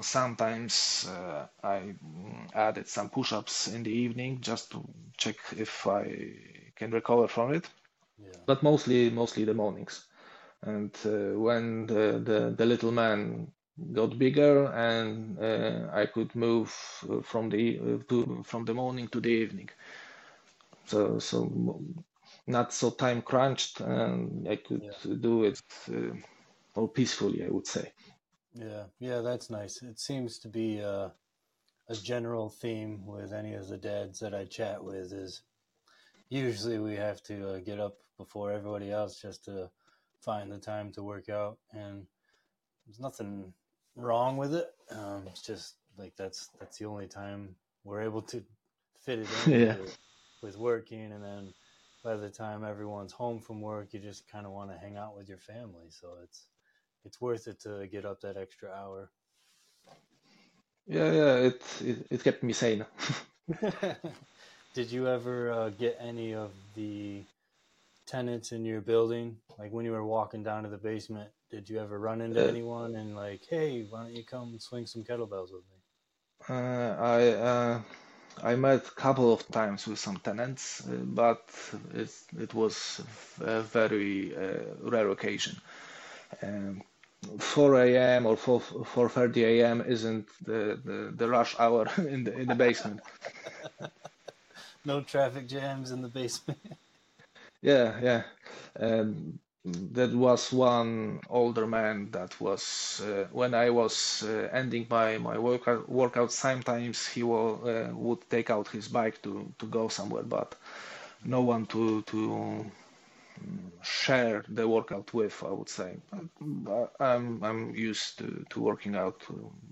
sometimes 0.00 1.08
uh, 1.08 1.46
I 1.62 1.94
added 2.54 2.88
some 2.88 3.08
push-ups 3.08 3.68
in 3.68 3.82
the 3.82 3.90
evening 3.90 4.40
just 4.40 4.72
to 4.72 4.84
check 5.16 5.36
if 5.56 5.86
I 5.86 6.32
can 6.76 6.90
recover 6.90 7.28
from 7.28 7.54
it. 7.54 7.68
Yeah. 8.18 8.38
But 8.46 8.62
mostly, 8.62 9.10
mostly 9.10 9.44
the 9.44 9.54
mornings. 9.54 10.04
And 10.62 10.96
uh, 11.04 11.38
when 11.38 11.86
the, 11.86 12.20
the, 12.24 12.54
the, 12.56 12.66
little 12.66 12.90
man 12.90 13.48
got 13.92 14.18
bigger 14.18 14.66
and 14.66 15.38
uh, 15.38 15.90
I 15.92 16.06
could 16.06 16.34
move 16.34 16.70
from 17.22 17.50
the 17.50 18.00
to, 18.08 18.42
from 18.44 18.64
the 18.64 18.74
morning 18.74 19.08
to 19.08 19.20
the 19.20 19.30
evening. 19.30 19.70
So 20.86 21.18
so 21.18 21.82
not 22.46 22.72
so 22.72 22.90
time 22.90 23.22
crunched, 23.22 23.80
and 23.80 24.48
I 24.48 24.56
could 24.56 24.82
yeah. 24.82 25.16
do 25.20 25.44
it 25.44 25.62
uh, 25.88 26.14
more 26.76 26.88
peacefully. 26.88 27.44
I 27.44 27.48
would 27.48 27.66
say. 27.66 27.92
Yeah, 28.54 28.84
yeah, 29.00 29.20
that's 29.20 29.50
nice. 29.50 29.82
It 29.82 29.98
seems 29.98 30.38
to 30.40 30.48
be 30.48 30.80
uh, 30.80 31.08
a 31.88 31.94
general 31.94 32.48
theme 32.48 33.04
with 33.06 33.32
any 33.32 33.54
of 33.54 33.68
the 33.68 33.76
dads 33.76 34.20
that 34.20 34.34
I 34.34 34.44
chat 34.44 34.82
with 34.82 35.12
is 35.12 35.42
usually 36.28 36.78
we 36.78 36.94
have 36.96 37.22
to 37.24 37.54
uh, 37.54 37.58
get 37.58 37.80
up 37.80 37.96
before 38.16 38.52
everybody 38.52 38.90
else 38.92 39.20
just 39.20 39.44
to 39.46 39.70
find 40.20 40.50
the 40.52 40.58
time 40.58 40.92
to 40.92 41.02
work 41.02 41.28
out, 41.28 41.58
and 41.72 42.06
there's 42.86 43.00
nothing 43.00 43.52
wrong 43.96 44.36
with 44.36 44.54
it. 44.54 44.70
Um, 44.90 45.24
it's 45.26 45.42
just 45.42 45.74
like 45.98 46.14
that's 46.16 46.50
that's 46.58 46.78
the 46.78 46.86
only 46.86 47.06
time 47.06 47.54
we're 47.84 48.02
able 48.02 48.22
to 48.22 48.42
fit 49.04 49.20
it 49.20 49.28
in 49.46 49.52
yeah. 49.60 49.76
with, 49.76 49.98
with 50.42 50.56
working, 50.56 51.12
and 51.12 51.22
then 51.22 51.54
by 52.02 52.16
the 52.16 52.28
time 52.28 52.64
everyone's 52.64 53.12
home 53.12 53.40
from 53.40 53.60
work, 53.60 53.88
you 53.92 54.00
just 54.00 54.30
kind 54.30 54.46
of 54.46 54.52
want 54.52 54.70
to 54.70 54.76
hang 54.76 54.96
out 54.96 55.16
with 55.16 55.28
your 55.28 55.38
family. 55.38 55.88
So 55.88 56.08
it's 56.22 56.46
it's 57.04 57.20
worth 57.20 57.46
it 57.48 57.60
to 57.60 57.86
get 57.86 58.04
up 58.04 58.20
that 58.22 58.36
extra 58.36 58.70
hour. 58.70 59.10
Yeah, 60.86 61.12
yeah, 61.12 61.34
it 61.36 61.62
it, 61.80 62.06
it 62.10 62.24
kept 62.24 62.42
me 62.42 62.52
sane. 62.52 62.84
Did 64.74 64.90
you 64.90 65.06
ever 65.06 65.52
uh, 65.52 65.70
get 65.70 65.96
any 66.00 66.34
of 66.34 66.50
the 66.74 67.22
tenants 68.06 68.52
in 68.52 68.64
your 68.64 68.80
building? 68.80 69.36
Like 69.58 69.72
when 69.72 69.84
you 69.84 69.92
were 69.92 70.04
walking 70.04 70.42
down 70.42 70.64
to 70.64 70.68
the 70.68 70.76
basement, 70.76 71.30
did 71.54 71.70
you 71.70 71.78
ever 71.78 71.98
run 72.00 72.20
into 72.20 72.44
uh, 72.44 72.48
anyone 72.48 72.96
and 72.96 73.14
like, 73.14 73.42
hey, 73.48 73.86
why 73.88 74.02
don't 74.02 74.14
you 74.16 74.24
come 74.24 74.58
swing 74.58 74.86
some 74.86 75.04
kettlebells 75.04 75.52
with 75.52 75.62
me? 75.70 75.78
Uh, 76.48 76.96
I 76.98 77.28
uh, 77.28 77.80
I 78.42 78.56
met 78.56 78.88
a 78.88 78.90
couple 78.90 79.32
of 79.32 79.46
times 79.48 79.86
with 79.86 79.98
some 80.00 80.16
tenants, 80.16 80.82
uh, 80.86 80.96
but 81.04 81.48
it 81.94 82.10
it 82.36 82.52
was 82.54 83.00
a 83.40 83.62
very 83.62 84.36
uh, 84.36 84.90
rare 84.90 85.10
occasion. 85.10 85.56
Um, 86.42 86.82
4 87.38 87.74
a.m. 87.84 88.26
or 88.26 88.36
4 88.36 88.60
4:30 88.60 89.36
a.m. 89.44 89.80
isn't 89.86 90.28
the, 90.44 90.78
the, 90.84 91.12
the 91.16 91.28
rush 91.28 91.54
hour 91.58 91.86
in 91.98 92.24
the 92.24 92.36
in 92.36 92.48
the 92.48 92.56
basement. 92.56 93.00
no 94.84 95.00
traffic 95.02 95.46
jams 95.48 95.92
in 95.92 96.02
the 96.02 96.08
basement. 96.08 96.60
yeah, 97.62 98.00
yeah. 98.02 98.22
Um, 98.78 99.38
that 99.64 100.12
was 100.12 100.52
one 100.52 101.20
older 101.30 101.66
man 101.66 102.10
that 102.10 102.38
was 102.40 103.00
uh, 103.04 103.24
when 103.32 103.54
I 103.54 103.70
was 103.70 104.22
uh, 104.22 104.48
ending 104.52 104.86
my 104.90 105.16
my 105.18 105.38
workout 105.38 105.88
workout. 105.88 106.32
Sometimes 106.32 107.06
he 107.06 107.22
will, 107.22 107.60
uh, 107.66 107.94
would 107.94 108.28
take 108.28 108.50
out 108.50 108.68
his 108.68 108.88
bike 108.88 109.22
to 109.22 109.52
to 109.58 109.66
go 109.66 109.88
somewhere, 109.88 110.22
but 110.22 110.54
no 111.24 111.40
one 111.40 111.64
to 111.66 112.02
to 112.02 112.70
share 113.82 114.44
the 114.48 114.68
workout 114.68 115.12
with. 115.14 115.42
I 115.42 115.52
would 115.52 115.70
say 115.70 115.96
I'm 117.00 117.42
I'm 117.42 117.74
used 117.74 118.18
to, 118.18 118.44
to 118.50 118.60
working 118.60 118.94
out 118.94 119.22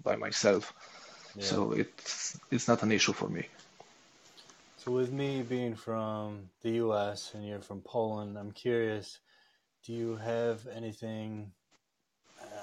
by 0.03 0.17
myself, 0.17 0.73
yeah. 1.37 1.45
so 1.45 1.73
it's 1.73 2.39
it's 2.51 2.67
not 2.67 2.83
an 2.83 2.93
issue 2.93 3.13
for 3.13 3.29
me. 3.29 3.47
So 4.79 4.91
with 4.91 5.13
me 5.13 5.43
being 5.43 5.77
from 5.77 6.49
the 6.63 6.71
U.S. 6.87 7.35
and 7.35 7.47
you're 7.47 7.61
from 7.61 7.83
Poland, 7.83 8.39
I'm 8.39 8.53
curious. 8.53 9.19
Do 9.85 9.93
you 9.93 10.17
have 10.17 10.67
anything? 10.75 11.53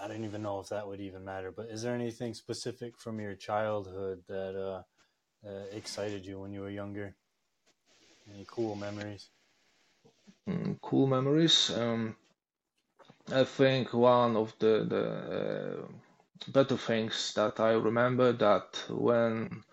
I 0.02 0.08
don't 0.08 0.24
even 0.24 0.42
know 0.42 0.60
if 0.60 0.70
that 0.70 0.88
would 0.88 1.02
even 1.02 1.26
matter, 1.26 1.52
but 1.52 1.68
is 1.68 1.82
there 1.82 1.96
anything 1.96 2.34
specific 2.34 2.98
from 2.98 3.20
your 3.20 3.36
childhood 3.36 4.24
that 4.28 4.56
uh, 4.56 4.84
uh, 5.48 5.64
excited 5.72 6.26
you 6.26 6.40
when 6.40 6.54
you 6.54 6.62
were 6.62 6.70
younger? 6.70 7.16
Any 8.34 8.46
cool 8.48 8.76
memories? 8.76 9.30
Mm, 10.48 10.80
cool 10.82 11.08
memories. 11.08 11.72
Um, 11.72 12.16
I 13.32 13.44
think 13.44 13.94
one 13.94 14.36
of 14.36 14.54
the, 14.60 14.86
the 14.88 15.06
uh, 15.40 15.88
better 16.52 16.78
things 16.78 17.34
that 17.36 17.60
I 17.60 17.72
remember 17.74 18.32
that 18.34 18.84
when 18.90 19.64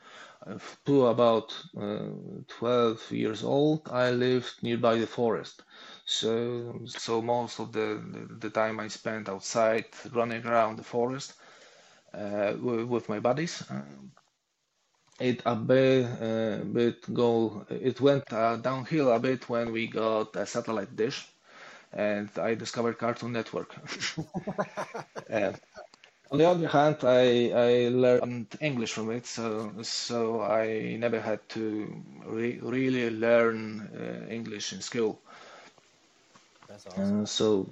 to 0.85 1.07
about 1.07 1.57
uh, 1.77 2.09
12 2.49 3.11
years 3.11 3.43
old, 3.45 3.89
I 3.91 4.11
lived 4.11 4.63
nearby 4.63 4.97
the 4.99 5.07
forest. 5.07 5.63
So, 6.07 6.81
so 6.87 7.21
most 7.23 7.61
of 7.61 7.73
the, 7.73 8.03
the, 8.13 8.35
the 8.49 8.51
time 8.51 8.81
I 8.81 8.89
spent 8.89 9.29
outside 9.29 9.87
running 10.13 10.47
around 10.47 10.77
the 10.79 10.85
forest 10.85 11.35
uh, 12.15 12.55
with, 12.61 13.09
my 13.09 13.21
buddies. 13.21 13.63
It 15.21 15.43
a 15.45 15.55
bit, 15.55 16.05
uh, 16.23 16.65
bit 16.65 17.13
go. 17.13 17.67
It 17.69 18.01
went 18.01 18.33
uh, 18.33 18.57
downhill 18.57 19.11
a 19.13 19.19
bit 19.21 19.47
when 19.49 19.71
we 19.73 19.87
got 19.89 20.35
a 20.37 20.47
satellite 20.47 20.97
dish, 20.97 21.27
and 21.93 22.31
I 22.39 22.55
discovered 22.55 22.99
Cartoon 22.99 23.33
Network. 23.33 23.75
on 26.31 26.39
the 26.39 26.49
other 26.49 26.69
hand, 26.69 26.99
I 27.03 27.51
I 27.69 27.89
learned 27.89 28.57
English 28.61 28.93
from 28.93 29.11
it, 29.11 29.27
so 29.27 29.73
so 29.83 30.41
I 30.43 30.97
never 30.99 31.21
had 31.21 31.49
to 31.51 31.63
re- 32.27 32.61
really 32.63 33.11
learn 33.11 33.61
uh, 33.95 34.29
English 34.33 34.73
in 34.73 34.83
school. 34.83 35.21
That's 36.69 36.87
awesome. 36.87 37.23
Uh, 37.23 37.27
so 37.27 37.69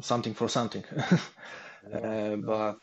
something 0.00 0.34
for 0.34 0.48
something. 0.48 0.84
yeah. 1.90 1.96
Uh, 1.96 2.36
but 2.36 2.78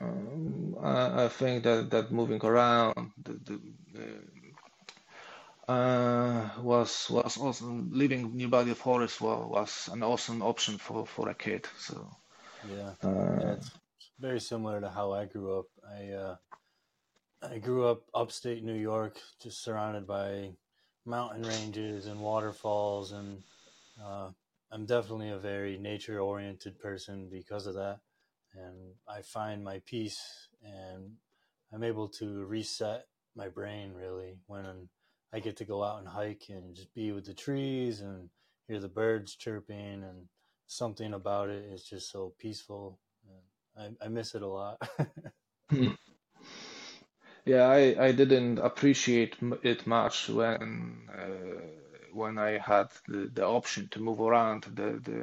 um, 0.00 0.76
I, 0.82 1.24
I, 1.24 1.28
think 1.28 1.64
that, 1.64 1.90
that 1.90 2.10
moving 2.10 2.40
around 2.44 3.12
the, 3.22 3.32
the, 3.44 3.60
uh, 5.70 6.50
was 6.62 7.08
was 7.10 7.38
awesome. 7.38 7.90
Living 7.92 8.36
nearby 8.36 8.64
the 8.64 8.74
forest 8.74 9.20
was, 9.20 9.46
was 9.48 9.88
an 9.92 10.02
awesome 10.02 10.42
option 10.42 10.78
for, 10.78 11.06
for 11.06 11.28
a 11.28 11.34
kid. 11.34 11.66
So 11.78 12.10
yeah, 12.68 12.92
uh, 13.04 13.38
yeah 13.40 13.52
it's 13.52 13.70
very 14.18 14.40
similar 14.40 14.80
to 14.80 14.88
how 14.88 15.12
I 15.12 15.26
grew 15.26 15.58
up. 15.58 15.66
I 15.88 16.10
uh, 16.10 16.36
I 17.42 17.58
grew 17.58 17.86
up 17.86 18.02
upstate 18.14 18.64
New 18.64 18.74
York, 18.74 19.16
just 19.42 19.62
surrounded 19.62 20.06
by 20.06 20.50
mountain 21.06 21.42
ranges 21.42 22.06
and 22.06 22.20
waterfalls, 22.20 23.12
and 23.12 23.42
uh, 24.04 24.30
I'm 24.70 24.86
definitely 24.86 25.30
a 25.30 25.38
very 25.38 25.78
nature 25.78 26.20
oriented 26.20 26.78
person 26.78 27.28
because 27.30 27.66
of 27.66 27.74
that 27.74 28.00
and 28.54 28.94
I 29.08 29.22
find 29.22 29.64
my 29.64 29.80
peace 29.86 30.48
and 30.62 31.12
I'm 31.72 31.84
able 31.84 32.08
to 32.08 32.44
reset 32.44 33.06
my 33.36 33.48
brain 33.48 33.92
really 33.94 34.38
when 34.46 34.88
I 35.32 35.40
get 35.40 35.56
to 35.58 35.64
go 35.64 35.84
out 35.84 36.00
and 36.00 36.08
hike 36.08 36.46
and 36.48 36.74
just 36.74 36.92
be 36.94 37.12
with 37.12 37.26
the 37.26 37.34
trees 37.34 38.00
and 38.00 38.28
hear 38.66 38.80
the 38.80 38.88
birds 38.88 39.36
chirping 39.36 40.02
and 40.02 40.26
something 40.66 41.14
about 41.14 41.48
it 41.48 41.64
is 41.72 41.84
just 41.84 42.10
so 42.10 42.34
peaceful. 42.38 42.98
I, 43.78 43.90
I 44.04 44.08
miss 44.08 44.34
it 44.34 44.42
a 44.42 44.48
lot. 44.48 44.80
yeah, 47.44 47.68
I, 47.68 48.06
I 48.06 48.12
didn't 48.12 48.58
appreciate 48.58 49.36
it 49.62 49.86
much 49.86 50.28
when 50.28 51.08
uh, 51.16 51.79
when 52.12 52.38
I 52.38 52.58
had 52.58 52.88
the, 53.08 53.30
the 53.34 53.46
option 53.46 53.88
to 53.90 54.00
move 54.00 54.20
around 54.20 54.64
the 54.64 55.00
the 55.08 55.20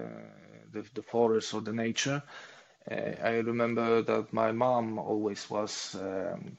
the, 0.73 0.86
the 0.93 1.02
forest 1.04 1.54
or 1.54 1.62
the 1.62 1.73
nature 1.73 2.21
uh, 2.91 2.95
I 3.23 3.38
remember 3.39 4.02
that 4.04 4.34
my 4.34 4.52
mom 4.52 5.00
always 5.00 5.50
was 5.50 5.95
um, 6.02 6.58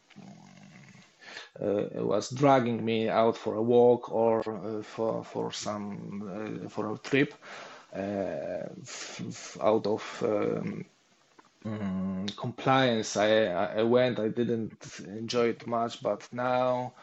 uh, 1.60 1.84
was 2.04 2.30
dragging 2.30 2.84
me 2.84 3.08
out 3.08 3.36
for 3.36 3.54
a 3.54 3.62
walk 3.62 4.10
or 4.10 4.40
uh, 4.46 4.82
for 4.82 5.24
for 5.24 5.52
some 5.52 6.64
uh, 6.64 6.68
for 6.68 6.92
a 6.92 6.98
trip 6.98 7.34
uh, 7.94 8.68
out 9.62 9.86
of 9.86 10.22
um, 10.24 10.84
mm, 11.64 12.36
compliance. 12.36 13.16
I, 13.16 13.46
I 13.80 13.82
went. 13.82 14.18
I 14.18 14.28
didn't 14.28 15.00
enjoy 15.06 15.48
it 15.48 15.66
much, 15.66 16.02
but 16.02 16.28
now. 16.32 16.94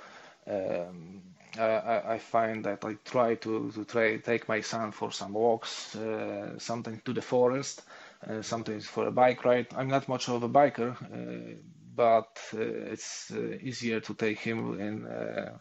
Um, 0.47 1.21
I, 1.57 2.13
I, 2.15 2.17
find 2.17 2.65
that 2.65 2.83
I 2.85 2.97
try 3.05 3.35
to, 3.35 3.71
to 3.71 3.85
try, 3.85 4.17
take 4.17 4.47
my 4.49 4.61
son 4.61 4.91
for 4.91 5.11
some 5.11 5.33
walks, 5.33 5.95
uh, 5.95 6.57
something 6.59 7.01
to 7.05 7.13
the 7.13 7.21
forest, 7.21 7.81
uh, 8.27 8.41
sometimes 8.41 8.85
for 8.85 9.07
a 9.07 9.11
bike 9.11 9.45
ride. 9.45 9.67
I'm 9.75 9.87
not 9.87 10.07
much 10.09 10.29
of 10.29 10.43
a 10.43 10.49
biker, 10.49 10.91
uh, 10.91 11.55
but 11.95 12.39
uh, 12.53 12.59
it's 12.59 13.31
uh, 13.31 13.57
easier 13.61 13.99
to 14.01 14.13
take 14.13 14.39
him 14.39 14.79
in 14.79 15.05
uh, 15.05 15.57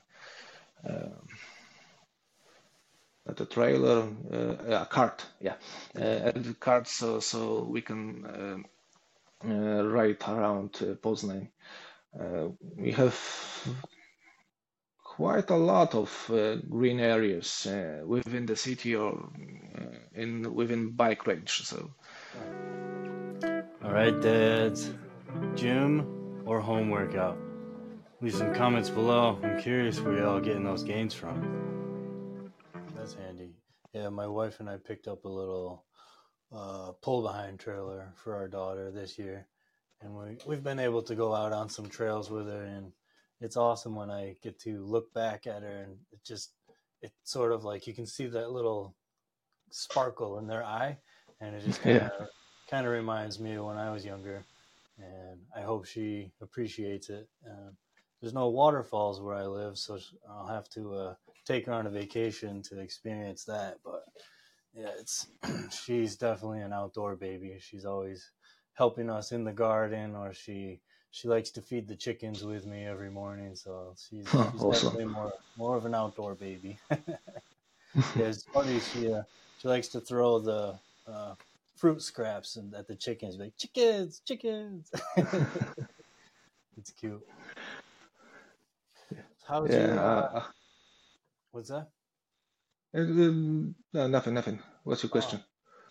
uh, 0.89 1.09
at 3.27 3.41
a 3.41 3.47
trailer, 3.47 4.07
a 4.69 4.87
cart, 4.91 5.25
yeah, 5.41 5.55
and 5.95 6.45
the 6.45 6.53
cart, 6.55 6.87
so 6.87 7.21
so 7.21 7.63
we 7.63 7.81
can 7.81 8.67
ride 9.43 10.19
around 10.29 10.73
Poznań. 11.03 11.49
we 12.77 12.93
have 12.93 13.17
quite 15.17 15.49
a 15.51 15.57
lot 15.57 15.95
of 15.95 16.11
uh, 16.33 16.57
green 16.69 16.99
areas 16.99 17.67
uh, 17.67 18.03
within 18.05 18.47
the 18.47 18.57
city 18.57 18.97
or 18.97 19.13
uh, 19.79 20.21
in 20.21 20.53
within 20.53 20.91
bike 20.91 21.25
range. 21.27 21.63
So 21.63 21.91
all 23.85 23.93
right, 23.93 24.21
dads, 24.21 24.91
gym 25.55 26.43
or 26.47 26.61
home 26.61 26.91
workout? 26.91 27.39
Leave 28.21 28.35
some 28.35 28.53
comments 28.55 28.91
below. 28.91 29.39
I'm 29.45 29.61
curious 29.61 30.01
where 30.01 30.19
y'all 30.19 30.41
getting 30.41 30.65
those 30.65 30.83
gains 30.83 31.15
from. 31.15 32.51
that's 32.97 33.15
handy. 33.15 33.53
Yeah, 33.93 34.09
my 34.09 34.27
wife 34.27 34.59
and 34.59 34.69
I 34.69 34.79
picked 34.79 35.07
up 35.07 35.25
a 35.25 35.29
little 35.29 35.85
uh, 36.51 36.91
pull 37.03 37.23
behind 37.23 37.61
trailer 37.61 38.13
for 38.17 38.35
our 38.35 38.49
daughter 38.49 38.91
this 38.91 39.17
year, 39.17 39.47
and 40.01 40.13
we 40.17 40.39
we've 40.45 40.65
been 40.65 40.81
able 40.81 41.03
to 41.03 41.15
go 41.15 41.33
out 41.33 41.53
on 41.53 41.69
some 41.69 41.89
trails 41.89 42.31
with 42.31 42.49
her, 42.49 42.65
and 42.65 42.91
it's 43.45 43.59
awesome 43.59 43.95
when 43.95 44.11
I 44.11 44.37
get 44.43 44.59
to 44.61 44.83
look 44.83 45.13
back 45.13 45.47
at 45.47 45.63
her, 45.63 45.83
and 45.83 45.97
it 46.11 46.25
just 46.25 46.53
it's 47.03 47.15
sort 47.25 47.53
of 47.53 47.63
like 47.63 47.87
you 47.87 47.93
can 47.93 48.07
see 48.07 48.27
that 48.27 48.51
little 48.51 48.97
sparkle 49.71 50.39
in 50.39 50.47
their 50.47 50.65
eye, 50.65 50.97
and 51.43 51.55
it 51.55 51.63
just 51.63 51.83
kind 51.83 51.97
of 52.03 52.11
yeah. 52.21 52.27
kind 52.71 52.87
of 52.87 52.93
reminds 52.93 53.39
me 53.39 53.53
of 53.55 53.67
when 53.67 53.77
I 53.77 53.93
was 53.93 54.03
younger, 54.03 54.43
and 54.99 55.41
I 55.55 55.61
hope 55.61 55.85
she 55.85 56.33
appreciates 56.41 57.11
it. 57.11 57.29
Uh, 57.47 57.71
there's 58.23 58.33
no 58.33 58.49
waterfalls 58.49 59.21
where 59.21 59.37
I 59.37 59.45
live, 59.45 59.77
so 59.77 59.99
I'll 60.27 60.47
have 60.47 60.71
to 60.71 60.95
uh, 60.95 61.15
take 61.45 61.67
her 61.67 61.73
on 61.75 61.87
a 61.87 61.91
vacation 61.91 62.63
to 62.63 62.81
experience 62.81 63.45
that. 63.45 63.77
But 63.85 64.05
yeah, 64.73 64.89
it's 64.99 65.27
she's 65.85 66.17
definitely 66.17 66.63
an 66.63 66.73
outdoor 66.73 67.15
baby. 67.15 67.59
She's 67.61 67.85
always 67.85 68.31
helping 68.73 69.11
us 69.11 69.33
in 69.33 69.45
the 69.45 69.53
garden, 69.53 70.17
or 70.17 70.33
she 70.33 70.81
she 71.15 71.29
likes 71.29 71.51
to 71.51 71.63
feed 71.63 71.87
the 71.87 71.95
chickens 71.95 72.43
with 72.43 72.67
me 72.67 72.85
every 72.85 73.09
morning. 73.09 73.55
So 73.55 73.95
she's, 73.97 74.29
she's 74.29 74.35
awesome. 74.35 74.73
definitely 74.73 75.05
more 75.05 75.33
more 75.57 75.77
of 75.77 75.87
an 75.87 75.95
outdoor 75.95 76.35
baby. 76.35 76.77
yeah, 76.91 77.07
it's 78.17 78.43
funny. 78.43 78.81
She 78.81 79.13
uh, 79.13 79.23
she 79.59 79.69
likes 79.69 79.87
to 79.89 80.01
throw 80.01 80.41
the 80.41 80.75
uh, 81.07 81.35
fruit 81.77 82.03
scraps 82.03 82.57
and 82.57 82.75
at 82.75 82.89
the 82.89 82.97
chickens, 82.97 83.37
like 83.39 83.57
chickens, 83.57 84.23
chickens. 84.27 84.91
it's 86.77 86.91
cute. 86.99 87.25
How's 89.47 89.71
yeah, 89.71 89.87
your, 89.87 89.99
uh, 90.01 90.21
uh, 90.39 90.43
what's 91.53 91.69
that? 91.69 91.91
Um, 92.93 93.77
no, 93.93 94.09
nothing, 94.09 94.35
nothing. 94.35 94.59
What's 94.83 95.05
your 95.05 95.11
question? 95.11 95.45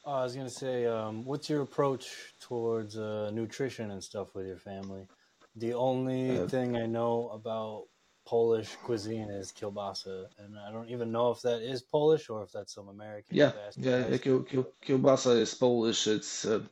Oh, 0.06 0.13
I 0.13 0.24
was 0.24 0.36
gonna 0.36 0.50
say, 0.50 0.86
um, 0.86 1.24
what's 1.24 1.50
your 1.50 1.62
approach 1.62 2.34
towards 2.42 2.98
uh, 2.98 3.32
nutrition 3.34 3.92
and 3.92 4.04
stuff 4.04 4.36
with 4.36 4.46
your 4.46 4.58
family? 4.58 5.08
The 5.56 5.74
only 5.74 6.38
uh, 6.38 6.48
thing 6.48 6.76
I 6.76 6.86
know 6.88 7.30
about 7.30 7.86
Polish 8.26 8.76
cuisine 8.84 9.30
is 9.30 9.54
kielbasa, 9.54 10.26
and 10.39 10.58
I 10.60 10.72
don't 10.72 10.89
even 10.89 11.12
know 11.12 11.32
if 11.32 11.42
that 11.44 11.62
is 11.62 11.82
Polish 11.82 12.30
or 12.30 12.44
if 12.44 12.52
that's 12.52 12.74
some 12.74 12.89
American. 12.89 13.38
Yeah, 13.38 13.54
yeah, 13.78 14.04
kielbasa 14.18 15.39
is 15.39 15.54
Polish. 15.54 16.08
It's 16.08 16.46
uh, 16.46 16.63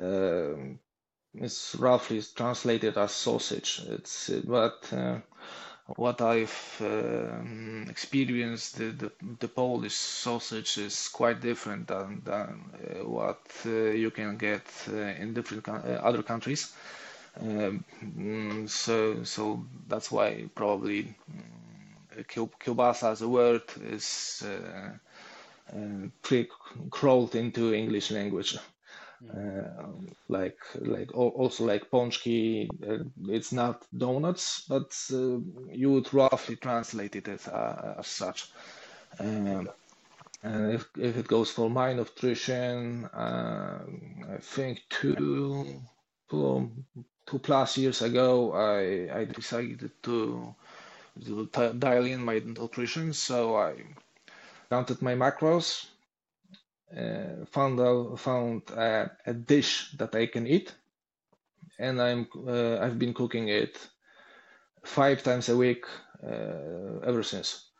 uh, 0.00 0.56
it's 1.34 1.76
roughly 1.76 2.22
translated 2.34 2.98
as 2.98 3.12
sausage. 3.12 3.82
It's 3.86 4.30
but 4.30 4.92
uh, 4.92 5.20
what 5.96 6.20
I've 6.20 6.76
um, 6.80 7.86
experienced, 7.88 8.78
the, 8.78 8.84
the, 8.86 9.12
the, 9.40 9.48
Polish 9.48 9.94
sausage 9.94 10.78
is 10.78 11.08
quite 11.08 11.40
different 11.40 11.88
than, 11.88 12.22
than 12.24 12.64
uh, 12.74 13.04
what 13.08 13.40
uh, 13.66 13.70
you 13.70 14.10
can 14.10 14.36
get 14.36 14.62
uh, 14.88 14.96
in 14.96 15.34
different 15.34 15.68
uh, 15.68 15.72
other 16.02 16.22
countries. 16.22 16.72
Um, 17.40 17.84
mm, 18.04 18.68
so, 18.68 19.24
so 19.24 19.64
that's 19.88 20.10
why 20.10 20.46
probably 20.54 21.14
um, 21.30 22.22
kielbasa 22.24 23.12
as 23.12 23.22
a 23.22 23.28
word 23.28 23.62
is 23.82 24.44
uh, 24.46 25.76
pre-crawled 26.22 27.34
into 27.34 27.74
English 27.74 28.10
language. 28.10 28.56
Uh, 29.30 29.86
like 30.28 30.58
like 30.80 31.14
also 31.14 31.64
like 31.64 31.90
pączki. 31.90 32.68
Uh, 32.86 33.04
it's 33.28 33.52
not 33.52 33.86
donuts, 33.96 34.64
but 34.68 34.92
uh, 35.12 35.38
you 35.70 35.92
would 35.92 36.12
roughly 36.12 36.56
translate 36.56 37.14
it 37.16 37.28
as, 37.28 37.46
as 37.46 38.06
such. 38.06 38.50
Um, 39.20 39.70
and 40.42 40.74
if, 40.74 40.88
if 40.98 41.16
it 41.16 41.28
goes 41.28 41.50
for 41.50 41.70
my 41.70 41.92
nutrition, 41.92 43.04
uh, 43.14 43.78
I 44.28 44.38
think 44.40 44.82
two, 44.90 45.80
two, 46.28 46.70
two 47.26 47.38
plus 47.38 47.78
years 47.78 48.02
ago, 48.02 48.52
I, 48.52 49.20
I 49.20 49.24
decided 49.24 49.92
to, 50.02 50.54
to 51.24 51.72
dial 51.78 52.06
in 52.06 52.24
my 52.24 52.40
nutrition. 52.44 53.12
So 53.12 53.56
I 53.56 53.74
counted 54.68 55.00
my 55.00 55.14
macros 55.14 55.86
uh, 56.96 57.44
found 57.46 57.80
out, 57.80 58.18
found 58.18 58.62
a, 58.70 59.10
a, 59.26 59.32
dish 59.32 59.92
that 59.98 60.14
I 60.14 60.26
can 60.26 60.46
eat, 60.46 60.74
and 61.78 62.00
I'm 62.00 62.28
uh, 62.46 62.78
I've 62.78 62.98
been 62.98 63.14
cooking 63.14 63.48
it 63.48 63.78
five 64.84 65.22
times 65.22 65.48
a 65.48 65.56
week 65.56 65.84
uh, 66.22 67.00
ever 67.04 67.22
since. 67.22 67.70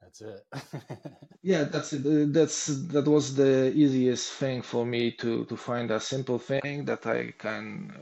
That's 0.00 0.20
it. 0.22 0.46
yeah, 1.42 1.64
that's 1.64 1.92
it. 1.92 2.32
That's 2.32 2.66
that 2.66 3.06
was 3.06 3.34
the 3.34 3.72
easiest 3.74 4.32
thing 4.32 4.62
for 4.62 4.86
me 4.86 5.12
to 5.12 5.44
to 5.44 5.56
find 5.56 5.90
a 5.90 6.00
simple 6.00 6.38
thing 6.38 6.84
that 6.86 7.06
I 7.06 7.32
can 7.38 7.92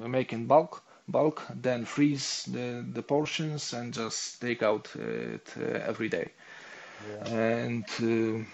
uh, 0.00 0.08
make 0.08 0.32
in 0.32 0.46
bulk 0.46 0.82
bulk, 1.08 1.42
then 1.54 1.84
freeze 1.84 2.44
the, 2.44 2.84
the 2.92 3.02
portions 3.02 3.72
and 3.72 3.92
just 3.92 4.40
take 4.40 4.62
out 4.62 4.88
it 4.96 5.52
uh, 5.56 5.78
every 5.86 6.08
day. 6.08 6.32
Yeah. 7.08 7.28
And 7.28 7.84
uh, 8.00 8.44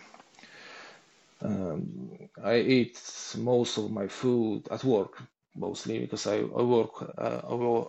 um, 1.43 2.29
I 2.43 2.57
eat 2.59 3.01
most 3.39 3.79
of 3.79 3.91
my 3.91 4.09
food 4.09 4.69
at 4.71 4.85
work, 4.85 5.23
mostly 5.55 5.99
because 6.01 6.27
I, 6.27 6.39
I 6.39 6.63
work 6.63 6.95
uh, 7.19 7.41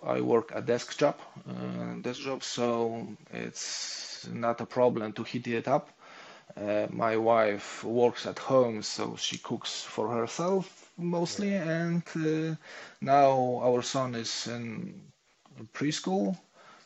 I 0.04 0.22
work 0.22 0.52
a 0.56 0.62
desk 0.62 0.98
job, 0.98 1.18
uh, 1.50 1.96
desk 2.02 2.22
job, 2.22 2.44
so 2.44 3.08
it's 3.32 4.28
not 4.34 4.62
a 4.62 4.66
problem 4.66 5.14
to 5.14 5.24
heat 5.24 5.48
it 5.48 5.68
up. 5.68 5.90
Uh, 6.58 6.88
my 6.92 7.18
wife 7.18 7.84
works 7.84 8.26
at 8.26 8.40
home, 8.40 8.82
so 8.84 9.16
she 9.16 9.38
cooks 9.38 9.82
for 9.84 10.10
herself 10.10 10.92
mostly, 10.98 11.54
and 11.54 12.04
uh, 12.16 12.56
now 13.02 13.60
our 13.64 13.82
son 13.82 14.16
is 14.16 14.48
in 14.48 15.02
preschool, 15.74 16.38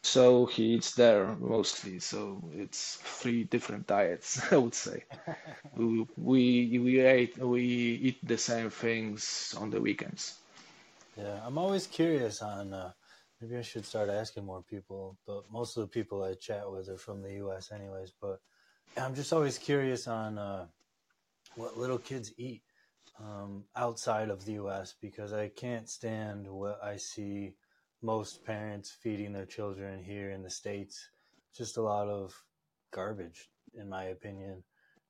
so 0.04 0.46
he 0.46 0.76
eats 0.76 0.94
there 0.96 1.36
mostly. 1.40 2.00
So 2.00 2.44
it's 2.54 2.98
three 2.98 3.46
different 3.46 3.88
diets, 3.88 4.42
I 4.52 4.58
would 4.58 4.76
say. 4.76 5.04
we 5.76 6.06
we 6.18 6.80
we 6.80 7.08
eat 7.08 7.38
we 7.38 7.64
eat 7.64 8.20
the 8.28 8.38
same 8.38 8.70
things 8.70 9.56
on 9.58 9.70
the 9.70 9.82
weekends. 9.82 10.40
Yeah, 11.18 11.40
I'm 11.46 11.58
always 11.58 11.88
curious 11.88 12.42
on. 12.42 12.74
Uh, 12.74 12.92
maybe 13.40 13.58
I 13.58 13.62
should 13.62 13.86
start 13.86 14.10
asking 14.10 14.46
more 14.46 14.64
people, 14.64 15.18
but 15.26 15.44
most 15.52 15.78
of 15.78 15.82
the 15.82 15.88
people 15.88 16.24
I 16.24 16.34
chat 16.34 16.70
with 16.70 16.90
are 16.90 16.98
from 16.98 17.22
the 17.22 17.34
U.S. 17.46 17.72
anyways. 17.72 18.12
But 18.22 18.40
I'm 18.98 19.16
just 19.16 19.34
always 19.34 19.58
curious 19.58 20.08
on 20.08 20.38
uh, 20.38 20.68
what 21.56 21.78
little 21.78 21.98
kids 21.98 22.34
eat 22.38 22.64
um, 23.20 23.64
outside 23.76 24.30
of 24.30 24.46
the 24.46 24.54
U.S. 24.54 24.96
because 25.02 25.34
I 25.34 25.50
can't 25.50 25.90
stand 25.90 26.48
what 26.48 26.80
I 26.84 26.98
see 26.98 27.54
most 28.04 28.44
parents 28.46 28.92
feeding 29.02 29.34
their 29.34 29.46
children 29.46 30.04
here 30.04 30.32
in 30.32 30.44
the 30.44 30.50
states 30.50 31.10
just 31.56 31.78
a 31.78 31.82
lot 31.82 32.08
of 32.08 32.34
garbage 32.92 33.50
in 33.76 33.90
my 33.90 34.06
opinion. 34.06 34.64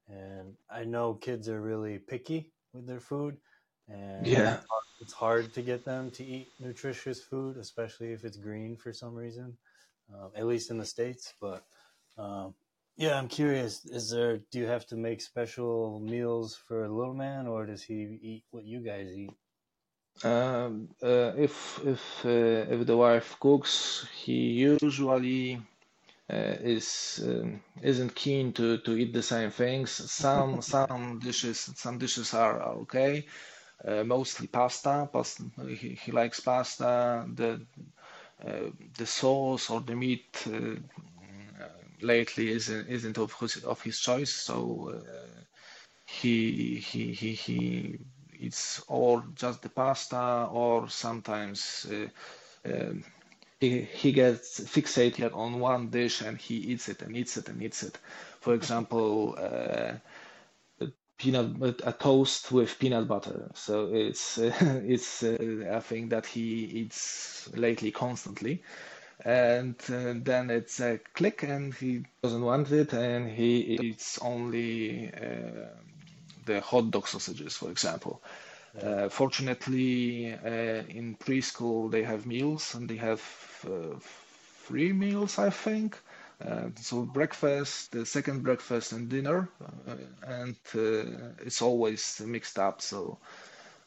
And 0.08 0.56
i 0.70 0.84
know 0.84 1.14
kids 1.14 1.48
are 1.50 1.62
really 1.62 1.98
picky 1.98 2.52
with 2.74 2.86
their 2.86 3.00
food 3.00 3.38
and 3.88 4.28
yeah. 4.28 4.60
it's 5.02 5.14
hard 5.14 5.54
to 5.54 5.62
get 5.62 5.86
them 5.86 6.12
to 6.12 6.24
eat 6.24 6.48
nutritious 6.60 7.22
food 7.22 7.58
especially 7.58 8.12
if 8.12 8.26
it's 8.26 8.38
green 8.38 8.76
for 8.76 8.94
some 8.94 9.16
reason 9.16 9.58
um, 10.14 10.32
at 10.36 10.46
least 10.46 10.70
in 10.72 10.78
the 10.78 10.86
states. 10.86 11.34
But 11.40 11.64
um, 12.18 12.54
yeah 12.98 13.18
i'm 13.18 13.28
curious 13.28 13.86
is 13.86 14.12
there 14.12 14.40
do 14.52 14.60
you 14.60 14.68
have 14.68 14.86
to 14.86 14.96
make 14.96 15.22
special 15.22 16.00
meals 16.00 16.56
for 16.68 16.86
a 16.86 16.90
little 16.90 17.14
man 17.14 17.48
or 17.48 17.66
does 17.66 17.82
he 17.82 18.20
eat 18.22 18.44
what 18.52 18.66
you 18.66 18.80
guys 18.80 19.10
eat 19.16 19.34
um, 20.24 20.90
uh, 21.02 21.32
if 21.38 21.80
if 21.86 22.26
uh, 22.26 22.74
if 22.76 22.86
the 22.86 22.96
wife 22.98 23.38
cooks, 23.40 24.08
he 24.14 24.52
usually 24.82 25.56
uh, 26.30 26.56
is 26.62 27.22
um, 27.26 27.62
isn't 27.82 28.16
keen 28.16 28.54
to 28.54 28.78
to 28.80 28.96
eat 28.98 29.14
the 29.14 29.24
same 29.24 29.52
things. 29.52 29.92
Some 29.92 30.62
some 30.62 31.20
dishes 31.20 31.72
some 31.76 31.98
dishes 31.98 32.34
are, 32.34 32.62
are 32.62 32.76
okay. 32.84 33.26
Uh, 33.86 34.04
mostly 34.04 34.48
pasta. 34.48 35.10
Pasta. 35.12 35.44
He, 35.68 35.90
he 35.90 36.12
likes 36.12 36.40
pasta. 36.40 37.26
The 37.34 37.66
uh, 38.46 38.70
the 38.98 39.06
sauce 39.06 39.70
or 39.70 39.82
the 39.82 39.96
meat 39.96 40.46
uh, 40.48 40.76
lately 42.02 42.52
isn't 42.52 42.88
isn't 42.90 43.18
of 43.18 43.34
his 43.40 43.64
of 43.64 43.82
his 43.82 44.00
choice. 44.00 44.34
So 44.34 44.94
he 46.06 46.78
he 46.78 47.14
he 47.14 47.34
he 47.34 48.00
it's 48.40 48.82
all 48.88 49.22
just 49.36 49.62
the 49.62 49.70
pasta 49.70 50.48
or 50.52 50.90
sometimes 50.90 51.86
uh, 51.92 52.08
um, 52.70 53.04
he, 53.60 53.82
he 53.82 54.12
gets 54.12 54.60
fixated 54.62 55.34
on 55.36 55.60
one 55.60 55.90
dish 55.90 56.22
and 56.22 56.38
he 56.38 56.56
eats 56.56 56.90
it 56.90 57.02
and 57.02 57.16
eats 57.16 57.38
it 57.38 57.50
and 57.50 57.62
eats 57.62 57.84
it. 57.84 57.98
For 58.42 58.54
example, 58.54 59.36
uh, 59.40 59.94
peanut 61.18 61.82
a 61.86 61.92
toast 61.94 62.52
with 62.52 62.78
peanut 62.80 63.08
butter. 63.08 63.50
So 63.56 63.90
it's 63.94 64.38
uh, 64.38 64.52
it's 64.86 65.24
uh, 65.24 65.38
a 65.70 65.82
thing 65.82 66.10
that 66.10 66.26
he 66.26 66.66
eats 66.82 67.50
lately 67.56 67.92
constantly. 67.92 68.64
and 69.26 69.76
uh, 69.90 70.14
then 70.18 70.50
it's 70.50 70.80
a 70.82 71.00
click 71.14 71.44
and 71.44 71.74
he 71.74 72.04
doesn't 72.24 72.42
want 72.44 72.72
it 72.72 72.94
and 72.94 73.30
he 73.32 73.58
eats 73.80 74.20
only 74.22 75.12
uh, 75.14 75.68
the 76.46 76.62
hot 76.62 76.92
dog 76.92 77.08
sausages 77.08 77.56
for 77.56 77.70
example 77.72 78.22
Yeah. 78.74 78.84
uh, 78.84 79.10
fortunately 79.10 80.34
uh, 80.34 80.84
in 81.00 81.16
preschool 81.18 81.92
they 81.92 82.04
have 82.04 82.26
meals 82.26 82.76
and 82.76 82.90
they 82.90 82.98
have 82.98 83.22
uh, 83.68 83.98
three 84.66 84.92
meals 84.94 85.38
i 85.40 85.50
think 85.50 85.98
uh, 86.46 86.70
so 86.76 87.04
breakfast 87.04 87.92
the 87.92 88.06
second 88.06 88.44
breakfast 88.44 88.92
and 88.94 89.10
dinner 89.10 89.50
uh, 89.88 89.96
and 90.28 90.56
uh, 90.76 91.44
it's 91.46 91.62
always 91.62 92.22
mixed 92.26 92.58
up 92.60 92.82
so 92.82 93.18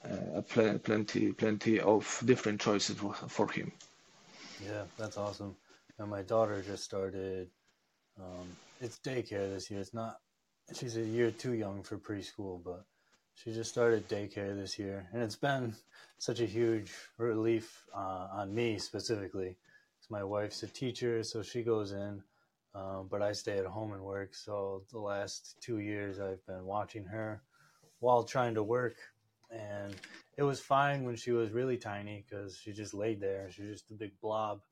uh, 0.04 0.40
pl- 0.42 0.78
plenty 0.78 1.32
plenty 1.32 1.80
of 1.80 2.22
different 2.24 2.60
choices 2.60 2.96
for, 2.96 3.14
for 3.14 3.50
him 3.50 3.72
Yeah, 4.58 4.86
that's 4.98 5.16
awesome. 5.16 5.56
And 5.98 6.10
my 6.10 6.22
daughter 6.22 6.62
just 6.62 6.84
started. 6.84 7.50
Um, 8.20 8.56
it's 8.80 8.98
daycare 8.98 9.52
this 9.52 9.70
year. 9.70 9.80
It's 9.80 9.94
not. 9.94 10.16
She's 10.74 10.96
a 10.96 11.00
year 11.02 11.30
too 11.30 11.52
young 11.52 11.82
for 11.82 11.96
preschool, 11.96 12.62
but 12.62 12.84
she 13.34 13.52
just 13.52 13.70
started 13.70 14.08
daycare 14.08 14.56
this 14.56 14.78
year, 14.78 15.08
and 15.12 15.22
it's 15.22 15.36
been 15.36 15.74
such 16.18 16.40
a 16.40 16.46
huge 16.46 16.92
relief 17.18 17.86
uh, 17.94 18.28
on 18.32 18.54
me 18.54 18.78
specifically. 18.78 19.56
'Cause 19.98 20.10
my 20.10 20.24
wife's 20.24 20.62
a 20.64 20.66
teacher, 20.66 21.22
so 21.22 21.42
she 21.42 21.62
goes 21.62 21.92
in, 21.92 22.22
um, 22.74 23.06
but 23.08 23.22
I 23.22 23.32
stay 23.32 23.58
at 23.58 23.66
home 23.66 23.92
and 23.92 24.02
work. 24.02 24.34
So 24.34 24.84
the 24.90 24.98
last 24.98 25.56
two 25.60 25.78
years, 25.78 26.18
I've 26.18 26.44
been 26.46 26.64
watching 26.64 27.04
her 27.04 27.42
while 28.00 28.24
trying 28.24 28.54
to 28.54 28.62
work, 28.62 28.96
and 29.50 29.94
it 30.36 30.42
was 30.42 30.60
fine 30.60 31.04
when 31.04 31.16
she 31.16 31.30
was 31.32 31.52
really 31.52 31.78
tiny 31.78 32.24
because 32.28 32.56
she 32.58 32.72
just 32.72 32.92
laid 32.92 33.20
there. 33.20 33.50
She 33.52 33.62
was 33.62 33.80
just 33.80 33.90
a 33.92 33.94
big 33.94 34.18
blob. 34.20 34.62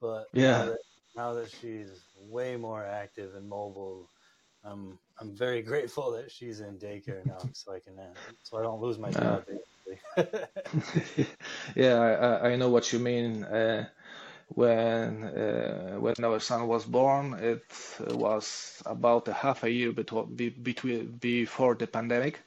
But 0.00 0.32
now 0.32 0.40
yeah 0.42 0.64
that, 0.64 0.78
now 1.16 1.34
that 1.34 1.50
she's 1.50 1.90
way 2.16 2.56
more 2.56 2.84
active 2.84 3.34
and 3.34 3.48
mobile, 3.48 4.08
I'm 4.64 4.98
I'm 5.20 5.36
very 5.36 5.62
grateful 5.70 6.12
that 6.12 6.30
she's 6.30 6.60
in 6.60 6.78
daycare 6.78 7.24
now, 7.26 7.48
so 7.52 7.72
I 7.72 7.80
can 7.80 7.98
uh, 7.98 8.14
so 8.42 8.58
I 8.58 8.62
don't 8.62 8.80
lose 8.80 8.98
my 8.98 9.10
uh, 9.14 9.40
job. 9.40 9.44
Yeah 11.76 11.98
I, 11.98 12.50
I 12.50 12.56
know 12.56 12.70
what 12.70 12.92
you 12.92 12.98
mean 12.98 13.44
uh, 13.44 13.86
when 14.48 15.24
uh, 15.24 15.96
when 15.98 16.14
our 16.24 16.40
son 16.40 16.66
was 16.68 16.84
born 16.84 17.34
it 17.34 17.64
was 18.10 18.82
about 18.86 19.28
a 19.28 19.32
half 19.32 19.64
a 19.64 19.70
year 19.70 19.92
between, 19.92 20.34
between 20.62 21.06
before 21.20 21.74
the 21.76 21.86
pandemic 21.86 22.40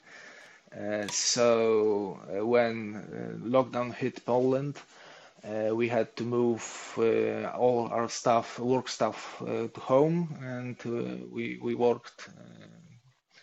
Uh, 0.73 1.07
so 1.09 2.17
uh, 2.29 2.45
when 2.45 2.95
uh, 2.95 3.47
lockdown 3.55 3.93
hit 3.93 4.25
Poland, 4.25 4.75
uh, 5.43 5.75
we 5.75 5.87
had 5.89 6.15
to 6.17 6.23
move 6.23 6.63
uh, 6.97 7.49
all 7.57 7.87
our 7.87 8.09
stuff, 8.09 8.59
work 8.59 8.87
stuff, 8.87 9.41
uh, 9.41 9.67
to 9.67 9.79
home, 9.79 10.37
and 10.41 10.77
uh, 10.85 11.25
we 11.29 11.59
we 11.61 11.75
worked. 11.75 12.29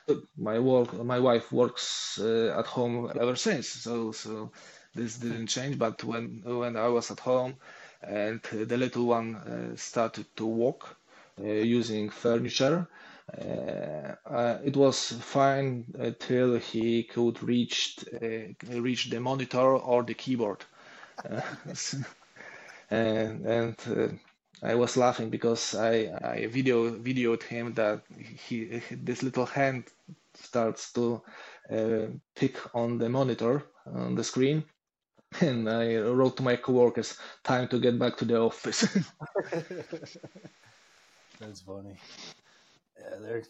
Uh, 0.09 0.15
my 0.37 0.59
work, 0.59 0.93
my 1.05 1.19
wife 1.21 1.53
works 1.53 2.19
uh, 2.21 2.57
at 2.59 2.67
home 2.67 3.11
ever 3.21 3.37
since, 3.37 3.69
so 3.69 4.13
so 4.13 4.51
this 4.95 5.19
didn't 5.19 5.47
change. 5.49 5.79
But 5.79 6.03
when 6.05 6.43
when 6.45 6.77
I 6.77 6.89
was 6.89 7.11
at 7.11 7.21
home, 7.21 7.57
and 8.03 8.41
the 8.43 8.77
little 8.77 9.07
one 9.07 9.75
started 9.77 10.27
to 10.37 10.47
walk 10.47 10.97
using 11.39 12.11
furniture. 12.11 12.89
It 13.33 14.77
was 14.77 15.13
fine 15.13 15.85
until 15.99 16.59
he 16.59 17.05
could 17.05 17.43
reach 17.43 17.99
reach 18.69 19.11
the 19.11 19.21
monitor 19.21 19.77
or 19.77 20.03
the 20.03 20.15
keyboard, 20.15 20.65
and 22.91 23.47
and 23.47 23.77
uh, 23.89 24.09
I 24.63 24.75
was 24.75 24.97
laughing 24.97 25.31
because 25.31 25.75
I 25.75 26.13
I 26.23 26.47
video 26.47 26.91
videoed 26.91 27.43
him 27.43 27.75
that 27.75 28.03
he 28.47 28.83
this 28.91 29.23
little 29.23 29.47
hand 29.47 29.85
starts 30.35 30.93
to 30.93 31.23
uh, 31.71 32.07
pick 32.35 32.57
on 32.75 32.99
the 32.99 33.09
monitor 33.09 33.63
on 33.87 34.15
the 34.15 34.25
screen, 34.25 34.65
and 35.41 35.69
I 35.69 35.97
wrote 35.97 36.37
to 36.39 36.43
my 36.43 36.57
coworkers, 36.57 37.19
"Time 37.45 37.69
to 37.69 37.79
get 37.79 37.99
back 37.99 38.17
to 38.19 38.25
the 38.25 38.41
office." 38.41 38.83
That's 41.41 41.63
funny. 41.63 41.97
Yeah, 42.99 43.17
they're 43.21 43.43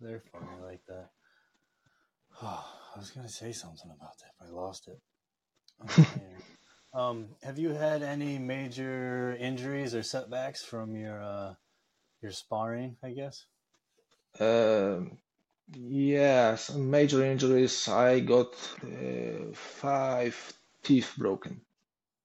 they're 0.00 0.22
funny 0.32 0.60
like 0.64 0.84
that. 0.86 1.10
Oh, 2.42 2.64
I 2.96 2.98
was 2.98 3.10
gonna 3.10 3.28
say 3.28 3.52
something 3.52 3.90
about 3.90 4.18
that, 4.18 4.32
but 4.38 4.48
I 4.48 4.50
lost 4.50 4.88
it. 4.88 5.00
Oh. 5.80 6.06
Um, 6.94 7.28
have 7.42 7.58
you 7.58 7.70
had 7.70 8.02
any 8.02 8.38
major 8.38 9.36
injuries 9.38 9.94
or 9.94 10.02
setbacks 10.02 10.64
from 10.64 10.96
your 10.96 11.22
uh, 11.22 11.54
your 12.22 12.32
sparring? 12.32 12.96
I 13.02 13.10
guess. 13.10 13.46
Um, 14.40 15.18
yeah, 15.72 16.56
some 16.56 16.90
major 16.90 17.24
injuries. 17.24 17.88
I 17.88 18.20
got 18.20 18.54
uh, 18.82 19.52
five 19.54 20.36
teeth 20.82 21.14
broken. 21.18 21.60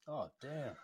Oh 0.07 0.30
damn! 0.41 0.76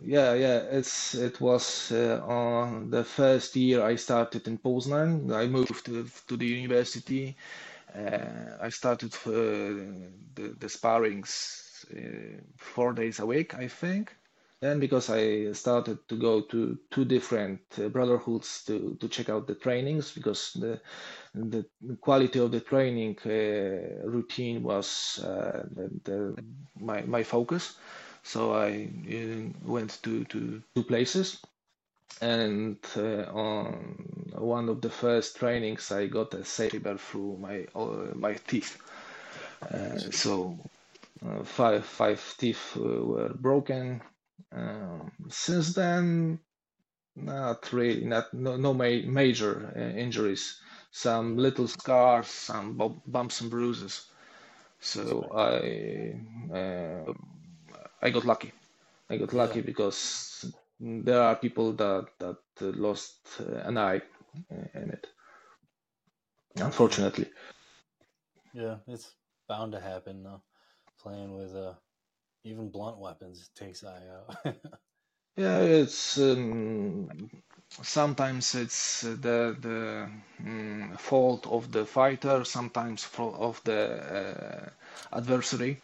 Yeah, 0.00 0.34
yeah, 0.34 0.58
it's 0.70 1.14
it 1.14 1.40
was 1.40 1.92
uh, 1.92 2.20
on 2.26 2.90
the 2.90 3.04
first 3.04 3.56
year 3.56 3.82
I 3.82 3.96
started 3.96 4.48
in 4.48 4.58
Poznan. 4.58 5.32
I 5.34 5.46
moved 5.46 5.86
to 5.86 6.08
to 6.28 6.36
the 6.36 6.46
university. 6.46 7.36
Uh, 7.94 8.56
I 8.60 8.70
started 8.70 9.14
uh, 9.26 9.30
the 10.34 10.56
the 10.58 10.68
sparrings 10.68 11.71
uh, 11.90 12.40
four 12.56 12.92
days 12.92 13.20
a 13.20 13.26
week, 13.26 13.54
I 13.54 13.68
think. 13.68 14.14
Then 14.60 14.78
because 14.78 15.10
I 15.10 15.52
started 15.52 16.08
to 16.08 16.16
go 16.16 16.42
to 16.42 16.78
two 16.90 17.04
different 17.04 17.60
uh, 17.78 17.88
brotherhoods 17.88 18.64
to 18.66 18.96
to 19.00 19.08
check 19.08 19.28
out 19.28 19.48
the 19.48 19.56
trainings 19.56 20.12
because 20.12 20.52
the 20.52 20.80
the 21.34 21.66
quality 22.00 22.38
of 22.38 22.52
the 22.52 22.60
training 22.60 23.18
uh, 23.26 24.06
routine 24.08 24.62
was 24.62 25.18
the, 25.20 25.90
the 26.04 26.36
my 26.78 27.02
my 27.02 27.24
focus. 27.24 27.76
So 28.22 28.54
I 28.54 28.88
went 29.64 29.98
to, 30.04 30.24
to 30.24 30.62
two 30.74 30.84
places, 30.84 31.38
and 32.20 32.78
uh, 32.96 33.24
on 33.32 34.30
one 34.34 34.68
of 34.68 34.80
the 34.80 34.90
first 34.90 35.36
trainings, 35.36 35.90
I 35.90 36.06
got 36.06 36.34
a 36.34 36.44
saber 36.44 36.96
through 36.98 37.38
my 37.40 37.66
uh, 37.74 38.14
my 38.14 38.34
teeth. 38.34 38.78
Uh, 39.62 39.98
so 40.10 40.56
five 41.44 41.84
five 41.86 42.34
teeth 42.38 42.76
uh, 42.76 42.80
were 42.80 43.34
broken. 43.34 44.02
Um, 44.52 45.12
since 45.30 45.74
then, 45.74 46.40
not 47.16 47.72
really, 47.72 48.04
not 48.04 48.32
no, 48.34 48.56
no 48.56 48.74
ma 48.74 48.84
major 49.06 49.72
uh, 49.76 49.98
injuries. 49.98 50.60
Some 50.90 51.36
little 51.38 51.68
scars, 51.68 52.28
some 52.28 52.76
bu 52.76 53.00
bumps 53.06 53.40
and 53.40 53.50
bruises. 53.50 54.10
So 54.80 55.30
I 55.34 56.14
uh, 56.54 57.12
I 58.02 58.10
got 58.10 58.24
lucky. 58.24 58.52
I 59.10 59.16
got 59.18 59.32
Yeah, 59.32 59.34
lucky 59.34 59.60
because 59.62 60.44
there 60.80 61.22
are 61.22 61.36
people 61.36 61.72
that 61.74 62.06
that 62.18 62.38
uh, 62.62 62.66
lost 62.76 63.40
uh, 63.40 63.56
an 63.68 63.78
eye 63.78 64.02
uh, 64.52 64.66
in 64.74 64.90
it, 64.90 65.06
unfortunately. 66.56 67.28
yeah. 68.52 68.78
It's 68.86 69.14
bound 69.48 69.72
to 69.72 69.80
happen 69.80 70.22
though. 70.22 70.42
Playing 71.02 71.34
with 71.36 71.54
uh, 71.56 71.74
even 72.44 72.70
blunt 72.70 72.98
weapons 72.98 73.50
takes 73.54 73.84
eye 73.84 74.04
out. 74.08 74.56
Yeah, 75.36 75.60
it's 75.60 76.18
um, 76.18 77.08
sometimes 77.82 78.54
it's 78.54 79.02
the 79.02 79.56
the 79.60 80.08
mm, 80.42 80.98
fault 80.98 81.46
of 81.46 81.70
the 81.72 81.84
fighter, 81.86 82.44
sometimes 82.44 83.08
of 83.18 83.62
the 83.64 83.80
uh, 84.18 85.16
adversary, 85.16 85.82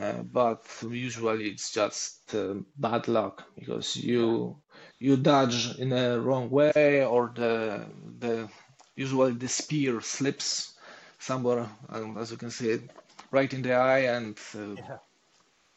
uh, 0.00 0.22
but 0.22 0.64
usually 0.90 1.48
it's 1.50 1.72
just 1.72 2.34
uh, 2.34 2.54
bad 2.76 3.08
luck 3.08 3.44
because 3.58 3.96
you 3.96 4.56
you 4.98 5.16
dodge 5.16 5.78
in 5.78 5.92
a 5.92 6.18
wrong 6.20 6.50
way 6.50 7.04
or 7.04 7.32
the 7.34 7.86
the 8.18 8.48
usually 8.96 9.32
the 9.32 9.48
spear 9.48 10.00
slips 10.00 10.74
somewhere, 11.18 11.68
um, 11.90 12.16
as 12.18 12.30
you 12.30 12.36
can 12.38 12.50
see 12.50 12.70
it, 12.70 12.90
right 13.30 13.52
in 13.52 13.62
the 13.62 13.74
eye, 13.74 14.00
and 14.16 14.38
uh, 14.54 14.76
yeah. 14.76 14.98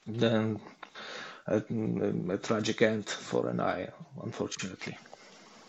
then 0.07 0.59
a, 1.47 1.61
a 2.33 2.37
tragic 2.37 2.81
end 2.81 3.09
for 3.09 3.49
an 3.49 3.59
eye, 3.59 3.89
unfortunately. 4.23 4.97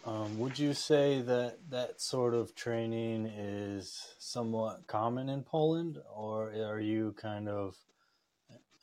Um, 0.05 0.39
would 0.41 0.59
you 0.59 0.75
say 0.75 1.23
that 1.23 1.59
that 1.71 2.01
sort 2.01 2.35
of 2.35 2.55
training 2.57 3.27
is 3.27 4.15
somewhat 4.19 4.87
common 4.89 5.29
in 5.29 5.43
Poland, 5.45 5.99
or 6.13 6.51
are 6.51 6.81
you 6.81 7.15
kind 7.17 7.49
of, 7.49 7.77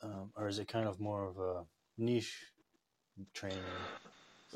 um, 0.02 0.32
or 0.34 0.48
is 0.48 0.58
it 0.58 0.68
kind 0.68 0.88
of 0.88 0.98
more 0.98 1.24
of 1.24 1.38
a 1.38 1.64
niche 1.98 2.38
training? 3.34 3.58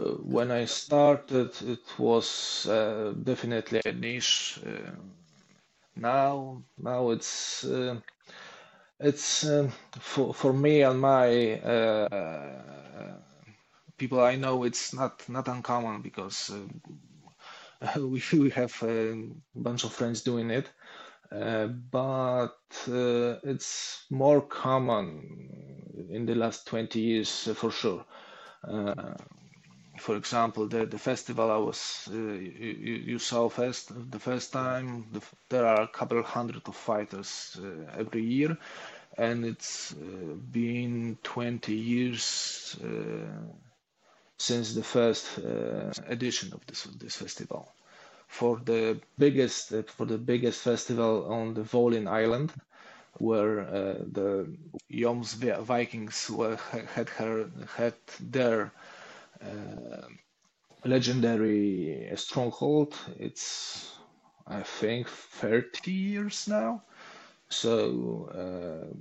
Uh, 0.00 0.04
when 0.22 0.50
I 0.50 0.64
started, 0.64 1.50
it 1.62 1.98
was 1.98 2.66
uh, 2.66 3.12
definitely 3.22 3.82
a 3.84 3.92
niche. 3.92 4.58
Uh, 4.66 4.90
now, 5.96 6.62
now 6.78 7.10
it's 7.10 7.64
uh, 7.64 8.00
it's 9.00 9.44
um, 9.44 9.72
for 10.00 10.34
for 10.34 10.52
me 10.52 10.82
and 10.82 11.00
my 11.00 11.60
uh, 11.60 13.16
people 13.98 14.20
I 14.20 14.36
know, 14.36 14.64
it's 14.64 14.92
not 14.94 15.28
not 15.28 15.48
uncommon 15.48 16.02
because 16.02 16.50
uh, 16.50 16.68
we 18.00 18.22
we 18.32 18.50
have 18.50 18.74
a 18.82 19.28
bunch 19.54 19.84
of 19.84 19.92
friends 19.92 20.22
doing 20.22 20.50
it. 20.50 20.68
Uh, 21.32 21.66
but 21.66 22.58
uh, 22.88 23.36
it's 23.44 24.04
more 24.10 24.40
common 24.40 26.06
in 26.10 26.26
the 26.26 26.34
last 26.34 26.66
20 26.66 27.00
years 27.00 27.48
uh, 27.48 27.54
for 27.54 27.70
sure. 27.70 28.04
Uh, 29.94 29.98
for 29.98 30.16
example, 30.16 30.66
the, 30.68 30.86
the 30.86 30.98
festival 30.98 31.50
I 31.50 31.56
was 31.56 32.08
uh, 32.10 32.14
you, 32.16 33.00
you, 33.12 33.18
saw 33.18 33.48
first 33.48 33.92
the 34.10 34.18
first 34.18 34.52
time. 34.52 35.06
The, 35.12 35.20
there 35.48 35.66
are 35.66 35.82
a 35.82 35.88
couple 35.88 36.22
hundred 36.22 36.62
of 36.68 36.76
fighters 36.76 37.58
every 37.98 38.22
year, 38.24 38.56
and 39.18 39.44
it's 39.44 39.92
been 40.52 41.18
20 41.22 41.74
years 41.74 42.76
since 44.38 44.74
the 44.74 44.82
first 44.82 45.38
edition 46.08 46.52
of 46.52 46.66
this 46.66 46.84
this 46.98 47.16
festival 47.16 47.72
for 48.34 48.60
the 48.64 49.00
biggest 49.18 49.72
uh, 49.72 49.82
for 49.86 50.06
the 50.06 50.18
biggest 50.18 50.60
festival 50.62 51.32
on 51.32 51.54
the 51.54 51.62
Wolin 51.62 52.08
Island, 52.08 52.52
where 53.18 53.60
uh, 53.60 53.94
the 54.12 54.46
Joms 54.90 55.34
Vikings 55.34 56.28
were, 56.30 56.56
had 56.94 57.08
her 57.10 57.48
had 57.76 57.94
their 58.20 58.62
uh, 58.66 58.68
legendary 60.84 62.10
stronghold. 62.16 62.94
It's 63.18 63.94
I 64.46 64.62
think 64.62 65.08
30 65.08 65.90
years 65.90 66.46
now. 66.48 66.82
So 67.48 68.28
a 68.34 68.38
uh, 68.38 68.94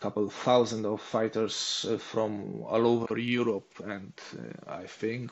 couple 0.00 0.28
thousand 0.30 0.86
of 0.86 1.00
fighters 1.00 1.86
uh, 1.88 1.98
from 1.98 2.62
all 2.62 2.86
over 2.86 3.18
Europe, 3.18 3.72
and 3.84 4.12
uh, 4.38 4.72
I 4.72 4.86
think 4.86 5.30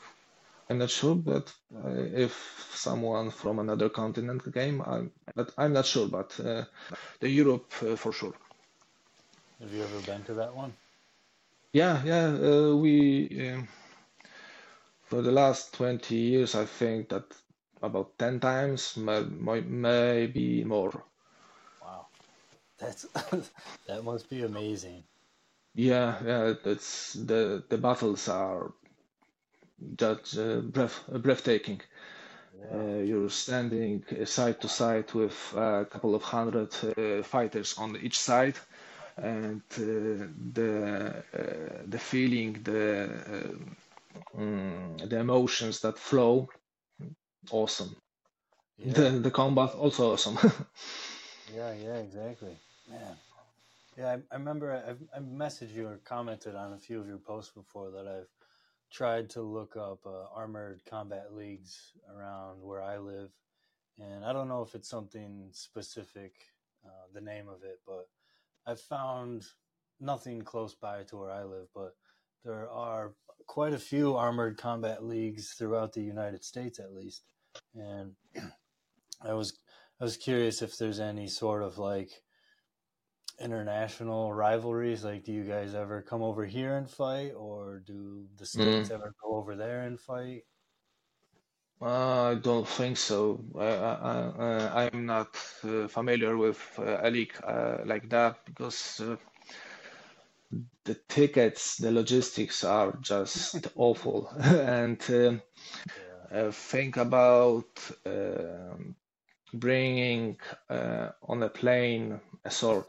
I'm 0.69 0.77
not 0.77 0.91
sure, 0.91 1.15
but 1.15 1.51
uh, 1.75 1.89
if 2.13 2.69
someone 2.73 3.31
from 3.31 3.59
another 3.59 3.89
continent 3.89 4.53
came, 4.53 4.81
I'm, 4.81 5.11
but 5.35 5.51
I'm 5.57 5.73
not 5.73 5.85
sure, 5.85 6.07
but 6.07 6.39
uh, 6.39 6.65
the 7.19 7.29
Europe 7.29 7.73
uh, 7.81 7.95
for 7.95 8.13
sure. 8.13 8.33
Have 9.59 9.73
you 9.73 9.83
ever 9.83 9.99
been 10.05 10.23
to 10.25 10.33
that 10.35 10.55
one? 10.55 10.73
Yeah, 11.73 12.01
yeah. 12.05 12.27
Uh, 12.27 12.75
we 12.75 13.51
um, 13.51 13.67
for 15.09 15.21
the 15.23 15.31
last 15.31 15.73
20 15.73 16.15
years, 16.15 16.55
I 16.55 16.65
think 16.65 17.09
that 17.09 17.25
about 17.81 18.17
10 18.19 18.39
times, 18.39 18.95
maybe 18.97 20.63
more. 20.63 21.03
Wow, 21.81 22.07
that's 22.77 23.03
that 23.87 24.03
must 24.03 24.29
be 24.29 24.43
amazing. 24.43 25.03
Yeah, 25.75 26.17
yeah. 26.25 26.53
That's 26.63 27.13
the 27.13 27.63
the 27.69 27.77
battles 27.77 28.27
are 28.27 28.71
just 29.97 30.37
uh, 30.37 30.61
breath, 30.61 30.99
breathtaking. 31.09 31.81
Uh, 32.71 32.99
you're 33.03 33.29
standing 33.29 34.03
side 34.25 34.61
to 34.61 34.67
side 34.67 35.11
with 35.13 35.53
a 35.55 35.85
couple 35.89 36.13
of 36.15 36.23
hundred 36.23 36.73
uh, 36.97 37.23
fighters 37.23 37.77
on 37.77 37.97
each 37.97 38.19
side, 38.19 38.55
and 39.17 39.61
uh, 39.77 40.27
the 40.53 41.23
uh, 41.33 41.83
the 41.87 41.99
feeling, 41.99 42.53
the 42.63 43.09
um, 44.37 44.97
the 44.97 45.19
emotions 45.19 45.81
that 45.81 45.97
flow, 45.97 46.49
awesome. 47.51 47.95
Yeah. 48.77 48.93
The 48.93 49.09
the 49.11 49.31
combat 49.31 49.75
also 49.75 50.13
awesome. 50.13 50.37
yeah, 51.55 51.73
yeah, 51.73 51.95
exactly. 51.95 52.57
Man. 52.89 53.15
Yeah, 53.97 54.11
I, 54.11 54.13
I 54.31 54.37
remember 54.37 54.81
I've, 54.87 55.01
I 55.15 55.19
messaged 55.19 55.75
you 55.75 55.87
or 55.87 55.99
commented 56.05 56.55
on 56.55 56.73
a 56.73 56.77
few 56.77 57.01
of 57.01 57.07
your 57.07 57.17
posts 57.17 57.51
before 57.53 57.91
that 57.91 58.07
I've 58.07 58.29
tried 58.91 59.29
to 59.31 59.41
look 59.41 59.75
up 59.75 59.99
uh, 60.05 60.33
armored 60.33 60.81
combat 60.89 61.33
leagues 61.33 61.93
around 62.15 62.61
where 62.61 62.81
I 62.81 62.97
live, 62.97 63.31
and 63.99 64.23
I 64.23 64.31
don't 64.31 64.47
know 64.47 64.61
if 64.61 64.73
it's 64.75 64.89
something 64.89 65.49
specific, 65.51 66.33
uh, 66.85 67.07
the 67.13 67.21
name 67.21 67.49
of 67.49 67.63
it, 67.63 67.79
but 67.85 68.07
I 68.65 68.75
found 68.75 69.45
nothing 69.99 70.41
close 70.41 70.75
by 70.75 71.03
to 71.03 71.17
where 71.17 71.31
I 71.31 71.43
live. 71.43 71.67
But 71.75 71.95
there 72.45 72.69
are 72.69 73.11
quite 73.47 73.73
a 73.73 73.79
few 73.79 74.15
armored 74.15 74.57
combat 74.57 75.03
leagues 75.03 75.53
throughout 75.53 75.93
the 75.93 76.01
United 76.01 76.43
States, 76.43 76.79
at 76.79 76.93
least, 76.93 77.23
and 77.75 78.13
I 79.21 79.33
was 79.33 79.57
I 79.99 80.03
was 80.03 80.17
curious 80.17 80.61
if 80.61 80.77
there's 80.77 80.99
any 80.99 81.27
sort 81.27 81.63
of 81.63 81.77
like 81.77 82.11
international 83.39 84.33
rivalries? 84.33 85.03
Like, 85.03 85.23
do 85.23 85.31
you 85.31 85.43
guys 85.43 85.73
ever 85.73 86.01
come 86.01 86.21
over 86.21 86.45
here 86.45 86.75
and 86.75 86.89
fight, 86.89 87.33
or 87.35 87.81
do 87.85 88.25
the 88.37 88.45
states 88.45 88.89
mm. 88.89 88.93
ever 88.93 89.13
go 89.23 89.35
over 89.35 89.55
there 89.55 89.81
and 89.81 89.99
fight? 89.99 90.43
Uh, 91.81 92.31
I 92.31 92.35
don't 92.35 92.67
think 92.67 92.97
so. 92.97 93.39
I, 93.57 94.89
am 94.91 95.05
not 95.05 95.29
uh, 95.63 95.87
familiar 95.87 96.35
with 96.35 96.59
uh, 96.77 96.97
a 97.01 97.09
league 97.09 97.33
uh, 97.41 97.77
like 97.85 98.09
that 98.09 98.43
because 98.45 98.99
uh, 98.99 99.15
the 100.85 100.95
tickets, 101.07 101.77
the 101.77 101.91
logistics 101.91 102.63
are 102.63 102.97
just 103.01 103.67
awful. 103.75 104.29
and 104.39 105.01
um, 105.09 105.41
yeah. 106.31 106.51
think 106.51 106.97
about 106.97 107.67
um, 108.05 108.95
bringing 109.53 110.37
on 110.69 111.43
a 111.43 111.49
plane 111.49 112.19
a 112.45 112.51
sword 112.51 112.85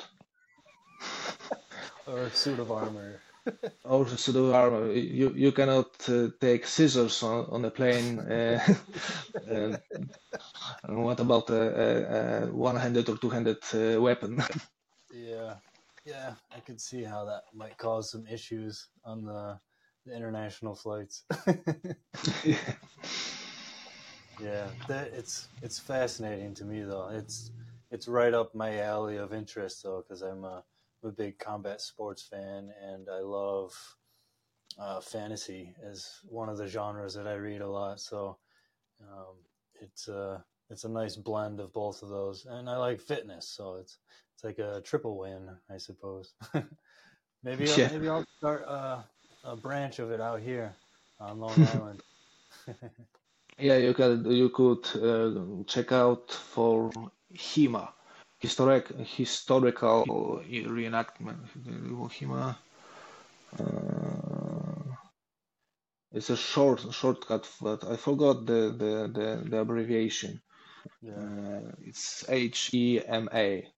or 2.07 2.23
a 2.23 2.31
suit 2.31 2.59
of 2.59 2.71
armor. 2.71 3.21
or 3.85 4.05
a 4.05 4.19
suit 4.19 4.37
of 4.37 4.55
armor. 4.55 4.93
You 4.93 5.33
you 5.35 5.53
cannot 5.53 6.09
uh, 6.09 6.29
take 6.41 6.67
scissors 6.67 7.23
on, 7.23 7.47
on 7.51 7.65
a 7.65 7.71
plane. 7.71 8.19
Uh, 8.21 8.61
uh, 9.51 9.77
what 10.89 11.21
about 11.21 11.51
a, 11.51 11.63
a, 11.63 12.45
a 12.45 12.47
one-handed 12.53 13.09
or 13.09 13.17
two-handed 13.17 13.63
uh, 13.75 14.01
weapon? 14.01 14.43
yeah, 15.13 15.55
yeah, 16.11 16.35
I 16.55 16.61
could 16.61 16.81
see 16.81 17.05
how 17.05 17.25
that 17.27 17.45
might 17.55 17.79
cause 17.79 18.11
some 18.11 18.27
issues 18.27 18.89
on 19.05 19.25
the, 19.25 19.59
the 20.05 20.15
international 20.15 20.75
flights. 20.75 21.25
yeah, 24.43 24.67
that, 24.89 25.13
it's 25.15 25.49
it's 25.63 25.79
fascinating 25.79 26.55
to 26.55 26.65
me 26.65 26.83
though. 26.83 27.11
It's 27.13 27.53
it's 27.91 28.09
right 28.09 28.35
up 28.35 28.55
my 28.55 28.81
alley 28.81 29.19
of 29.19 29.33
interest 29.33 29.83
though, 29.85 30.03
because 30.03 30.23
I'm 30.23 30.45
a 30.45 30.65
I'm 31.03 31.11
a 31.11 31.13
big 31.13 31.39
combat 31.39 31.81
sports 31.81 32.23
fan, 32.23 32.73
and 32.83 33.09
I 33.09 33.21
love 33.21 33.73
uh, 34.79 35.01
fantasy 35.01 35.75
as 35.89 36.09
one 36.25 36.49
of 36.49 36.59
the 36.59 36.67
genres 36.67 37.15
that 37.15 37.29
I 37.29 37.35
read 37.35 37.61
a 37.61 37.69
lot. 37.69 38.01
So 38.01 38.37
um, 39.01 39.37
it's 39.81 40.09
uh, 40.09 40.41
it's 40.71 40.85
a 40.85 40.89
nice 40.89 41.15
blend 41.17 41.61
of 41.61 41.73
both 41.73 42.03
of 42.03 42.09
those, 42.09 42.47
and 42.47 42.69
I 42.69 42.77
like 42.79 43.01
fitness, 43.01 43.47
so 43.49 43.77
it's 43.77 43.99
it's 44.41 44.45
like 44.45 44.59
a 44.59 44.81
triple 44.81 45.19
win, 45.19 45.51
I 45.69 45.77
suppose. 45.77 46.33
maybe 47.43 47.65
yeah. 47.65 47.85
I'll, 47.85 47.93
maybe 47.93 48.09
I'll 48.09 48.25
start 48.39 48.65
uh, 48.67 49.03
a 49.45 49.57
branch 49.57 49.99
of 49.99 50.11
it 50.11 50.21
out 50.21 50.41
here 50.41 50.75
on 51.19 51.41
Long 51.41 51.69
Island. 51.75 52.03
yeah, 53.59 53.77
you 53.77 53.93
could 53.93 54.27
you 54.27 54.49
could 54.49 54.87
uh, 54.97 55.63
check 55.67 55.93
out 55.93 56.31
for 56.31 56.91
HEMA 57.35 57.89
historic 58.39 58.89
historical 59.07 60.43
reenactment. 60.49 61.41
HEMA. 62.19 62.57
Uh, 63.59 64.95
it's 66.13 66.31
a 66.31 66.37
short 66.37 66.81
shortcut, 66.93 67.47
but 67.61 67.85
I 67.85 67.97
forgot 67.97 68.47
the 68.47 68.75
the 68.81 69.11
the, 69.13 69.51
the 69.51 69.59
abbreviation. 69.59 70.41
Yeah. 71.03 71.13
Uh, 71.13 71.73
it's 71.85 72.25
H 72.27 72.71
E 72.73 73.03
M 73.07 73.29
A. 73.35 73.69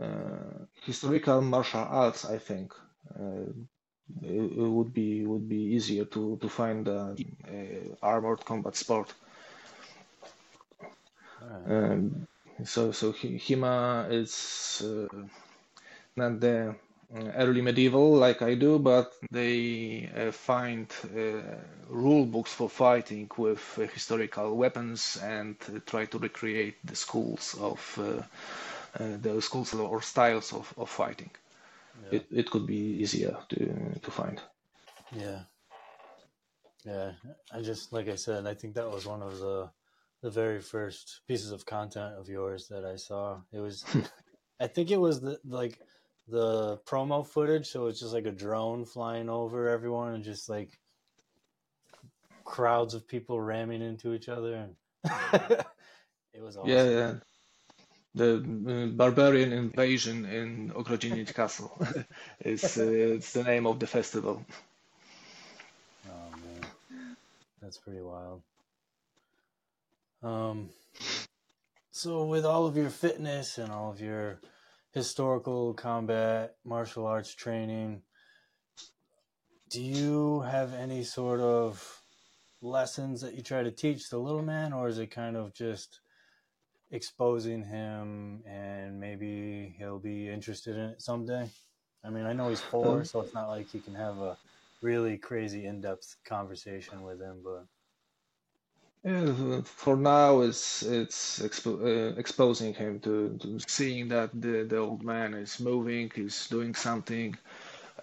Uh, 0.00 0.64
historical 0.84 1.40
martial 1.42 1.80
arts, 1.88 2.24
I 2.24 2.38
think. 2.38 2.72
Uh, 3.14 3.52
it, 4.22 4.52
it, 4.58 4.68
would 4.68 4.92
be 4.92 5.24
would 5.26 5.48
be 5.48 5.56
easier 5.76 6.04
to 6.06 6.38
to 6.40 6.48
find 6.48 6.88
uh, 6.88 7.14
armored 8.02 8.44
combat 8.44 8.74
sport. 8.76 9.12
Um, 11.66 12.26
so 12.64 12.92
so 12.92 13.12
HEMA 13.12 14.08
is 14.10 14.82
uh, 14.84 15.08
not 16.16 16.40
the 16.40 16.74
early 17.36 17.60
medieval 17.60 18.14
like 18.14 18.40
I 18.42 18.54
do, 18.54 18.78
but 18.78 19.12
they 19.30 20.10
uh, 20.16 20.32
find 20.32 20.86
uh, 21.14 21.42
rule 21.88 22.24
books 22.26 22.52
for 22.52 22.68
fighting 22.70 23.30
with 23.36 23.60
uh, 23.78 23.82
historical 23.86 24.56
weapons 24.56 25.18
and 25.22 25.56
try 25.86 26.06
to 26.06 26.18
recreate 26.18 26.76
the 26.84 26.96
schools 26.96 27.54
of 27.60 27.80
Uh, 28.98 29.16
the 29.20 29.40
schools 29.40 29.72
or 29.74 30.02
styles 30.02 30.52
of, 30.52 30.72
of 30.76 30.90
fighting. 30.90 31.30
Yeah. 32.04 32.18
It, 32.18 32.26
it 32.30 32.50
could 32.50 32.66
be 32.66 33.00
easier 33.02 33.36
to 33.48 33.98
to 34.02 34.10
find. 34.10 34.40
Yeah, 35.16 35.40
yeah. 36.84 37.12
I 37.52 37.62
just 37.62 37.92
like 37.92 38.08
I 38.08 38.16
said, 38.16 38.46
I 38.46 38.54
think 38.54 38.74
that 38.74 38.90
was 38.90 39.06
one 39.06 39.22
of 39.22 39.38
the 39.38 39.70
the 40.22 40.30
very 40.30 40.60
first 40.60 41.20
pieces 41.26 41.50
of 41.50 41.66
content 41.66 42.14
of 42.18 42.28
yours 42.28 42.68
that 42.68 42.84
I 42.84 42.96
saw. 42.96 43.40
It 43.52 43.60
was, 43.60 43.84
I 44.60 44.68
think 44.68 44.90
it 44.90 45.00
was 45.00 45.20
the 45.20 45.38
like 45.44 45.78
the 46.28 46.78
promo 46.86 47.26
footage. 47.26 47.66
So 47.66 47.86
it's 47.86 48.00
just 48.00 48.14
like 48.14 48.26
a 48.26 48.32
drone 48.32 48.84
flying 48.84 49.28
over 49.28 49.68
everyone 49.68 50.14
and 50.14 50.24
just 50.24 50.48
like 50.48 50.78
crowds 52.44 52.94
of 52.94 53.08
people 53.08 53.40
ramming 53.40 53.82
into 53.82 54.14
each 54.14 54.28
other, 54.28 54.54
and 54.54 54.76
it 56.32 56.42
was 56.42 56.56
awesome. 56.56 56.70
Yeah, 56.70 56.88
yeah. 56.88 57.14
The 58.14 58.92
barbarian 58.94 59.52
invasion 59.52 60.26
in 60.26 60.70
Ogrodzeniec 60.70 61.34
Castle 61.34 61.72
is 62.40 62.76
uh, 62.76 62.84
it's 62.84 63.32
the 63.32 63.42
name 63.42 63.66
of 63.66 63.78
the 63.78 63.86
festival. 63.86 64.44
Oh 66.06 66.36
man, 66.44 67.16
that's 67.62 67.78
pretty 67.78 68.02
wild. 68.02 68.42
Um, 70.22 70.68
so 71.90 72.26
with 72.26 72.44
all 72.44 72.66
of 72.66 72.76
your 72.76 72.90
fitness 72.90 73.56
and 73.56 73.72
all 73.72 73.90
of 73.90 74.00
your 74.00 74.40
historical 74.92 75.72
combat 75.72 76.56
martial 76.64 77.06
arts 77.06 77.34
training, 77.34 78.02
do 79.70 79.82
you 79.82 80.40
have 80.42 80.74
any 80.74 81.02
sort 81.02 81.40
of 81.40 82.02
lessons 82.60 83.22
that 83.22 83.34
you 83.34 83.42
try 83.42 83.62
to 83.62 83.70
teach 83.70 84.10
the 84.10 84.18
little 84.18 84.42
man, 84.42 84.74
or 84.74 84.88
is 84.88 84.98
it 84.98 85.06
kind 85.06 85.34
of 85.34 85.54
just 85.54 86.01
exposing 86.92 87.64
him 87.64 88.42
and 88.46 89.00
maybe 89.00 89.74
he'll 89.78 89.98
be 89.98 90.28
interested 90.28 90.76
in 90.76 90.90
it 90.90 91.02
someday? 91.02 91.50
I 92.04 92.10
mean, 92.10 92.26
I 92.26 92.32
know 92.32 92.48
he's 92.50 92.60
four, 92.60 92.98
um, 92.98 93.04
so 93.04 93.20
it's 93.20 93.34
not 93.34 93.48
like 93.48 93.74
you 93.74 93.80
can 93.80 93.94
have 93.94 94.18
a 94.18 94.36
really 94.82 95.18
crazy 95.18 95.66
in-depth 95.66 96.16
conversation 96.24 97.02
with 97.02 97.20
him, 97.20 97.38
but 97.44 97.66
yeah, 99.04 99.60
for 99.64 99.96
now, 99.96 100.42
it's 100.42 100.82
it's 100.82 101.40
expo 101.40 101.82
uh, 101.82 102.14
exposing 102.18 102.72
him 102.72 103.00
to, 103.00 103.36
to 103.40 103.58
seeing 103.66 104.08
that 104.08 104.30
the, 104.32 104.62
the 104.62 104.78
old 104.78 105.02
man 105.02 105.34
is 105.34 105.58
moving, 105.58 106.10
he's 106.14 106.46
doing 106.48 106.74
something. 106.74 107.36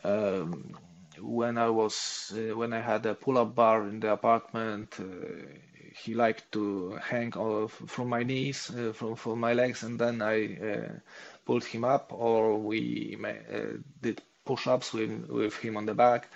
Um, 0.03 0.77
when 1.21 1.57
I 1.57 1.69
was 1.69 2.33
uh, 2.35 2.55
when 2.57 2.73
I 2.73 2.81
had 2.81 3.05
a 3.05 3.15
pull-up 3.15 3.55
bar 3.55 3.87
in 3.87 4.01
the 4.01 4.11
apartment, 4.11 4.95
uh, 4.99 5.05
he 6.03 6.13
liked 6.13 6.51
to 6.51 6.97
hang 7.01 7.31
from 7.67 8.09
my 8.09 8.23
knees, 8.23 8.71
uh, 8.71 8.93
from 8.93 9.15
from 9.15 9.39
my 9.39 9.53
legs, 9.53 9.83
and 9.83 9.99
then 9.99 10.21
I 10.21 10.57
uh, 10.57 10.99
pulled 11.45 11.65
him 11.65 11.83
up, 11.83 12.11
or 12.13 12.57
we 12.57 13.17
uh, 13.25 13.77
did 14.01 14.21
push-ups 14.45 14.93
with 14.93 15.27
with 15.29 15.55
him 15.57 15.77
on 15.77 15.85
the 15.85 15.93
back 15.93 16.29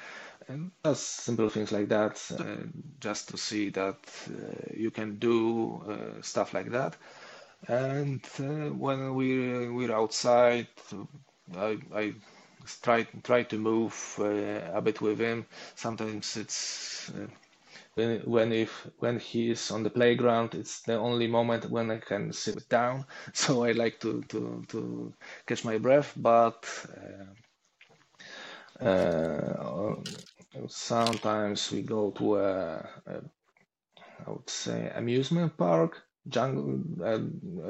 and 0.48 0.72
just 0.86 1.08
simple 1.24 1.50
things 1.50 1.72
like 1.72 1.90
that, 1.90 2.22
uh, 2.38 2.68
just 3.00 3.30
to 3.30 3.38
see 3.38 3.70
that 3.70 3.98
uh, 4.30 4.74
you 4.76 4.92
can 4.92 5.18
do 5.18 5.82
uh, 5.88 6.22
stuff 6.22 6.54
like 6.54 6.72
that. 6.72 6.96
And 7.68 8.22
when 8.78 9.16
we 9.16 9.70
we're 9.70 9.96
outside, 9.96 10.68
I, 11.56 11.78
I 11.96 12.14
try 12.82 13.04
try 13.24 13.44
to 13.44 13.58
move 13.58 14.20
a 14.20 14.82
bit 14.82 15.00
with 15.00 15.20
him. 15.20 15.46
Sometimes 15.76 16.36
it's 16.36 17.10
when 17.96 18.22
when 18.22 18.52
if 18.54 18.88
when 19.00 19.20
he 19.20 19.52
is 19.52 19.72
on 19.72 19.84
the 19.84 19.90
playground, 19.90 20.56
it's 20.56 20.82
the 20.84 20.96
only 20.96 21.28
moment 21.28 21.70
when 21.70 21.92
I 21.92 22.00
can 22.00 22.34
sit 22.34 22.68
down. 22.70 23.06
So 23.34 23.64
I 23.66 23.72
like 23.74 24.00
to 24.02 24.24
to 24.30 24.64
to 24.70 25.14
catch 25.48 25.66
my 25.66 25.78
breath, 25.78 26.14
but. 26.18 26.66
Uh, 28.80 29.96
sometimes 30.68 31.72
we 31.72 31.82
go 31.84 32.12
to 32.12 32.38
a, 32.38 32.90
a 33.08 33.22
I 34.28 34.32
would 34.32 34.50
say 34.50 34.92
amusement 34.96 35.58
park, 35.58 36.04
jungle, 36.28 36.82
a, 37.04 37.16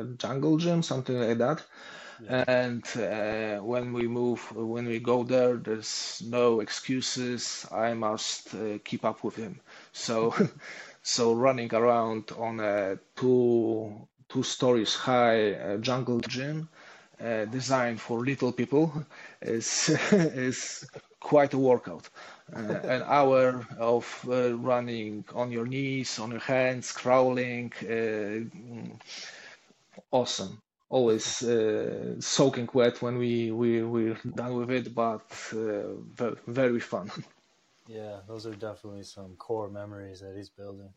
a 0.01 0.06
jungle 0.18 0.58
gym, 0.58 0.84
something 0.84 1.20
like 1.20 1.38
that. 1.39 1.64
Yeah. 2.20 2.32
And 2.47 2.86
uh, 2.97 3.60
when 3.64 3.93
we 3.93 4.08
move, 4.08 4.39
when 4.56 4.86
we 4.88 4.99
go 4.99 5.24
there, 5.24 5.58
there's 5.58 6.22
no 6.26 6.60
excuses. 6.62 7.66
I 7.72 7.93
must 7.93 8.54
uh, 8.56 8.78
keep 8.84 9.04
up 9.06 9.24
with 9.24 9.36
him. 9.36 9.60
So, 9.91 10.34
so 11.04 11.34
running 11.34 11.74
around 11.74 12.32
on 12.38 12.60
a 12.60 12.97
two 13.16 14.08
two 14.30 14.43
stories 14.43 14.95
high 14.95 15.54
uh, 15.54 15.78
jungle 15.78 16.20
gym 16.22 16.70
uh, 17.24 17.45
designed 17.45 18.01
for 18.01 18.20
little 18.26 18.51
people 18.51 18.91
is 19.41 19.89
is 20.12 20.86
quite 21.20 21.54
a 21.54 21.58
workout. 21.58 22.10
Uh, 22.52 22.80
an 22.88 23.04
hour 23.06 23.66
of 23.80 24.06
uh, 24.30 24.56
running 24.58 25.24
on 25.34 25.52
your 25.52 25.66
knees, 25.66 26.20
on 26.20 26.32
your 26.32 26.39
hands, 26.39 26.91
crawling, 26.91 27.72
uh, 27.89 28.39
awesome. 30.12 30.62
Always 30.89 31.41
uh, 31.44 32.20
soaking 32.20 32.70
wet 32.74 33.02
when 33.02 33.18
we 33.18 33.52
we 33.52 33.82
we're 33.84 34.18
done 34.36 34.54
with 34.56 34.70
it, 34.70 34.94
but 34.94 35.26
uh, 35.54 35.96
very, 36.14 36.38
very 36.48 36.80
fun. 36.80 37.10
Yeah, 37.88 38.20
those 38.28 38.46
are 38.46 38.56
definitely 38.56 39.04
some 39.04 39.36
core 39.36 39.70
memories 39.70 40.22
that 40.22 40.36
he's 40.36 40.50
building. 40.50 40.94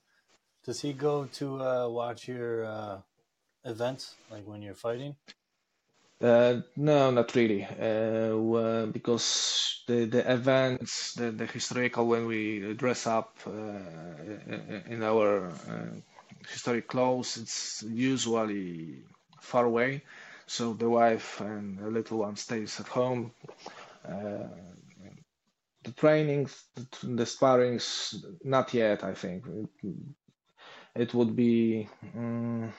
Does 0.65 0.81
he 0.81 0.93
go 0.93 1.25
to 1.27 1.63
uh, 1.63 1.89
watch 1.89 2.29
your 2.29 3.03
events, 3.65 4.17
like 4.31 4.47
when 4.47 4.63
you're 4.63 4.75
fighting? 4.75 5.17
Uh, 6.21 6.61
no, 6.77 7.11
not 7.11 7.35
really, 7.35 7.63
uh, 7.65 8.87
because 8.87 9.83
the 9.87 10.07
the 10.07 10.33
events, 10.33 11.13
the, 11.15 11.31
the 11.31 11.45
historical 11.45 12.07
when 12.07 12.25
we 12.27 12.73
dress 12.75 13.07
up 13.07 13.37
uh, 13.47 13.51
in 14.89 15.03
our 15.03 15.49
uh, 15.69 15.95
historic 16.49 16.89
clothes, 16.89 17.37
it's 17.37 17.83
usually 17.87 19.03
far 19.41 19.67
away. 19.67 20.03
So 20.47 20.73
the 20.73 20.89
wife 20.89 21.41
and 21.43 21.79
the 21.79 21.91
little 21.91 22.19
one 22.19 22.37
stays 22.37 22.81
at 22.81 22.89
home. 22.89 23.33
Uh, 24.09 24.49
the 25.85 25.93
trainings, 25.93 26.65
the 27.03 27.25
sparrings, 27.27 28.15
not 28.45 28.75
yet. 28.75 29.05
I 29.05 29.15
think 29.15 29.45
it, 29.47 29.71
it 30.95 31.15
would 31.15 31.37
be. 31.37 31.89
Um, 32.17 32.73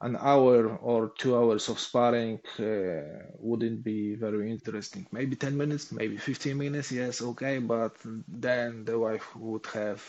an 0.00 0.16
hour 0.20 0.76
or 0.76 1.12
two 1.18 1.36
hours 1.36 1.68
of 1.68 1.78
sparring 1.78 2.40
uh, 2.58 3.26
wouldn't 3.38 3.84
be 3.84 4.14
very 4.14 4.50
interesting. 4.50 5.06
Maybe 5.12 5.36
10 5.36 5.56
minutes, 5.56 5.92
maybe 5.92 6.16
15 6.16 6.56
minutes, 6.56 6.90
yes, 6.92 7.20
okay, 7.22 7.58
but 7.58 7.96
then 8.28 8.84
the 8.84 8.98
wife 8.98 9.36
would 9.36 9.66
have 9.66 10.02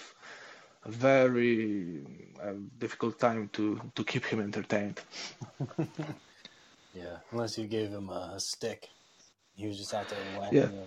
a 0.86 0.92
very 0.92 2.04
uh, 2.42 2.54
difficult 2.80 3.20
time 3.20 3.50
to, 3.54 3.80
to 3.96 4.04
keep 4.04 4.26
him 4.26 4.40
entertained. 4.42 5.02
yeah, 6.94 7.18
unless 7.32 7.58
you 7.58 7.68
gave 7.68 7.90
him 7.90 8.10
a 8.10 8.40
stick. 8.40 8.90
He 9.56 9.68
was 9.68 9.78
just 9.78 9.94
out 9.94 10.10
there 10.10 10.20
whacking 10.40 10.58
yeah. 10.58 10.86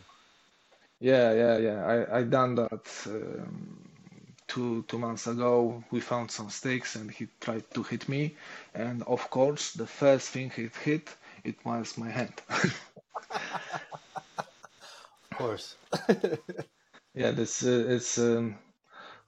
Yeah, 1.00 1.32
yeah, 1.34 1.58
yeah. 1.58 1.84
I, 1.86 2.18
I 2.18 2.22
done 2.22 2.54
that. 2.54 2.88
Um, 3.06 3.93
two 4.48 4.84
two 4.88 4.98
months 4.98 5.26
ago 5.26 5.82
we 5.90 6.00
found 6.00 6.30
some 6.30 6.50
stakes 6.50 6.96
and 6.96 7.10
he 7.10 7.28
tried 7.40 7.64
to 7.74 7.82
hit 7.82 8.08
me. 8.08 8.36
And 8.74 9.02
of 9.04 9.30
course 9.30 9.72
the 9.72 9.86
first 9.86 10.30
thing 10.30 10.50
he 10.50 10.68
hit 10.84 11.14
it 11.44 11.56
was 11.64 11.98
my 11.98 12.10
hand. 12.10 12.34
Of 15.32 15.38
course. 15.38 15.76
Yeah 17.14 17.30
this 17.32 17.64
uh, 17.64 17.84
it's 17.88 18.18
um, 18.18 18.56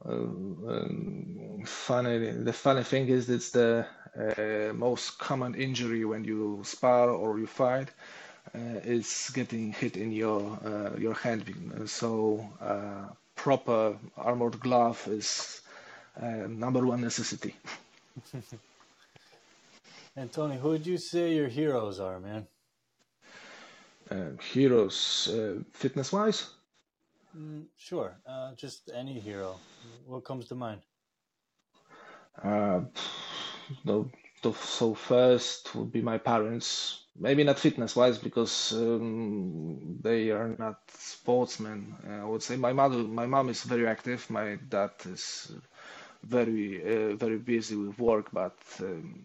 uh, 0.05 0.13
um, 0.13 1.63
funny 1.67 2.19
the 2.33 2.53
funny 2.53 2.83
thing 2.85 3.09
is 3.09 3.31
it's 3.31 3.51
the 3.51 3.87
uh, 4.17 4.73
most 4.75 5.19
common 5.19 5.55
injury 5.55 6.05
when 6.05 6.25
you 6.25 6.63
spar 6.65 7.11
or 7.11 7.39
you 7.39 7.47
fight 7.47 7.91
uh, 8.55 8.81
is 8.85 9.31
getting 9.35 9.73
hit 9.73 9.97
in 9.97 10.13
your 10.13 10.41
uh, 10.65 10.99
your 10.99 11.15
hand. 11.15 11.45
So 11.87 12.51
uh, 12.61 13.09
proper 13.47 13.97
armored 14.17 14.59
glove 14.59 15.07
is 15.07 15.61
uh, 16.21 16.49
number 16.49 16.85
one 16.85 17.01
necessity. 17.01 17.55
and 20.17 20.33
Tony, 20.33 20.57
who 20.57 20.71
would 20.71 20.85
you 20.85 20.99
say 20.99 21.33
your 21.37 21.47
heroes 21.47 22.01
are, 22.01 22.19
man? 22.19 22.49
Uh, 24.11 24.31
heroes, 24.53 25.29
uh, 25.33 25.63
fitness 25.73 26.13
wise? 26.13 26.51
Mm, 27.39 27.67
sure, 27.77 28.17
uh, 28.27 28.55
just 28.57 28.91
any 28.93 29.21
hero. 29.21 29.55
What 30.09 30.25
comes 30.25 30.49
to 30.49 30.57
mind? 30.57 30.81
Uh, 32.43 32.81
no, 33.85 34.11
so 34.53 34.95
first 34.95 35.75
would 35.75 35.93
be 35.93 36.03
my 36.03 36.19
parents. 36.19 37.03
Maybe 37.19 37.45
not 37.45 37.59
fitness 37.59 37.97
wise 37.97 38.19
because 38.19 38.73
um, 38.73 39.99
they 40.03 40.31
are 40.31 40.55
not 40.59 40.81
sportsmen. 40.91 41.95
Uh, 42.07 42.23
i 42.23 42.25
would 42.25 42.43
say 42.43 42.57
my 42.57 42.73
mother 42.73 42.99
my 42.99 43.27
mom 43.27 43.49
is 43.49 43.63
very 43.65 43.87
active. 43.87 44.29
My 44.31 44.57
dad 44.69 44.93
is 45.07 45.53
very 46.23 46.83
uh, 46.83 47.17
very 47.17 47.39
busy 47.39 47.77
with 47.77 47.99
work 47.99 48.31
but 48.33 48.59
um, 48.81 49.25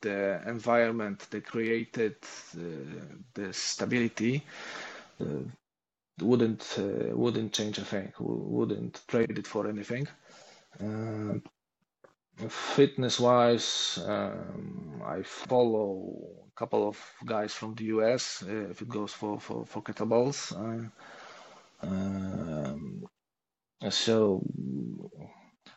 the 0.00 0.40
environment 0.46 1.26
they 1.30 1.40
created 1.40 2.16
uh, 2.56 2.60
the 3.34 3.52
stability 3.52 4.44
uh, 5.20 5.24
wouldn't 6.20 6.76
uh, 6.78 7.16
wouldn't 7.16 7.52
change 7.52 7.78
a 7.78 7.84
thing 7.84 8.12
wouldn't 8.20 9.02
trade 9.08 9.38
it 9.38 9.46
for 9.46 9.66
anything. 9.68 10.06
Uh, 10.80 11.38
fitness 12.48 13.20
wise 13.20 13.98
um, 14.06 15.02
i 15.06 15.22
follow 15.22 16.12
a 16.48 16.58
couple 16.58 16.88
of 16.88 16.98
guys 17.24 17.52
from 17.54 17.74
the 17.74 17.84
us 17.86 18.42
uh, 18.48 18.70
if 18.70 18.82
it 18.82 18.88
goes 18.88 19.12
for 19.12 19.38
for, 19.40 19.64
for 19.66 19.82
kettlebells 19.82 20.52
uh, 20.52 20.88
um, 21.86 23.04
So 23.90 24.42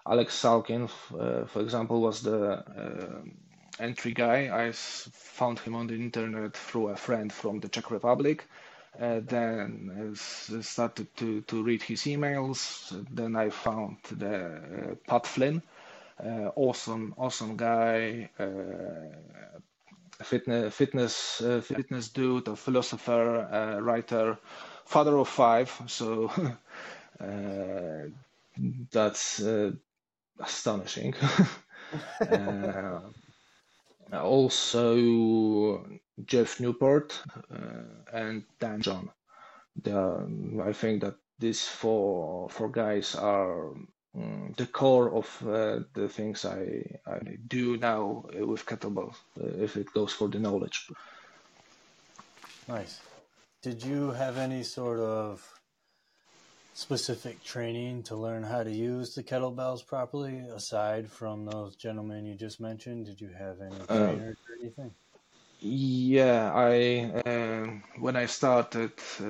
Aleks 0.07 0.31
Salkin, 0.37 0.83
uh, 1.19 1.45
for 1.47 1.61
example, 1.61 2.01
was 2.01 2.21
the 2.21 2.59
uh, 2.59 3.21
entry 3.79 4.13
guy. 4.13 4.49
I 4.67 4.71
found 4.73 5.59
him 5.59 5.75
on 5.75 5.87
the 5.87 5.95
internet 5.95 6.55
through 6.55 6.89
a 6.89 6.95
friend 6.95 7.33
from 7.33 7.59
the 7.59 7.67
Czech 7.69 7.89
Republic. 7.91 8.47
Uh, 8.99 9.19
then 9.25 10.15
started 10.61 11.07
to, 11.17 11.41
to 11.41 11.63
read 11.63 11.81
his 11.83 12.03
emails. 12.03 12.89
Then 13.11 13.35
I 13.35 13.49
found 13.49 13.97
the 14.11 14.45
uh, 14.45 14.95
Pat 15.07 15.25
Flynn, 15.27 15.57
uh, 15.57 15.74
Uh, 16.23 16.49
awesome, 16.55 17.13
awesome 17.17 17.57
guy, 17.57 18.29
uh, 18.39 19.59
fitness, 20.23 20.73
fitness, 20.73 21.41
fitness 21.63 22.09
dude, 22.09 22.47
a 22.47 22.55
philosopher, 22.55 23.79
writer, 23.81 24.37
father 24.85 25.17
of 25.17 25.27
five. 25.27 25.69
So 25.87 26.31
that's 28.91 29.41
astonishing. 30.39 31.13
uh, 32.31 32.99
also, 34.13 35.85
Geoff 36.25 36.57
Neupert 36.59 37.13
uh, 37.51 38.13
and 38.13 38.43
Dan 38.59 38.81
John. 38.81 39.09
I 39.85 40.73
think 40.73 41.01
that 41.01 41.15
these 41.39 41.67
four 41.67 42.49
four 42.49 42.69
guys 42.69 43.15
are 43.15 43.73
the 44.57 44.65
core 44.65 45.11
of 45.11 45.27
uh, 45.47 45.79
the 45.93 46.07
things 46.07 46.45
I, 46.45 46.83
I 47.05 47.19
do 47.47 47.77
now 47.77 48.25
with 48.33 48.65
kettlebells, 48.65 49.15
uh, 49.39 49.63
if 49.63 49.75
it 49.75 49.93
goes 49.93 50.13
for 50.13 50.27
the 50.27 50.39
knowledge. 50.39 50.87
Nice. 52.67 52.99
Did 53.61 53.83
you 53.83 54.11
have 54.11 54.37
any 54.37 54.63
sort 54.63 54.99
of 54.99 55.43
specific 56.73 57.43
training 57.43 58.03
to 58.03 58.15
learn 58.15 58.43
how 58.43 58.61
to 58.63 58.71
use 58.71 59.15
the 59.15 59.23
kettlebells 59.23 59.85
properly 59.85 60.39
aside 60.53 61.09
from 61.09 61.45
those 61.45 61.73
gentlemen 61.77 62.25
you 62.25 62.35
just 62.35 62.59
mentioned 62.59 63.05
did 63.05 63.21
you 63.21 63.29
have 63.29 63.61
any 63.61 63.79
uh, 63.87 63.95
trainers 63.95 64.35
uh, 64.35 64.51
or 64.51 64.55
anything 64.61 64.91
yeah 65.67 66.51
i 66.53 67.09
uh, 67.25 67.65
when 67.99 68.15
i 68.15 68.25
started 68.25 68.91
uh, 69.21 69.25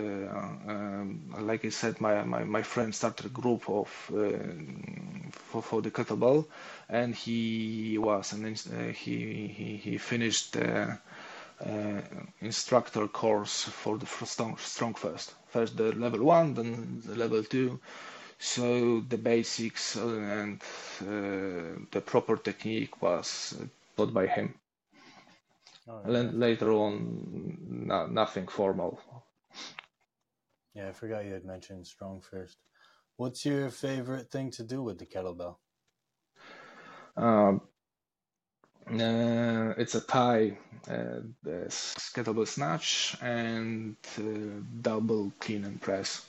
um, 0.71 1.33
like 1.39 1.63
i 1.65 1.69
said 1.69 1.99
my, 2.01 2.23
my, 2.23 2.43
my 2.43 2.61
friend 2.61 2.93
started 2.93 3.25
a 3.27 3.29
group 3.29 3.69
of 3.69 3.89
uh, 4.13 4.31
for, 5.31 5.61
for 5.61 5.81
the 5.81 5.91
kettlebell 5.91 6.45
and 6.89 7.15
he 7.15 7.97
was 7.97 8.33
and 8.33 8.45
uh, 8.45 8.91
he, 8.91 9.47
he 9.47 9.77
he 9.77 9.97
finished 9.97 10.53
the 10.53 10.97
instructor 12.41 13.07
course 13.07 13.63
for 13.63 13.97
the 13.97 14.05
strong 14.05 14.57
strong 14.57 14.93
first 14.93 15.33
first 15.55 15.77
the 15.77 15.93
level 15.93 16.21
one, 16.23 16.53
then 16.53 17.01
the 17.05 17.15
level 17.15 17.41
two. 17.43 17.79
So 18.39 18.99
the 19.07 19.17
basics 19.17 19.95
and 19.95 20.61
uh, 21.01 21.79
the 21.91 22.01
proper 22.05 22.35
technique 22.35 23.01
was 23.01 23.55
taught 23.95 24.13
by 24.13 24.27
him. 24.27 24.53
Oh, 25.87 26.01
yeah. 26.07 26.29
Later 26.33 26.71
on, 26.71 27.57
no, 27.87 28.07
nothing 28.07 28.47
formal. 28.47 28.99
Yeah, 30.73 30.89
I 30.89 30.91
forgot 30.91 31.25
you 31.25 31.33
had 31.33 31.45
mentioned 31.45 31.85
StrongFirst. 31.85 32.55
What's 33.17 33.45
your 33.45 33.69
favorite 33.69 34.29
thing 34.29 34.51
to 34.51 34.63
do 34.63 34.83
with 34.83 34.99
the 34.99 35.05
kettlebell? 35.05 35.55
Um, 37.15 37.61
uh, 38.91 39.73
it's 39.77 39.95
a 39.95 40.01
tie, 40.01 40.57
uh, 40.89 41.21
kettlebell 41.45 42.47
snatch 42.47 43.15
and 43.21 43.95
uh, 44.19 44.21
double 44.81 45.31
clean 45.39 45.63
and 45.63 45.79
press. 45.81 46.25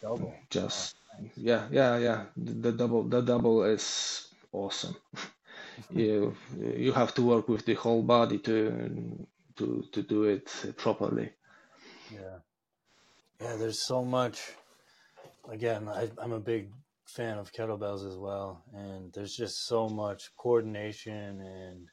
Double. 0.00 0.34
Just 0.48 0.96
yeah, 1.36 1.66
yeah, 1.70 1.98
yeah. 1.98 2.24
The, 2.36 2.52
the 2.52 2.72
double, 2.72 3.02
the 3.02 3.20
double 3.20 3.64
is 3.64 4.28
awesome. 4.52 4.96
you 5.90 6.34
you 6.58 6.92
have 6.92 7.14
to 7.14 7.22
work 7.22 7.48
with 7.48 7.64
the 7.66 7.74
whole 7.74 8.02
body 8.02 8.38
to 8.38 9.26
to 9.56 9.84
to 9.92 10.02
do 10.02 10.24
it 10.24 10.50
properly. 10.76 11.30
Yeah, 12.12 12.38
yeah. 13.40 13.56
There's 13.56 13.80
so 13.86 14.04
much. 14.04 14.52
Again, 15.48 15.88
I, 15.88 16.10
I'm 16.18 16.32
a 16.32 16.40
big 16.40 16.70
fan 17.06 17.38
of 17.38 17.52
kettlebells 17.52 18.06
as 18.06 18.16
well, 18.16 18.64
and 18.74 19.12
there's 19.12 19.36
just 19.36 19.66
so 19.66 19.88
much 19.88 20.30
coordination 20.36 21.40
and 21.40 21.88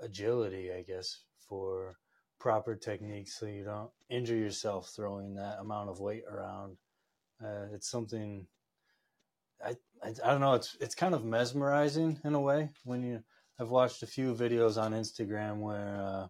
agility, 0.00 0.70
I 0.72 0.82
guess, 0.82 1.22
for 1.48 1.96
proper 2.38 2.76
techniques 2.76 3.38
so 3.38 3.46
you 3.46 3.64
don't 3.64 3.90
injure 4.10 4.36
yourself 4.36 4.92
throwing 4.94 5.34
that 5.34 5.60
amount 5.60 5.88
of 5.88 6.00
weight 6.00 6.24
around. 6.30 6.76
Uh, 7.42 7.66
it's 7.72 7.90
something 7.90 8.46
I, 9.64 9.76
I, 10.04 10.08
I 10.24 10.30
don't 10.32 10.40
know. 10.40 10.54
It's 10.54 10.76
it's 10.80 10.94
kind 10.94 11.14
of 11.14 11.24
mesmerizing 11.24 12.20
in 12.24 12.34
a 12.34 12.40
way 12.40 12.70
when 12.84 13.02
you. 13.02 13.22
I've 13.58 13.70
watched 13.70 14.02
a 14.02 14.06
few 14.08 14.34
videos 14.34 14.82
on 14.82 14.92
Instagram 14.92 15.58
where, 15.58 15.96
uh, 15.96 16.26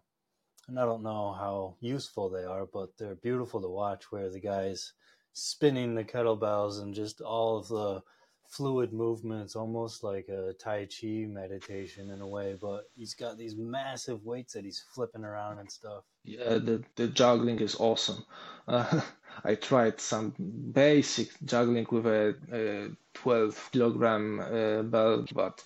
and 0.67 0.79
I 0.79 0.85
don't 0.85 1.01
know 1.01 1.33
how 1.33 1.75
useful 1.79 2.29
they 2.29 2.43
are, 2.43 2.67
but 2.71 2.95
they're 2.97 3.15
beautiful 3.15 3.61
to 3.61 3.67
watch. 3.67 4.11
Where 4.11 4.29
the 4.29 4.39
guys 4.39 4.93
spinning 5.33 5.95
the 5.95 6.03
kettlebells 6.03 6.81
and 6.81 6.93
just 6.93 7.21
all 7.21 7.57
of 7.57 7.67
the 7.67 8.01
fluid 8.47 8.93
movements, 8.93 9.55
almost 9.55 10.03
like 10.03 10.29
a 10.29 10.53
Tai 10.53 10.85
Chi 10.85 11.25
meditation 11.27 12.11
in 12.11 12.21
a 12.21 12.27
way, 12.27 12.55
but 12.59 12.85
he's 12.95 13.13
got 13.13 13.37
these 13.37 13.55
massive 13.55 14.23
weights 14.23 14.53
that 14.53 14.63
he's 14.63 14.85
flipping 14.93 15.25
around 15.25 15.59
and 15.59 15.71
stuff. 15.71 16.03
Yeah, 16.25 16.55
the, 16.55 16.83
the 16.95 17.07
juggling 17.07 17.59
is 17.59 17.75
awesome. 17.75 18.25
Uh, 18.67 19.01
I 19.43 19.55
tried 19.55 20.01
some 20.01 20.33
basic 20.73 21.29
juggling 21.45 21.87
with 21.91 22.05
a, 22.07 22.35
a 22.51 22.89
12 23.13 23.69
kilogram 23.71 24.39
uh, 24.39 24.81
belt, 24.83 25.31
but 25.33 25.63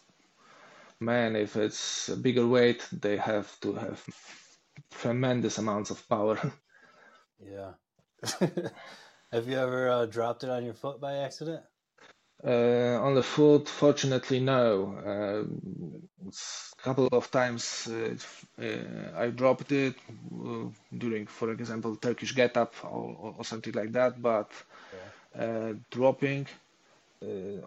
man, 0.99 1.36
if 1.36 1.55
it's 1.55 2.10
a 2.10 2.18
bigger 2.18 2.47
weight, 2.47 2.88
they 2.91 3.18
have 3.18 3.60
to 3.62 3.74
have 3.76 4.03
tremendous 4.91 5.57
amounts 5.57 5.91
of 5.91 6.07
power. 6.10 6.38
yeah. 7.39 7.74
have 9.32 9.47
you 9.47 9.57
ever 9.57 9.89
uh, 9.89 10.05
dropped 10.05 10.43
it 10.43 10.49
on 10.49 10.66
your 10.66 10.74
foot 10.74 10.99
by 10.99 11.18
accident? 11.18 11.64
Uh, 12.42 12.98
on 13.02 13.16
the 13.16 13.24
foot, 13.24 13.68
fortunately, 13.68 14.40
no. 14.40 14.96
Uh, 15.06 15.44
a 16.30 16.82
couple 16.82 17.08
of 17.12 17.30
times 17.32 17.88
uh, 17.92 18.16
uh 18.64 19.24
I 19.24 19.28
dropped 19.28 19.74
it 19.74 19.96
uh, 20.32 20.70
during, 20.98 21.28
for 21.28 21.52
example, 21.52 21.98
Turkish 21.98 22.34
get 22.34 22.56
up 22.56 22.74
or, 22.84 23.36
or 23.38 23.44
something 23.44 23.74
like 23.74 23.92
that, 23.92 24.22
but 24.22 24.52
uh, 25.38 25.74
dropping 25.92 26.48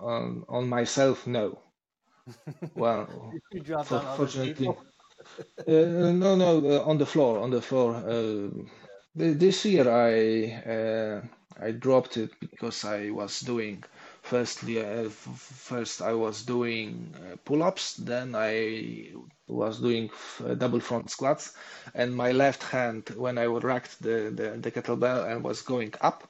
on 0.00 0.44
on 0.48 0.68
myself, 0.68 1.26
no. 1.26 1.58
Well, 2.74 3.34
for, 3.84 4.00
fortunately, 4.16 4.74
no, 5.66 6.34
no, 6.34 6.82
on 6.82 6.96
the 6.96 7.06
floor, 7.06 7.40
on 7.40 7.50
the 7.50 7.60
floor. 7.60 8.00
this 9.14 9.66
year, 9.66 9.86
I 9.90 11.20
I 11.60 11.72
dropped 11.72 12.16
it 12.16 12.30
because 12.40 12.86
I 12.86 13.10
was 13.10 13.40
doing 13.40 13.84
firstly 14.32 14.76
uh, 14.82 15.10
first 15.10 16.00
i 16.00 16.14
was 16.14 16.36
doing 16.54 17.14
uh, 17.16 17.36
pull-ups 17.44 17.86
then 18.10 18.34
i 18.34 18.52
was 19.46 19.78
doing 19.78 20.08
uh, 20.08 20.54
double 20.54 20.80
front 20.80 21.10
squats 21.10 21.52
and 21.94 22.16
my 22.16 22.30
left 22.32 22.62
hand 22.62 23.02
when 23.24 23.36
i 23.36 23.44
racked 23.44 23.94
the, 24.00 24.16
the, 24.38 24.46
the 24.64 24.70
kettlebell 24.70 25.20
and 25.30 25.44
was 25.44 25.60
going 25.60 25.92
up 26.00 26.20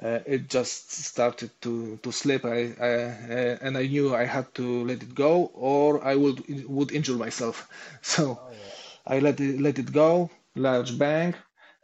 uh, 0.00 0.20
it 0.34 0.48
just 0.48 0.92
started 0.92 1.50
to, 1.60 1.98
to 2.04 2.12
slip 2.12 2.44
I, 2.44 2.58
I 2.88 2.92
uh, 3.38 3.58
and 3.64 3.76
i 3.76 3.84
knew 3.92 4.14
i 4.14 4.26
had 4.36 4.46
to 4.54 4.84
let 4.84 5.02
it 5.02 5.12
go 5.12 5.50
or 5.52 6.04
i 6.04 6.14
would 6.14 6.38
would 6.68 6.92
injure 6.92 7.18
myself 7.26 7.56
so 8.14 8.22
oh, 8.40 8.52
yeah. 8.52 9.14
i 9.14 9.18
let 9.18 9.40
it 9.40 9.60
let 9.60 9.76
it 9.80 9.90
go 9.92 10.30
large 10.54 10.96
bang 10.96 11.34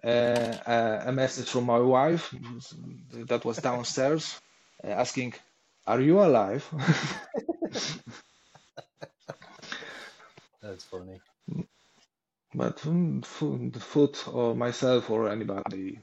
uh, 0.04 1.10
a 1.10 1.12
message 1.12 1.48
from 1.48 1.64
my 1.64 1.80
wife 1.80 2.32
that 3.30 3.44
was 3.44 3.56
downstairs 3.56 4.24
asking 4.84 5.34
are 5.87 6.01
you 6.01 6.20
alive? 6.20 6.68
That's 10.62 10.84
funny. 10.84 11.20
But 12.55 12.84
um, 12.87 13.22
the 13.72 13.80
foot 13.80 14.26
or 14.28 14.55
myself 14.55 15.11
or 15.11 15.28
anybody, 15.28 16.01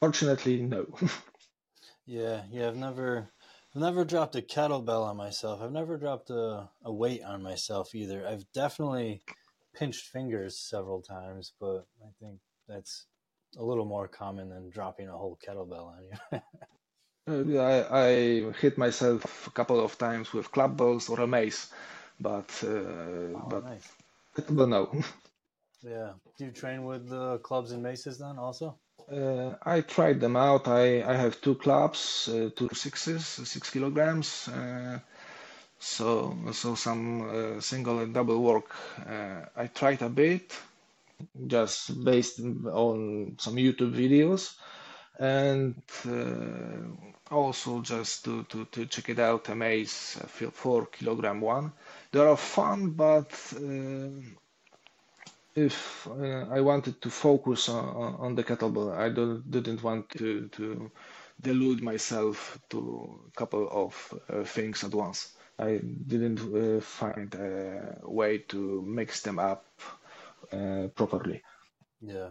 fortunately, 0.00 0.62
no. 0.62 0.86
yeah, 2.06 2.42
yeah. 2.50 2.68
I've 2.68 2.76
never, 2.76 3.28
I've 3.74 3.82
never 3.82 4.04
dropped 4.04 4.36
a 4.36 4.42
kettlebell 4.42 5.04
on 5.04 5.16
myself. 5.16 5.60
I've 5.62 5.72
never 5.72 5.98
dropped 5.98 6.30
a, 6.30 6.68
a 6.84 6.92
weight 6.92 7.22
on 7.22 7.42
myself 7.42 7.94
either. 7.94 8.26
I've 8.26 8.50
definitely 8.52 9.22
pinched 9.74 10.06
fingers 10.06 10.58
several 10.58 11.02
times, 11.02 11.52
but 11.60 11.86
I 12.02 12.08
think 12.20 12.40
that's 12.66 13.06
a 13.58 13.64
little 13.64 13.84
more 13.84 14.08
common 14.08 14.48
than 14.48 14.70
dropping 14.70 15.08
a 15.08 15.12
whole 15.12 15.38
kettlebell 15.46 15.86
on 15.96 16.04
you. 16.04 16.40
Uh, 17.28 17.58
I, 17.58 18.08
I 18.08 18.52
hit 18.60 18.78
myself 18.78 19.46
a 19.46 19.50
couple 19.50 19.80
of 19.80 19.98
times 19.98 20.32
with 20.32 20.52
clubbells 20.52 21.10
or 21.10 21.20
a 21.20 21.26
mace, 21.26 21.72
but 22.20 22.48
uh, 22.64 22.68
oh, 22.68 23.46
but 23.48 23.64
nice. 23.64 23.88
no. 24.48 25.02
Yeah. 25.82 26.12
Do 26.36 26.44
you 26.46 26.50
train 26.50 26.84
with 26.84 27.08
the 27.08 27.38
clubs 27.38 27.70
and 27.72 27.82
maces 27.82 28.18
then 28.18 28.38
also? 28.38 28.76
Uh, 29.10 29.54
I 29.62 29.82
tried 29.82 30.20
them 30.20 30.36
out. 30.36 30.66
I, 30.66 31.02
I 31.02 31.14
have 31.14 31.40
two 31.40 31.54
clubs, 31.54 32.28
uh, 32.28 32.50
two 32.56 32.68
sixes, 32.72 33.24
six 33.24 33.70
kilograms. 33.70 34.48
Uh, 34.48 34.98
so 35.78 36.36
so 36.52 36.74
some 36.74 37.22
uh, 37.28 37.60
single 37.60 38.00
and 38.00 38.12
double 38.14 38.42
work. 38.42 38.74
Uh, 39.08 39.42
I 39.56 39.68
tried 39.68 40.02
a 40.02 40.08
bit, 40.08 40.52
just 41.46 42.02
based 42.02 42.40
on 42.40 43.36
some 43.38 43.56
YouTube 43.56 43.92
videos, 43.94 44.54
and 45.18 45.74
uh, 46.06 47.34
also 47.34 47.80
just 47.80 48.24
to, 48.24 48.44
to, 48.44 48.64
to 48.66 48.86
check 48.86 49.08
it 49.08 49.18
out. 49.18 49.48
A 49.48 49.54
mace, 49.54 50.16
a 50.16 50.26
four 50.50 50.86
kilogram 50.86 51.40
one. 51.40 51.72
They 52.12 52.20
are 52.20 52.36
fun, 52.36 52.90
but 52.90 53.30
if 55.56 56.06
uh, 56.06 56.46
I 56.50 56.60
wanted 56.60 57.00
to 57.00 57.10
focus 57.10 57.68
on, 57.70 58.14
on 58.18 58.34
the 58.34 58.44
kettlebell, 58.44 58.94
I 58.94 59.08
don't, 59.08 59.50
didn't 59.50 59.82
want 59.82 60.10
to, 60.10 60.48
to 60.48 60.90
delude 61.40 61.82
myself 61.82 62.58
to 62.70 63.18
a 63.28 63.30
couple 63.36 63.68
of 63.70 64.14
uh, 64.28 64.44
things 64.44 64.84
at 64.84 64.94
once. 64.94 65.32
I 65.58 65.80
didn't 66.06 66.40
uh, 66.40 66.80
find 66.82 67.34
a 67.34 67.98
way 68.02 68.38
to 68.48 68.82
mix 68.82 69.22
them 69.22 69.38
up 69.38 69.64
uh, 70.52 70.88
properly. 70.94 71.42
Yeah, 72.02 72.28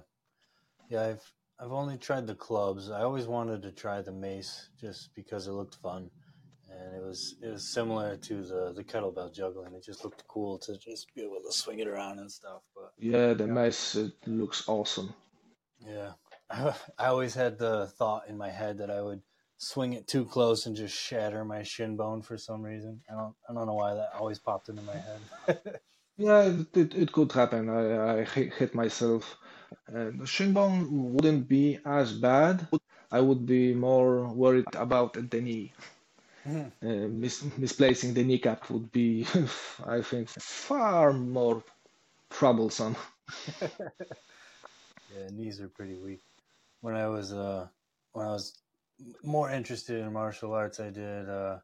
yeah. 0.90 1.02
I've 1.02 1.32
I've 1.60 1.72
only 1.72 1.98
tried 1.98 2.28
the 2.28 2.36
clubs. 2.36 2.90
I 2.90 3.02
always 3.02 3.28
wanted 3.28 3.62
to 3.64 3.72
try 3.72 4.02
the 4.02 4.12
mace 4.12 4.70
just 4.80 5.16
because 5.16 5.48
it 5.48 5.52
looked 5.52 5.76
fun 5.76 6.10
and 6.70 6.96
it 6.96 7.04
was 7.04 7.36
it 7.42 7.48
was 7.50 7.68
similar 7.68 8.18
to 8.18 8.44
the 8.44 8.74
the 8.76 8.84
kettlebell 8.84 9.34
juggling. 9.34 9.74
It 9.74 9.84
just 9.84 10.04
looked 10.04 10.28
cool 10.28 10.58
to 10.60 10.78
just 10.78 11.14
be 11.16 11.22
able 11.22 11.42
to 11.46 11.52
swing 11.52 11.80
it 11.80 11.88
around 11.88 12.20
and 12.20 12.32
stuff. 12.32 12.62
But 12.76 12.94
yeah, 12.98 13.34
the 13.34 13.48
mace 13.48 13.96
it 13.96 14.14
looks 14.26 14.68
awesome. 14.68 15.14
Yeah, 15.80 16.14
I 16.50 17.08
always 17.08 17.34
had 17.34 17.58
the 17.58 17.88
thought 17.98 18.28
in 18.28 18.38
my 18.38 18.50
head 18.50 18.80
that 18.80 18.92
I 18.92 19.02
would 19.02 19.22
swing 19.58 19.94
it 19.94 20.08
too 20.08 20.26
close 20.26 20.66
and 20.66 20.76
just 20.76 20.96
shatter 20.96 21.46
my 21.46 21.64
shin 21.64 21.96
bone 21.96 22.22
for 22.22 22.38
some 22.38 22.62
reason. 22.62 23.02
I 23.10 23.14
don't 23.14 23.36
I 23.50 23.54
don't 23.54 23.68
know 23.68 23.74
why 23.74 23.94
that 23.94 24.12
always 24.20 24.40
popped 24.40 24.70
into 24.70 24.82
my 24.82 24.98
head. 24.98 25.80
yeah, 26.18 26.42
it, 26.42 26.78
it, 26.78 26.96
it 26.96 27.12
could 27.12 27.32
happen. 27.32 27.70
I, 27.70 28.22
I 28.22 28.24
hit 28.24 28.76
myself. 28.76 29.38
Uh, 29.94 30.12
the 30.18 30.26
shin 30.26 30.54
bone 30.54 31.14
wouldn't 31.14 31.48
be 31.48 31.80
as 31.86 32.14
bad. 32.14 32.68
I 33.12 33.20
would 33.22 33.46
be 33.46 33.74
more 33.74 34.28
worried 34.28 34.66
about 34.76 35.14
the 35.14 35.42
knee. 35.42 35.74
Uh, 36.48 37.08
mis- 37.10 37.46
misplacing 37.58 38.14
the 38.14 38.24
kneecap 38.24 38.70
would 38.70 38.92
be, 38.92 39.26
I 39.86 40.02
think, 40.02 40.30
far 40.30 41.14
more 41.14 41.64
troublesome. 42.30 42.96
yeah, 43.62 43.70
knees 45.32 45.60
are 45.62 45.70
pretty 45.70 45.98
weak. 45.98 46.22
When 46.82 46.96
I 46.96 47.08
was 47.08 47.34
uh, 47.34 47.68
when 48.14 48.28
I 48.28 48.32
was 48.32 48.60
more 49.24 49.50
interested 49.50 50.02
in 50.02 50.14
martial 50.14 50.54
arts, 50.54 50.80
I 50.80 50.90
did. 50.90 51.30
Uh, 51.30 51.60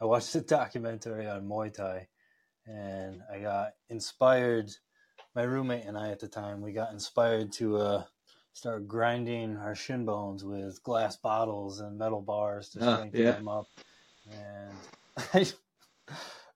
I 0.00 0.04
watched 0.06 0.34
a 0.34 0.40
documentary 0.58 1.26
on 1.26 1.46
Muay 1.48 1.72
Thai, 1.72 2.08
and 2.66 3.20
I 3.30 3.40
got 3.40 3.72
inspired. 3.88 4.70
My 5.34 5.42
roommate 5.42 5.84
and 5.84 5.98
I 5.98 6.10
at 6.10 6.20
the 6.20 6.28
time, 6.28 6.60
we 6.60 6.72
got 6.72 6.92
inspired 6.92 7.50
to 7.54 7.76
uh, 7.78 8.04
start 8.52 8.86
grinding 8.86 9.56
our 9.56 9.74
shin 9.74 10.04
bones 10.04 10.44
with 10.44 10.82
glass 10.84 11.16
bottles 11.16 11.80
and 11.80 11.98
metal 11.98 12.20
bars 12.20 12.68
to 12.70 12.78
ah, 12.80 12.94
strengthen 12.94 13.20
uh, 13.20 13.24
yeah. 13.24 13.32
them 13.32 13.48
up 13.48 13.66
and 14.30 14.76
I 15.34 15.46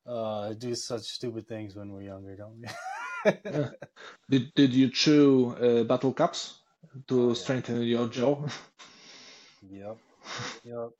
uh, 0.08 0.52
do 0.54 0.74
such 0.74 1.02
stupid 1.02 1.48
things 1.48 1.74
when 1.74 1.92
we're 1.92 2.02
younger, 2.02 2.36
don't 2.36 2.60
we? 2.60 2.68
yeah. 3.44 3.70
Did 4.30 4.54
Did 4.54 4.72
you 4.72 4.90
chew 4.90 5.56
uh, 5.60 5.82
battle 5.84 6.12
cups 6.12 6.60
to 7.08 7.20
oh, 7.20 7.28
yeah. 7.28 7.34
strengthen 7.34 7.82
your 7.82 8.08
jaw? 8.08 8.38
Yep. 9.70 9.98
Yep. 10.64 10.90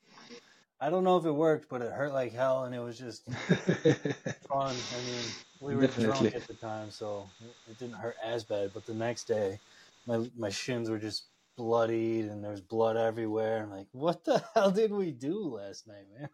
I 0.81 0.91
don't 0.91 1.05
know 1.05 1.17
if 1.17 1.25
it 1.25 1.33
worked, 1.33 1.69
but 1.69 1.83
it 1.83 1.93
hurt 1.93 2.13
like 2.13 2.33
hell, 2.33 2.65
and 2.65 2.75
it 2.75 2.81
was 2.81 2.99
just 2.99 3.29
fun. 4.49 4.77
I 4.95 5.01
mean, 5.01 5.35
we 5.61 5.75
were 5.75 5.87
Definitely. 5.87 6.31
drunk 6.31 6.35
at 6.37 6.47
the 6.47 6.55
time, 6.55 6.91
so 6.91 7.31
it 7.69 7.79
didn't 7.79 7.97
hurt 7.97 8.17
as 8.25 8.45
bad. 8.45 8.73
But 8.73 8.87
the 8.87 8.95
next 8.95 9.25
day, 9.25 9.61
my 10.07 10.31
my 10.37 10.51
shins 10.51 10.89
were 10.89 10.99
just 10.99 11.27
bloodied 11.57 12.27
and 12.27 12.43
there's 12.43 12.61
blood 12.61 12.97
everywhere. 12.97 13.63
I'm 13.63 13.71
like, 13.71 13.89
what 13.93 14.25
the 14.25 14.43
hell 14.55 14.71
did 14.71 14.93
we 14.93 15.11
do 15.11 15.57
last 15.57 15.87
night, 15.89 16.07
man? 16.19 16.29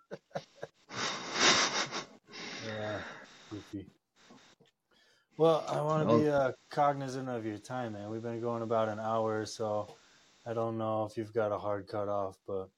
yeah, 2.66 2.99
goofy. 3.51 3.86
Well, 5.36 5.64
I 5.66 5.80
want 5.80 6.09
to 6.09 6.16
be 6.16 6.28
uh, 6.28 6.53
cognizant 6.70 7.28
of 7.28 7.45
your 7.45 7.59
time, 7.59 7.95
man. 7.95 8.09
We've 8.11 8.22
been 8.22 8.40
going 8.40 8.62
about 8.62 8.88
an 8.88 9.01
hour, 9.01 9.45
so 9.47 9.97
I 10.47 10.53
don't 10.53 10.78
know 10.78 11.07
if 11.07 11.16
you've 11.16 11.32
got 11.32 11.51
a 11.51 11.59
hard 11.59 11.88
cut 11.88 12.09
off, 12.09 12.36
but 12.47 12.68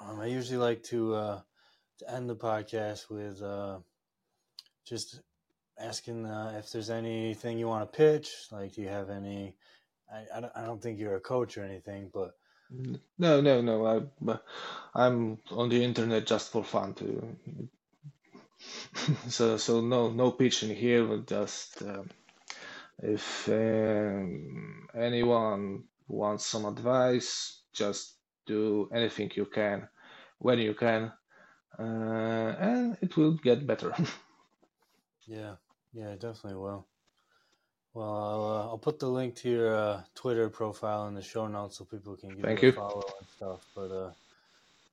um, 0.00 0.20
I 0.20 0.26
usually 0.26 0.58
like 0.58 0.82
to 0.84 1.14
uh, 1.14 1.40
to 1.98 2.14
end 2.14 2.28
the 2.28 2.36
podcast 2.36 3.10
with 3.10 3.42
uh, 3.42 3.78
just 4.86 5.20
asking 5.78 6.26
uh, 6.26 6.54
if 6.58 6.72
there's 6.72 6.90
anything 6.90 7.58
you 7.58 7.68
want 7.68 7.90
to 7.90 7.96
pitch. 7.96 8.30
Like, 8.50 8.74
do 8.74 8.82
you 8.82 8.88
have 8.88 9.10
any 9.10 9.56
I, 10.12 10.24
I, 10.36 10.40
don't, 10.40 10.52
I 10.56 10.64
don't 10.64 10.82
think 10.82 10.98
you're 10.98 11.16
a 11.16 11.20
coach 11.20 11.58
or 11.58 11.64
anything, 11.64 12.10
but 12.12 12.34
no, 13.18 13.40
no, 13.40 13.60
no. 13.60 13.86
I, 13.86 14.38
I'm 14.94 15.38
on 15.50 15.68
the 15.68 15.82
internet 15.82 16.26
just 16.26 16.50
for 16.50 16.64
fun 16.64 16.94
too. 16.94 17.36
so, 19.28 19.56
so 19.56 19.80
no, 19.80 20.10
no 20.10 20.30
pitching 20.32 20.74
here. 20.74 21.04
But 21.04 21.26
just 21.26 21.82
um, 21.82 22.10
if 22.98 23.48
um, 23.48 24.88
anyone 24.96 25.84
wants 26.08 26.46
some 26.46 26.64
advice, 26.64 27.60
just 27.72 28.15
do 28.46 28.88
anything 28.92 29.30
you 29.34 29.46
can 29.46 29.88
when 30.38 30.58
you 30.58 30.74
can, 30.74 31.12
uh, 31.78 31.82
and 32.60 32.96
it 33.00 33.16
will 33.16 33.32
get 33.32 33.66
better. 33.66 33.92
yeah, 35.26 35.54
yeah, 35.92 36.12
definitely 36.12 36.54
will. 36.54 36.86
Well, 37.94 38.14
I'll, 38.14 38.44
uh, 38.44 38.68
I'll 38.68 38.78
put 38.78 38.98
the 38.98 39.08
link 39.08 39.34
to 39.36 39.50
your 39.50 39.74
uh, 39.74 40.02
Twitter 40.14 40.50
profile 40.50 41.08
in 41.08 41.14
the 41.14 41.22
show 41.22 41.46
notes 41.46 41.78
so 41.78 41.84
people 41.84 42.14
can 42.14 42.30
give 42.30 42.44
Thank 42.44 42.62
you 42.62 42.68
a 42.68 42.72
follow 42.72 43.04
and 43.18 43.28
stuff. 43.36 43.66
But 43.74 43.90
uh, 43.90 44.10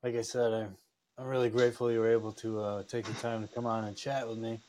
like 0.04 0.16
I 0.16 0.22
said, 0.22 0.54
I'm 0.54 0.76
I'm 1.18 1.28
really 1.28 1.50
grateful 1.50 1.92
you 1.92 2.00
were 2.00 2.12
able 2.12 2.32
to 2.32 2.60
uh, 2.62 2.84
take 2.84 3.06
the 3.06 3.14
time 3.14 3.46
to 3.46 3.54
come 3.54 3.66
on 3.66 3.84
and 3.84 3.96
chat 3.96 4.28
with 4.28 4.38
me. 4.38 4.60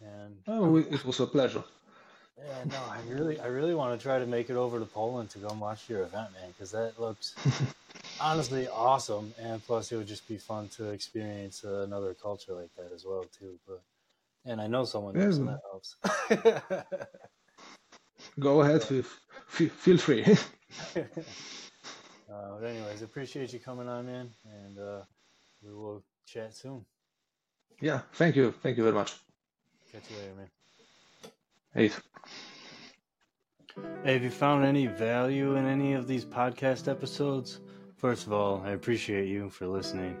And 0.00 0.36
oh, 0.48 0.76
it 0.76 1.04
was 1.04 1.20
a 1.20 1.26
pleasure. 1.26 1.62
Yeah, 2.36 2.64
no, 2.66 2.78
I 2.90 3.00
really 3.08 3.40
I 3.40 3.46
really 3.46 3.74
want 3.74 3.98
to 3.98 4.02
try 4.02 4.18
to 4.18 4.26
make 4.26 4.50
it 4.50 4.56
over 4.56 4.78
to 4.78 4.84
Poland 4.84 5.30
to 5.30 5.38
go 5.38 5.48
and 5.48 5.60
watch 5.60 5.88
your 5.88 6.02
event, 6.02 6.32
man, 6.32 6.48
because 6.48 6.72
that 6.72 7.00
looks 7.00 7.34
honestly 8.24 8.66
awesome. 8.68 9.32
And 9.40 9.64
plus, 9.64 9.92
it 9.92 9.96
would 9.96 10.06
just 10.06 10.26
be 10.26 10.38
fun 10.38 10.68
to 10.76 10.90
experience 10.90 11.64
uh, 11.64 11.82
another 11.82 12.14
culture 12.14 12.54
like 12.54 12.74
that 12.76 12.90
as 12.94 13.04
well, 13.04 13.24
too. 13.38 13.58
But 13.66 13.82
and 14.46 14.60
I 14.60 14.66
know 14.66 14.84
someone 14.84 15.14
yeah. 15.14 15.26
that 15.28 15.60
helps. 15.70 15.96
Go 18.40 18.62
ahead, 18.62 18.82
feel, 18.82 19.68
feel 19.68 19.98
free. 19.98 20.24
uh, 20.96 21.02
but 22.28 22.64
anyways, 22.64 23.02
appreciate 23.02 23.52
you 23.52 23.60
coming 23.60 23.88
on 23.88 24.08
in, 24.08 24.30
and 24.44 24.78
uh, 24.78 25.02
we 25.62 25.72
will 25.72 26.02
chat 26.26 26.54
soon. 26.54 26.84
Yeah, 27.80 28.00
thank 28.14 28.36
you, 28.36 28.52
thank 28.62 28.76
you 28.76 28.82
very 28.82 28.94
much. 28.94 29.14
Catch 29.92 30.10
you 30.10 30.16
later, 30.16 30.34
man. 30.36 30.48
Hey. 31.74 31.90
Hey, 34.04 34.14
have 34.14 34.22
you 34.22 34.30
found 34.30 34.64
any 34.64 34.86
value 34.86 35.56
in 35.56 35.66
any 35.66 35.94
of 35.94 36.06
these 36.06 36.24
podcast 36.24 36.88
episodes? 36.88 37.60
First 37.96 38.26
of 38.26 38.32
all, 38.32 38.62
I 38.64 38.70
appreciate 38.70 39.28
you 39.28 39.50
for 39.50 39.66
listening. 39.66 40.16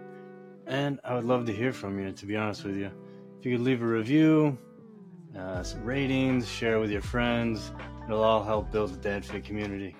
And 0.66 1.00
I 1.04 1.14
would 1.14 1.24
love 1.24 1.44
to 1.46 1.52
hear 1.52 1.72
from 1.72 1.98
you, 1.98 2.12
to 2.12 2.26
be 2.26 2.36
honest 2.36 2.64
with 2.64 2.76
you. 2.76 2.90
If 3.38 3.44
you 3.46 3.56
could 3.56 3.64
leave 3.64 3.82
a 3.82 3.86
review, 3.86 4.56
uh, 5.36 5.62
some 5.62 5.84
ratings, 5.84 6.48
share 6.48 6.80
with 6.80 6.90
your 6.90 7.02
friends, 7.02 7.72
It'll 8.06 8.22
all 8.22 8.44
help 8.44 8.70
build 8.70 8.92
the 8.92 8.98
Dad 8.98 9.24
Fit 9.24 9.44
community. 9.44 9.96